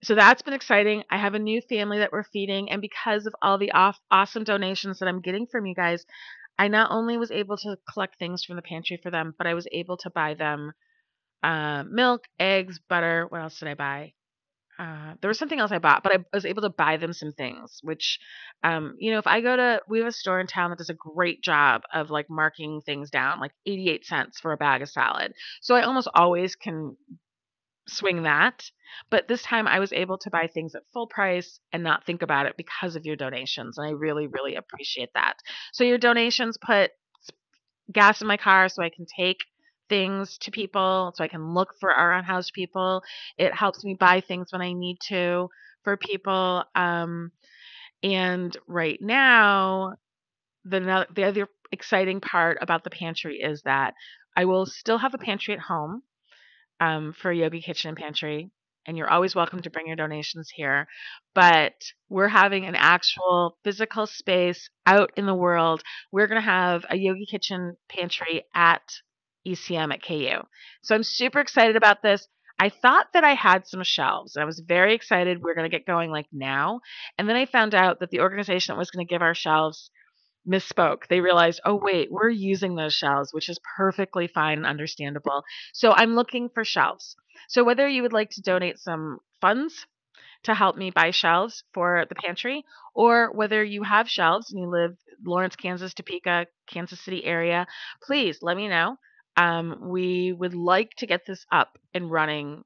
So 0.06 0.14
that's 0.14 0.40
been 0.42 0.54
exciting. 0.54 1.02
I 1.10 1.18
have 1.18 1.34
a 1.34 1.38
new 1.40 1.60
family 1.60 1.98
that 1.98 2.12
we're 2.12 2.22
feeding. 2.22 2.70
And 2.70 2.80
because 2.80 3.26
of 3.26 3.34
all 3.42 3.58
the 3.58 3.72
off- 3.72 3.98
awesome 4.08 4.44
donations 4.44 5.00
that 5.00 5.08
I'm 5.08 5.20
getting 5.20 5.48
from 5.48 5.66
you 5.66 5.74
guys, 5.74 6.06
I 6.56 6.68
not 6.68 6.92
only 6.92 7.16
was 7.16 7.32
able 7.32 7.56
to 7.56 7.76
collect 7.92 8.16
things 8.16 8.44
from 8.44 8.54
the 8.54 8.62
pantry 8.62 9.00
for 9.02 9.10
them, 9.10 9.34
but 9.36 9.48
I 9.48 9.54
was 9.54 9.66
able 9.72 9.96
to 9.96 10.10
buy 10.10 10.34
them 10.34 10.70
uh, 11.42 11.82
milk, 11.90 12.22
eggs, 12.38 12.78
butter. 12.88 13.26
What 13.28 13.40
else 13.40 13.58
did 13.58 13.66
I 13.66 13.74
buy? 13.74 14.12
Uh, 14.78 15.14
there 15.20 15.28
was 15.28 15.40
something 15.40 15.58
else 15.58 15.72
I 15.72 15.80
bought, 15.80 16.04
but 16.04 16.12
I 16.14 16.24
was 16.32 16.46
able 16.46 16.62
to 16.62 16.70
buy 16.70 16.98
them 16.98 17.12
some 17.12 17.32
things. 17.32 17.80
Which, 17.82 18.20
um, 18.62 18.94
you 19.00 19.10
know, 19.10 19.18
if 19.18 19.26
I 19.26 19.40
go 19.40 19.56
to, 19.56 19.80
we 19.88 19.98
have 19.98 20.06
a 20.06 20.12
store 20.12 20.38
in 20.38 20.46
town 20.46 20.70
that 20.70 20.78
does 20.78 20.88
a 20.88 20.94
great 20.94 21.42
job 21.42 21.82
of 21.92 22.10
like 22.10 22.26
marking 22.30 22.80
things 22.86 23.10
down, 23.10 23.40
like 23.40 23.52
88 23.66 24.06
cents 24.06 24.38
for 24.38 24.52
a 24.52 24.56
bag 24.56 24.82
of 24.82 24.88
salad. 24.88 25.32
So 25.62 25.74
I 25.74 25.82
almost 25.82 26.06
always 26.14 26.54
can 26.54 26.96
swing 27.88 28.22
that. 28.22 28.70
But 29.10 29.28
this 29.28 29.42
time 29.42 29.66
I 29.66 29.78
was 29.78 29.92
able 29.92 30.18
to 30.18 30.30
buy 30.30 30.46
things 30.46 30.74
at 30.74 30.82
full 30.92 31.06
price 31.06 31.60
and 31.72 31.82
not 31.82 32.04
think 32.04 32.22
about 32.22 32.46
it 32.46 32.56
because 32.56 32.96
of 32.96 33.04
your 33.04 33.16
donations. 33.16 33.78
And 33.78 33.86
I 33.86 33.90
really, 33.90 34.26
really 34.26 34.54
appreciate 34.54 35.10
that. 35.14 35.34
So 35.72 35.84
your 35.84 35.98
donations 35.98 36.56
put 36.56 36.92
gas 37.92 38.20
in 38.20 38.26
my 38.26 38.36
car 38.36 38.68
so 38.68 38.82
I 38.82 38.90
can 38.90 39.06
take 39.06 39.38
things 39.88 40.38
to 40.38 40.50
people, 40.50 41.12
so 41.14 41.22
I 41.22 41.28
can 41.28 41.54
look 41.54 41.74
for 41.78 41.92
our 41.92 42.12
unhoused 42.12 42.52
people. 42.52 43.02
It 43.38 43.54
helps 43.54 43.84
me 43.84 43.94
buy 43.94 44.20
things 44.20 44.48
when 44.50 44.62
I 44.62 44.72
need 44.72 44.98
to 45.08 45.48
for 45.84 45.96
people. 45.96 46.64
Um, 46.74 47.30
and 48.02 48.56
right 48.66 49.00
now, 49.00 49.94
the 50.64 51.06
the 51.14 51.24
other 51.24 51.48
exciting 51.72 52.20
part 52.20 52.58
about 52.60 52.84
the 52.84 52.90
pantry 52.90 53.38
is 53.38 53.62
that 53.62 53.94
I 54.36 54.44
will 54.44 54.66
still 54.66 54.98
have 54.98 55.14
a 55.14 55.18
pantry 55.18 55.54
at 55.54 55.60
home 55.60 56.02
um, 56.80 57.14
for 57.20 57.32
Yogi 57.32 57.60
Kitchen 57.60 57.90
and 57.90 57.98
Pantry, 57.98 58.50
and 58.86 58.96
you're 58.96 59.10
always 59.10 59.34
welcome 59.34 59.62
to 59.62 59.70
bring 59.70 59.86
your 59.86 59.96
donations 59.96 60.50
here. 60.54 60.86
But 61.34 61.74
we're 62.08 62.28
having 62.28 62.66
an 62.66 62.76
actual 62.76 63.58
physical 63.64 64.06
space 64.06 64.68
out 64.86 65.10
in 65.16 65.26
the 65.26 65.34
world. 65.34 65.82
We're 66.12 66.28
going 66.28 66.40
to 66.40 66.48
have 66.48 66.84
a 66.88 66.96
Yogi 66.96 67.26
Kitchen 67.26 67.76
Pantry 67.88 68.44
at 68.54 68.82
ECM 69.46 69.92
at 69.92 70.02
KU. 70.02 70.46
So 70.82 70.94
I'm 70.94 71.02
super 71.02 71.40
excited 71.40 71.76
about 71.76 72.02
this. 72.02 72.26
I 72.58 72.70
thought 72.70 73.08
that 73.12 73.24
I 73.24 73.34
had 73.34 73.66
some 73.66 73.82
shelves. 73.82 74.36
I 74.36 74.44
was 74.44 74.62
very 74.66 74.94
excited 74.94 75.42
we 75.42 75.50
are 75.50 75.54
going 75.54 75.70
to 75.70 75.76
get 75.76 75.86
going 75.86 76.10
like 76.10 76.26
now. 76.32 76.80
And 77.18 77.28
then 77.28 77.36
I 77.36 77.44
found 77.44 77.74
out 77.74 78.00
that 78.00 78.10
the 78.10 78.20
organization 78.20 78.72
that 78.72 78.78
was 78.78 78.90
going 78.90 79.06
to 79.06 79.12
give 79.12 79.20
our 79.20 79.34
shelves 79.34 79.90
misspoke. 80.48 81.06
They 81.08 81.20
realized, 81.20 81.60
oh, 81.64 81.74
wait, 81.74 82.10
we're 82.10 82.30
using 82.30 82.74
those 82.74 82.94
shelves, 82.94 83.32
which 83.32 83.48
is 83.48 83.58
perfectly 83.76 84.26
fine 84.26 84.58
and 84.58 84.66
understandable. 84.66 85.42
So 85.72 85.92
I'm 85.92 86.14
looking 86.14 86.48
for 86.48 86.64
shelves. 86.64 87.16
So 87.48 87.64
whether 87.64 87.88
you 87.88 88.02
would 88.02 88.12
like 88.12 88.30
to 88.30 88.42
donate 88.42 88.78
some 88.78 89.18
funds 89.40 89.86
to 90.44 90.54
help 90.54 90.76
me 90.76 90.90
buy 90.90 91.10
shelves 91.10 91.64
for 91.72 92.04
the 92.08 92.14
pantry, 92.14 92.64
or 92.94 93.32
whether 93.32 93.64
you 93.64 93.82
have 93.82 94.08
shelves 94.08 94.52
and 94.52 94.60
you 94.60 94.70
live 94.70 94.96
Lawrence, 95.24 95.56
Kansas, 95.56 95.94
Topeka, 95.94 96.46
Kansas 96.66 97.00
City 97.00 97.24
area, 97.24 97.66
please 98.02 98.38
let 98.42 98.56
me 98.56 98.68
know. 98.68 98.96
Um, 99.36 99.88
we 99.90 100.32
would 100.32 100.54
like 100.54 100.90
to 100.98 101.06
get 101.06 101.26
this 101.26 101.44
up 101.50 101.78
and 101.94 102.10
running 102.10 102.62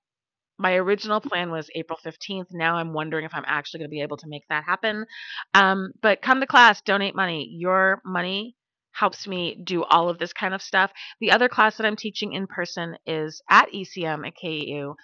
my 0.60 0.74
original 0.74 1.20
plan 1.20 1.50
was 1.50 1.70
April 1.74 1.98
15th. 2.04 2.48
Now 2.52 2.76
I'm 2.76 2.92
wondering 2.92 3.24
if 3.24 3.34
I'm 3.34 3.44
actually 3.46 3.78
going 3.78 3.88
to 3.88 3.96
be 3.96 4.02
able 4.02 4.18
to 4.18 4.28
make 4.28 4.42
that 4.50 4.64
happen. 4.64 5.06
Um, 5.54 5.92
but 6.02 6.20
come 6.22 6.40
to 6.40 6.46
class, 6.46 6.82
donate 6.82 7.16
money. 7.16 7.48
Your 7.50 8.02
money 8.04 8.56
helps 8.92 9.26
me 9.26 9.58
do 9.64 9.82
all 9.84 10.10
of 10.10 10.18
this 10.18 10.34
kind 10.34 10.52
of 10.52 10.60
stuff. 10.60 10.92
The 11.20 11.32
other 11.32 11.48
class 11.48 11.78
that 11.78 11.86
I'm 11.86 11.96
teaching 11.96 12.34
in 12.34 12.46
person 12.46 12.96
is 13.06 13.40
at 13.48 13.72
ECM 13.72 14.26
at 14.26 14.34
KU. 14.40 14.94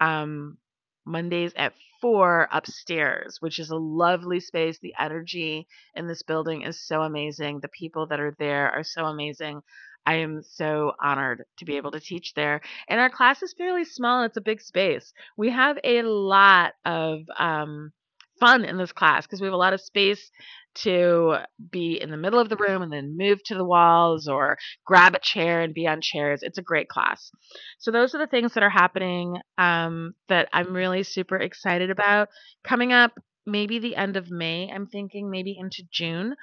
Um, 0.00 0.58
Mondays 1.06 1.52
at 1.56 1.72
four 2.00 2.48
upstairs, 2.52 3.38
which 3.40 3.58
is 3.58 3.70
a 3.70 3.76
lovely 3.76 4.40
space. 4.40 4.78
The 4.80 4.94
energy 4.98 5.66
in 5.94 6.08
this 6.08 6.22
building 6.22 6.62
is 6.62 6.84
so 6.86 7.02
amazing. 7.02 7.60
The 7.60 7.68
people 7.68 8.08
that 8.08 8.20
are 8.20 8.34
there 8.38 8.70
are 8.70 8.84
so 8.84 9.06
amazing. 9.06 9.62
I 10.06 10.16
am 10.16 10.42
so 10.42 10.92
honored 11.02 11.44
to 11.58 11.64
be 11.64 11.76
able 11.76 11.90
to 11.90 12.00
teach 12.00 12.32
there. 12.34 12.60
And 12.88 13.00
our 13.00 13.10
class 13.10 13.42
is 13.42 13.54
fairly 13.56 13.84
small, 13.84 14.22
it's 14.22 14.36
a 14.36 14.42
big 14.42 14.60
space. 14.60 15.12
We 15.36 15.50
have 15.50 15.78
a 15.82 16.02
lot 16.02 16.74
of 16.84 17.20
um, 17.38 17.92
fun 18.38 18.64
in 18.64 18.78
this 18.78 18.92
class 18.92 19.26
because 19.26 19.40
we 19.40 19.46
have 19.46 19.54
a 19.54 19.58
lot 19.58 19.72
of 19.72 19.80
space 19.80 20.30
to 20.74 21.38
be 21.70 21.98
in 22.00 22.10
the 22.10 22.16
middle 22.18 22.38
of 22.38 22.50
the 22.50 22.56
room 22.56 22.82
and 22.82 22.92
then 22.92 23.16
move 23.16 23.42
to 23.44 23.54
the 23.54 23.64
walls 23.64 24.28
or 24.28 24.58
grab 24.84 25.14
a 25.14 25.18
chair 25.18 25.62
and 25.62 25.72
be 25.74 25.86
on 25.86 26.00
chairs. 26.02 26.40
It's 26.42 26.58
a 26.58 26.62
great 26.62 26.88
class. 26.88 27.30
So, 27.78 27.90
those 27.90 28.14
are 28.14 28.18
the 28.18 28.26
things 28.26 28.54
that 28.54 28.62
are 28.62 28.70
happening 28.70 29.38
um, 29.58 30.14
that 30.28 30.48
I'm 30.52 30.74
really 30.74 31.02
super 31.02 31.36
excited 31.36 31.90
about. 31.90 32.28
Coming 32.62 32.92
up, 32.92 33.12
maybe 33.46 33.78
the 33.78 33.96
end 33.96 34.16
of 34.16 34.30
May, 34.30 34.70
I'm 34.70 34.86
thinking 34.86 35.30
maybe 35.30 35.56
into 35.58 35.82
June, 35.90 36.34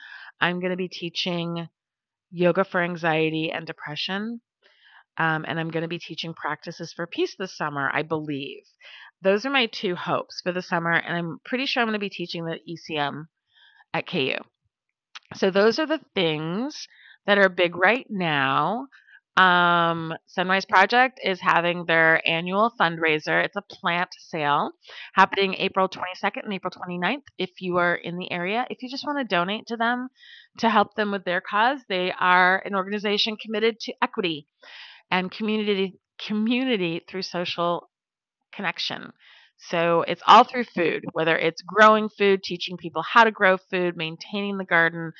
I'm 0.41 0.59
going 0.59 0.72
to 0.72 0.78
be 0.78 0.89
teaching 0.89 1.68
yoga 2.34 2.65
for 2.65 2.81
anxiety 2.81 3.51
and 3.51 3.65
depression. 3.65 4.41
Um, 5.17 5.45
and 5.47 5.59
I'm 5.59 5.69
going 5.69 5.84
to 5.84 5.88
be 5.88 5.99
teaching 5.99 6.34
practices 6.34 6.91
for 6.91 7.05
peace 7.05 7.36
this 7.38 7.55
summer, 7.55 7.89
I 7.93 8.01
believe. 8.01 8.63
Those 9.21 9.45
are 9.45 9.51
my 9.51 9.67
two 9.67 9.95
hopes 9.95 10.41
for 10.41 10.51
the 10.51 10.61
summer, 10.61 10.91
and 10.91 11.15
I'm 11.15 11.39
pretty 11.45 11.67
sure 11.67 11.81
I'm 11.81 11.88
going 11.88 11.93
to 11.93 11.99
be 11.99 12.09
teaching 12.09 12.45
the 12.45 12.59
ECM 12.67 13.27
at 13.93 14.07
KU. 14.07 14.38
So 15.36 15.51
those 15.51 15.77
are 15.77 15.86
the 15.86 16.01
things 16.15 16.88
that 17.27 17.38
are 17.38 17.49
big 17.49 17.75
right 17.75 18.07
now. 18.09 18.88
Um, 19.36 20.13
Sunrise 20.27 20.65
Project 20.65 21.19
is 21.23 21.41
having 21.41 21.86
their 21.86 22.21
annual 22.27 22.71
fundraiser. 22.79 23.43
It's 23.43 23.55
a 23.55 23.63
plant 23.63 24.09
sale 24.19 24.71
happening 25.13 25.55
April 25.55 25.89
22nd 25.89 26.43
and 26.43 26.53
April 26.53 26.71
29th. 26.71 27.23
If 27.39 27.49
you 27.59 27.77
are 27.77 27.95
in 27.95 28.17
the 28.17 28.31
area, 28.31 28.67
if 28.69 28.84
you 28.84 28.89
just 28.89 29.05
want 29.07 29.17
to 29.17 29.36
donate 29.36 29.65
to 29.67 29.77
them 29.77 30.09
to 30.59 30.69
help 30.69 30.93
them 30.95 31.11
with 31.11 31.23
their 31.25 31.41
cause, 31.41 31.79
they 31.89 32.13
are 32.19 32.61
an 32.63 32.75
organization 32.75 33.36
committed 33.36 33.79
to 33.81 33.93
equity 34.03 34.47
and 35.09 35.31
community 35.31 35.95
community 36.19 37.01
through 37.09 37.23
social 37.23 37.89
connection. 38.53 39.11
So 39.57 40.03
it's 40.07 40.21
all 40.27 40.43
through 40.43 40.65
food, 40.65 41.05
whether 41.13 41.38
it's 41.38 41.61
growing 41.61 42.09
food, 42.09 42.43
teaching 42.43 42.77
people 42.77 43.01
how 43.01 43.23
to 43.23 43.31
grow 43.31 43.57
food, 43.57 43.95
maintaining 43.95 44.57
the 44.57 44.65
garden, 44.65 45.13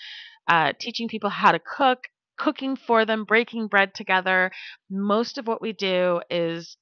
uh, 0.48 0.74
teaching 0.80 1.08
people 1.08 1.30
how 1.30 1.52
to 1.52 1.60
cook, 1.60 2.08
cooking 2.38 2.76
for 2.76 3.06
them, 3.06 3.26
breaking 3.26 3.68
bread 3.68 3.94
together. 3.94 4.52
Most 4.90 5.38
of 5.38 5.48
what 5.48 5.62
we 5.62 5.74
do 5.74 6.22
is 6.30 6.78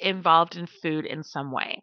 involved 0.00 0.56
in 0.56 0.66
food 0.66 1.04
in 1.04 1.22
some 1.22 1.52
way. 1.52 1.82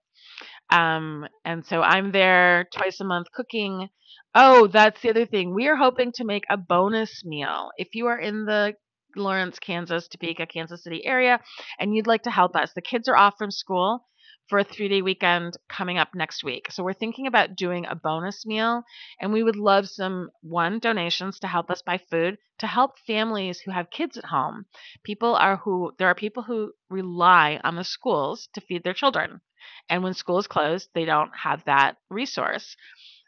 Um, 0.71 1.27
and 1.43 1.65
so 1.65 1.81
I'm 1.81 2.11
there 2.11 2.67
twice 2.73 2.99
a 2.99 3.05
month 3.05 3.27
cooking. 3.33 3.89
Oh, 4.33 4.67
that's 4.67 5.01
the 5.01 5.09
other 5.09 5.25
thing. 5.25 5.53
We 5.53 5.67
are 5.67 5.75
hoping 5.75 6.11
to 6.15 6.25
make 6.25 6.43
a 6.49 6.57
bonus 6.57 7.23
meal. 7.23 7.69
If 7.77 7.89
you 7.93 8.07
are 8.07 8.19
in 8.19 8.45
the 8.45 8.73
Lawrence, 9.15 9.59
Kansas, 9.59 10.07
Topeka, 10.07 10.45
Kansas 10.47 10.83
City 10.83 11.05
area, 11.05 11.39
and 11.79 11.95
you'd 11.95 12.07
like 12.07 12.23
to 12.23 12.31
help 12.31 12.55
us, 12.55 12.71
the 12.73 12.81
kids 12.81 13.07
are 13.07 13.15
off 13.15 13.35
from 13.37 13.51
school 13.51 14.05
for 14.47 14.59
a 14.59 14.63
three 14.63 14.87
day 14.87 15.01
weekend 15.01 15.57
coming 15.69 15.97
up 15.97 16.09
next 16.15 16.43
week. 16.43 16.71
So 16.71 16.83
we're 16.83 16.93
thinking 16.93 17.27
about 17.27 17.55
doing 17.55 17.85
a 17.85 17.95
bonus 17.95 18.45
meal, 18.45 18.83
and 19.19 19.33
we 19.33 19.43
would 19.43 19.55
love 19.55 19.87
some 19.87 20.29
one 20.41 20.79
donations 20.79 21.39
to 21.39 21.47
help 21.47 21.69
us 21.69 21.81
buy 21.81 21.99
food 22.09 22.37
to 22.59 22.67
help 22.67 22.97
families 22.99 23.59
who 23.59 23.71
have 23.71 23.89
kids 23.89 24.17
at 24.17 24.25
home. 24.25 24.65
People 25.03 25.35
are 25.35 25.57
who 25.57 25.91
there 25.97 26.07
are 26.07 26.15
people 26.15 26.43
who 26.43 26.71
rely 26.89 27.59
on 27.63 27.75
the 27.75 27.83
schools 27.83 28.47
to 28.53 28.61
feed 28.61 28.83
their 28.83 28.93
children. 28.93 29.41
And 29.89 30.03
when 30.03 30.13
school 30.13 30.37
is 30.37 30.47
closed, 30.47 30.89
they 30.93 31.05
don't 31.05 31.31
have 31.35 31.63
that 31.65 31.97
resource. 32.09 32.75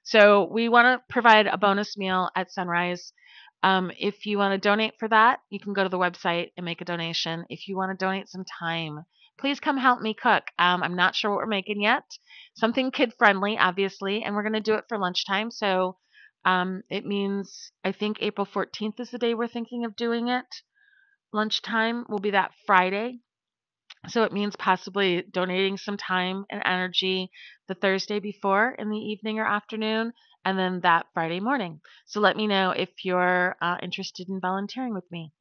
So 0.03 0.47
we 0.49 0.69
want 0.69 0.85
to 0.85 1.13
provide 1.13 1.47
a 1.47 1.57
bonus 1.57 1.97
meal 1.97 2.29
at 2.35 2.51
sunrise. 2.51 3.11
Um, 3.63 3.91
if 3.97 4.25
you 4.25 4.37
want 4.37 4.53
to 4.53 4.69
donate 4.69 4.93
for 4.99 5.07
that, 5.09 5.39
you 5.49 5.59
can 5.59 5.73
go 5.73 5.83
to 5.83 5.89
the 5.89 5.97
website 5.97 6.51
and 6.55 6.63
make 6.63 6.79
a 6.79 6.85
donation. 6.85 7.45
If 7.49 7.67
you 7.67 7.75
want 7.75 7.91
to 7.97 8.05
donate 8.05 8.29
some 8.29 8.45
time, 8.59 9.03
please 9.37 9.59
come 9.59 9.77
help 9.77 10.01
me 10.01 10.13
cook. 10.13 10.43
Um, 10.59 10.83
I'm 10.83 10.95
not 10.95 11.15
sure 11.15 11.31
what 11.31 11.37
we're 11.37 11.47
making 11.47 11.81
yet. 11.81 12.03
Something 12.55 12.91
kid 12.91 13.13
friendly, 13.17 13.57
obviously, 13.57 14.23
and 14.23 14.35
we're 14.35 14.43
going 14.43 14.53
to 14.53 14.59
do 14.59 14.75
it 14.75 14.85
for 14.89 14.97
lunchtime. 14.97 15.51
So 15.51 15.97
um, 16.45 16.83
it 16.89 17.05
means 17.05 17.71
I 17.83 17.91
think 17.91 18.17
April 18.21 18.45
14th 18.45 18.99
is 18.99 19.11
the 19.11 19.17
day 19.17 19.33
we're 19.33 19.47
thinking 19.47 19.85
of 19.85 19.95
doing 19.95 20.27
it. 20.27 20.45
Lunchtime 21.33 22.05
will 22.09 22.19
be 22.19 22.31
that 22.31 22.51
Friday. 22.65 23.19
So 24.07 24.23
it 24.23 24.31
means 24.31 24.55
possibly 24.55 25.23
donating 25.23 25.77
some 25.77 25.97
time 25.97 26.45
and 26.49 26.61
energy 26.65 27.29
the 27.67 27.73
Thursday 27.75 28.19
before 28.19 28.71
in 28.77 28.89
the 28.89 28.97
evening 28.97 29.39
or 29.39 29.45
afternoon, 29.45 30.13
and 30.45 30.57
then 30.57 30.79
that 30.81 31.07
Friday 31.13 31.41
morning. 31.41 31.81
So 32.05 32.21
let 32.21 32.37
me 32.37 32.47
know 32.47 32.71
if 32.71 32.89
you're 33.03 33.57
uh, 33.61 33.77
interested 33.81 34.29
in 34.29 34.39
volunteering 34.39 34.93
with 34.93 35.11
me. 35.11 35.33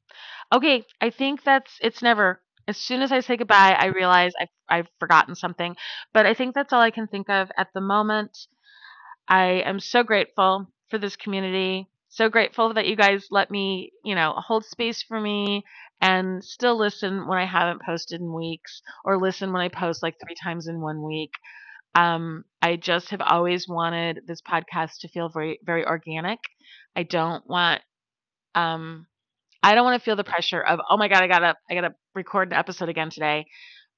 Okay, 0.51 0.85
I 0.99 1.09
think 1.09 1.43
that's 1.43 1.77
it's 1.81 2.01
never. 2.01 2.41
As 2.67 2.77
soon 2.77 3.01
as 3.01 3.11
I 3.11 3.21
say 3.21 3.37
goodbye, 3.37 3.75
I 3.77 3.87
realize 3.87 4.33
I've, 4.39 4.49
I've 4.69 4.87
forgotten 4.99 5.35
something, 5.35 5.75
but 6.13 6.25
I 6.25 6.33
think 6.33 6.53
that's 6.53 6.73
all 6.73 6.81
I 6.81 6.91
can 6.91 7.07
think 7.07 7.29
of 7.29 7.49
at 7.57 7.69
the 7.73 7.81
moment. 7.81 8.37
I 9.27 9.61
am 9.65 9.79
so 9.79 10.03
grateful 10.03 10.67
for 10.89 10.97
this 10.97 11.15
community. 11.15 11.87
So 12.09 12.29
grateful 12.29 12.73
that 12.73 12.87
you 12.87 12.95
guys 12.95 13.27
let 13.31 13.51
me, 13.51 13.91
you 14.03 14.15
know, 14.15 14.33
hold 14.37 14.65
space 14.65 15.03
for 15.03 15.19
me 15.19 15.63
and 16.01 16.43
still 16.43 16.77
listen 16.77 17.27
when 17.27 17.37
I 17.37 17.45
haven't 17.45 17.81
posted 17.81 18.21
in 18.21 18.33
weeks 18.33 18.81
or 19.03 19.17
listen 19.17 19.51
when 19.51 19.61
I 19.61 19.67
post 19.67 20.01
like 20.01 20.15
three 20.19 20.35
times 20.41 20.67
in 20.67 20.79
one 20.79 21.03
week. 21.03 21.31
Um, 21.95 22.45
I 22.61 22.75
just 22.75 23.09
have 23.09 23.21
always 23.21 23.67
wanted 23.67 24.21
this 24.27 24.41
podcast 24.41 24.99
to 25.01 25.09
feel 25.09 25.29
very, 25.29 25.59
very 25.63 25.85
organic. 25.85 26.39
I 26.95 27.03
don't 27.03 27.45
want, 27.47 27.81
um, 28.55 29.07
I 29.67 29.75
don't 29.75 29.83
want 29.83 29.99
to 29.99 30.05
feel 30.05 30.15
the 30.15 30.23
pressure 30.23 30.61
of, 30.61 30.79
oh 30.89 30.95
my 30.95 31.09
God, 31.09 31.21
I 31.23 31.27
gotta, 31.27 31.55
I 31.69 31.73
gotta 31.75 31.93
record 32.15 32.49
an 32.53 32.57
episode 32.57 32.87
again 32.87 33.09
today. 33.09 33.45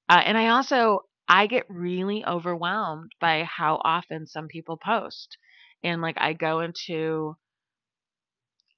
Uh, 0.08 0.20
and 0.24 0.36
I 0.36 0.48
also, 0.48 1.02
I 1.28 1.46
get 1.46 1.64
really 1.68 2.24
overwhelmed 2.26 3.12
by 3.20 3.44
how 3.44 3.80
often 3.84 4.26
some 4.26 4.48
people 4.48 4.76
post. 4.76 5.38
And 5.84 6.02
like 6.02 6.16
I 6.18 6.32
go 6.32 6.60
into 6.60 7.36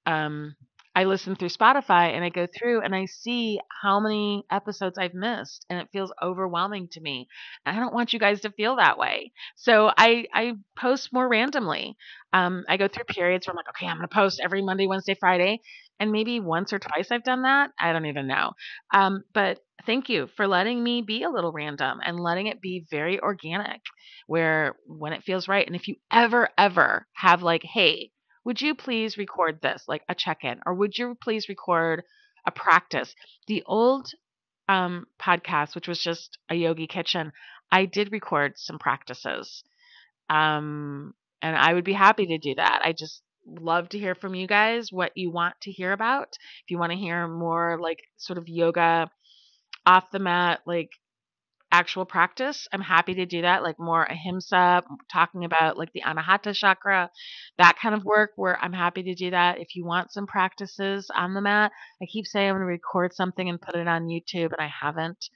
um 0.05 0.55
I 0.95 1.05
listen 1.05 1.37
through 1.37 1.49
Spotify 1.49 2.15
and 2.15 2.23
I 2.23 2.29
go 2.29 2.47
through 2.47 2.83
and 2.83 2.95
I 2.95 3.07
see 3.07 3.59
how 3.83 3.99
many 4.01 4.45
episodes 4.51 4.99
I've 4.99 5.15
missed 5.15 5.65
and 5.71 5.81
it 5.81 5.89
feels 5.93 6.13
overwhelming 6.23 6.89
to 6.93 7.01
me. 7.01 7.29
And 7.65 7.77
I 7.77 7.81
don't 7.81 7.95
want 7.95 8.13
you 8.13 8.19
guys 8.19 8.43
to 8.43 8.51
feel 8.51 8.77
that 8.77 8.99
way. 8.99 9.33
So 9.57 9.91
I 9.97 10.27
I 10.35 10.53
post 10.79 11.13
more 11.13 11.29
randomly. 11.29 11.97
Um, 12.33 12.65
I 12.69 12.77
go 12.77 12.89
through 12.89 13.05
periods 13.05 13.47
where 13.47 13.53
I'm 13.53 13.57
like, 13.57 13.69
okay, 13.71 13.87
I'm 13.87 13.97
going 13.97 14.09
to 14.09 14.15
post 14.15 14.41
every 14.43 14.63
Monday, 14.63 14.87
Wednesday, 14.87 15.17
Friday. 15.19 15.61
And 16.01 16.11
maybe 16.11 16.41
once 16.41 16.73
or 16.73 16.79
twice 16.79 17.11
I've 17.11 17.23
done 17.23 17.43
that. 17.43 17.71
I 17.79 17.93
don't 17.93 18.07
even 18.07 18.27
know. 18.27 18.53
Um, 18.93 19.23
but 19.33 19.61
thank 19.87 20.09
you 20.09 20.29
for 20.37 20.49
letting 20.49 20.83
me 20.83 21.03
be 21.03 21.23
a 21.23 21.31
little 21.31 21.53
random 21.53 22.01
and 22.05 22.19
letting 22.19 22.49
it 22.49 22.61
be 22.61 22.87
very 22.91 23.21
organic 23.21 23.81
where 24.27 24.75
when 24.87 25.13
it 25.13 25.23
feels 25.23 25.49
right. 25.49 25.67
And 25.67 25.77
if 25.77 25.89
you 25.89 25.97
ever, 26.11 26.49
ever 26.59 27.07
have 27.15 27.43
like, 27.43 27.63
hey, 27.63 28.11
would 28.45 28.61
you 28.61 28.75
please 28.75 29.17
record 29.17 29.61
this, 29.61 29.85
like 29.87 30.03
a 30.09 30.15
check 30.15 30.45
in, 30.45 30.61
or 30.67 30.75
would 30.75 30.97
you 30.99 31.17
please 31.21 31.49
record 31.49 32.03
a 32.47 32.51
practice? 32.51 33.15
The 33.47 33.63
old 33.67 34.11
um, 34.69 35.07
podcast, 35.21 35.75
which 35.75 35.89
was 35.89 36.01
just 36.01 36.39
a 36.51 36.55
yogi 36.55 36.87
kitchen, 36.87 37.33
I 37.71 37.87
did 37.87 38.13
record 38.13 38.55
some 38.57 38.79
practices. 38.79 39.63
Um, 40.29 41.15
and 41.41 41.57
I 41.57 41.75
would 41.75 41.85
be 41.85 41.93
happy 41.93 42.27
to 42.27 42.39
do 42.39 42.55
that. 42.55 42.83
I 42.85 42.93
just 42.93 43.23
love 43.47 43.89
to 43.91 43.99
hear 43.99 44.15
from 44.15 44.35
you 44.35 44.47
guys 44.47 44.93
what 44.93 45.13
you 45.17 45.31
want 45.31 45.55
to 45.63 45.73
hear 45.73 45.93
about. 45.93 46.29
If 46.65 46.71
you 46.71 46.79
want 46.79 46.93
to 46.93 46.99
hear 46.99 47.27
more 47.27 47.79
like 47.81 47.99
sort 48.17 48.39
of 48.39 48.49
yoga 48.49 49.11
off 49.85 50.11
the 50.13 50.21
mat, 50.21 50.61
like 50.67 50.91
actual 51.73 52.05
practice, 52.05 52.69
I'm 52.73 52.83
happy 52.83 53.15
to 53.15 53.27
do 53.27 53.43
that, 53.43 53.63
like 53.63 53.79
more 53.79 54.05
ahimsa, 54.05 54.83
talking 55.11 55.45
about 55.45 55.79
like 55.79 55.93
the 55.93 56.03
anahata 56.03 56.55
chakra, 56.55 57.11
that 57.59 57.79
kind 57.81 57.95
of 57.95 58.05
work 58.05 58.33
where 58.37 58.63
I'm 58.63 58.75
happy 58.75 59.03
to 59.05 59.15
do 59.15 59.31
that. 59.31 59.59
If 59.59 59.75
you 59.75 59.85
want 59.85 60.13
some 60.13 60.27
practices 60.27 61.11
on 61.15 61.35
the 61.35 61.41
mat, 61.41 61.73
I 62.01 62.07
keep 62.07 62.27
saying 62.27 62.51
I'm 62.51 62.57
going 62.57 62.61
to 62.61 62.67
record 62.67 63.15
something 63.15 63.49
and 63.49 63.61
put 63.61 63.75
it 63.75 63.89
on 63.89 64.07
YouTube, 64.07 64.53
and 64.53 64.61
I 64.61 64.71
haven't, 64.81 65.31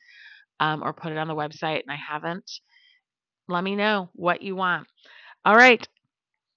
um, 0.61 0.83
or 0.83 0.93
put 0.93 1.11
it 1.11 1.19
on 1.19 1.27
the 1.27 1.35
website, 1.35 1.83
and 1.83 1.91
I 1.91 1.97
haven't. 1.97 2.51
Let 3.49 3.65
me 3.65 3.75
know 3.75 4.11
what 4.13 4.43
you 4.43 4.57
want. 4.57 4.87
All 5.45 5.57
right. 5.57 5.87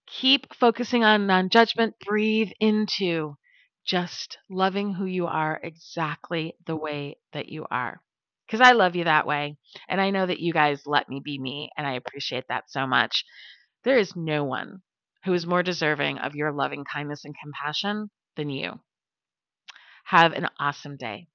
Keep 0.07 0.55
focusing 0.55 1.03
on 1.03 1.27
non 1.27 1.49
judgment. 1.49 1.95
Breathe 2.05 2.51
into 2.59 3.37
just 3.85 4.37
loving 4.49 4.93
who 4.93 5.05
you 5.05 5.27
are 5.27 5.59
exactly 5.63 6.55
the 6.65 6.75
way 6.75 7.17
that 7.33 7.47
you 7.49 7.65
are 7.71 8.01
because 8.49 8.67
I 8.67 8.71
love 8.71 8.95
you 8.95 9.03
that 9.03 9.27
way. 9.27 9.57
And 9.87 10.01
I 10.01 10.09
know 10.09 10.25
that 10.25 10.39
you 10.39 10.53
guys 10.53 10.81
let 10.87 11.07
me 11.07 11.21
be 11.23 11.37
me, 11.37 11.69
and 11.77 11.85
I 11.85 11.93
appreciate 11.93 12.45
that 12.49 12.71
so 12.71 12.87
much. 12.87 13.23
There 13.83 13.97
is 13.97 14.15
no 14.15 14.43
one 14.43 14.81
who 15.25 15.33
is 15.33 15.45
more 15.45 15.61
deserving 15.61 16.17
of 16.17 16.35
your 16.35 16.51
loving 16.51 16.83
kindness 16.83 17.25
and 17.25 17.35
compassion 17.37 18.09
than 18.35 18.49
you. 18.49 18.79
Have 20.05 20.33
an 20.33 20.47
awesome 20.59 20.97
day. 20.97 21.27